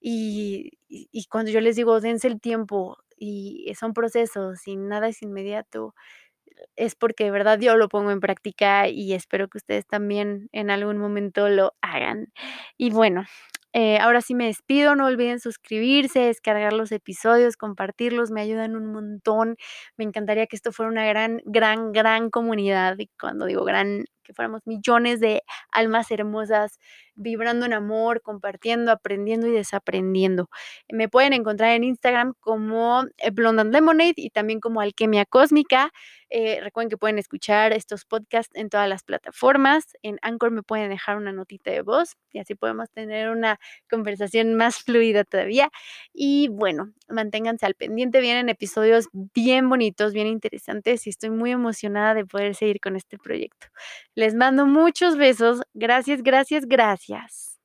Y, 0.01 0.73
y- 0.89 1.25
cuando 1.27 1.51
yo 1.51 1.61
les 1.61 1.77
digo, 1.77 2.01
dense 2.01 2.29
el 2.29 2.41
tiempo 2.41 2.99
y 3.17 3.73
son 3.79 3.93
procesos 3.95 4.67
y 4.69 4.77
nada 4.77 5.09
es 5.09 5.23
inmediato, 5.23 5.95
es 6.77 6.95
porque 6.95 7.25
de 7.25 7.31
verdad 7.31 7.59
yo 7.61 7.77
lo 7.77 7.89
pongo 7.89 8.11
en 8.11 8.21
práctica 8.21 8.89
y 8.89 9.13
espero 9.15 9.49
que 9.49 9.59
ustedes 9.59 9.87
también 9.87 10.49
en 10.53 10.71
algún 10.71 10.99
momento 10.99 11.49
lo 11.49 11.75
hagan. 11.83 12.33
Y 12.77 12.91
bueno, 12.91 13.25
eh, 13.73 13.99
ahora 13.99 14.23
sí 14.23 14.35
me 14.35 14.47
despido, 14.47 14.97
no 14.97 15.07
olviden 15.07 15.41
suscribirse, 15.41 16.21
descargar 16.21 16.73
los 16.73 16.91
episodios, 16.93 17.57
compartirlos, 17.57 18.31
me 18.31 18.41
ayudan 18.41 18.77
un 18.77 18.87
montón. 18.93 19.57
Me 19.97 20.05
encantaría 20.05 20.47
que 20.47 20.57
esto 20.57 20.73
fuera 20.73 20.91
una 20.91 21.07
gran, 21.07 21.41
gran, 21.45 21.93
gran 21.93 22.31
comunidad. 22.31 22.97
Y 22.99 23.09
cuando 23.21 23.47
digo 23.47 23.65
gran, 23.65 24.07
que 24.29 24.35
fuéramos 24.35 24.61
millones 24.67 25.21
de 25.21 25.43
almas 25.73 26.11
hermosas 26.11 26.79
vibrando 27.15 27.65
en 27.65 27.73
amor, 27.73 28.21
compartiendo, 28.21 28.93
aprendiendo 28.93 29.47
y 29.47 29.53
desaprendiendo. 29.53 30.51
Me 30.91 31.09
pueden 31.09 31.33
encontrar 31.33 31.71
en 31.71 31.83
Instagram 31.85 32.35
como 32.41 33.05
eh, 33.17 33.31
Blonde 33.31 33.63
and 33.63 33.73
Lemonade 33.73 34.15
y 34.17 34.31
también 34.31 34.61
como 34.61 34.83
Alquimia 34.83 35.25
Cósmica. 35.25 35.91
Eh, 36.31 36.61
recuerden 36.63 36.91
que 36.91 36.99
pueden 36.99 37.19
escuchar 37.19 37.73
estos 37.73 38.05
podcasts 38.05 38.55
en 38.55 38.69
todas 38.69 38.89
las 38.89 39.03
plataformas. 39.03 39.97
En 40.03 40.19
Anchor 40.21 40.51
me 40.51 40.63
pueden 40.63 40.91
dejar 40.91 41.17
una 41.17 41.33
notita 41.33 41.71
de 41.71 41.81
voz 41.81 42.17
y 42.31 42.39
así 42.39 42.55
podemos 42.55 42.91
tener 42.91 43.31
una 43.31 43.59
conversación 43.91 44.55
más 44.55 44.77
fluida 44.85 45.25
todavía. 45.25 45.71
Y 46.13 46.49
bueno, 46.49 46.93
manténganse 47.09 47.65
al 47.67 47.75
pendiente. 47.75 48.21
Vienen 48.21 48.49
episodios 48.51 49.09
bien 49.13 49.69
bonitos, 49.69 50.13
bien 50.13 50.27
interesantes 50.27 51.07
y 51.07 51.11
estoy 51.11 51.31
muy 51.31 51.51
emocionada 51.51 52.15
de 52.15 52.27
poder 52.27 52.55
seguir 52.55 52.81
con 52.81 52.95
este 52.95 53.19
proyecto. 53.19 53.69
Les 54.19 54.35
mando 54.35 54.67
muchos 54.67 55.17
besos. 55.17 55.63
Gracias, 55.75 56.25
gracias, 56.25 56.65
gracias. 56.67 57.57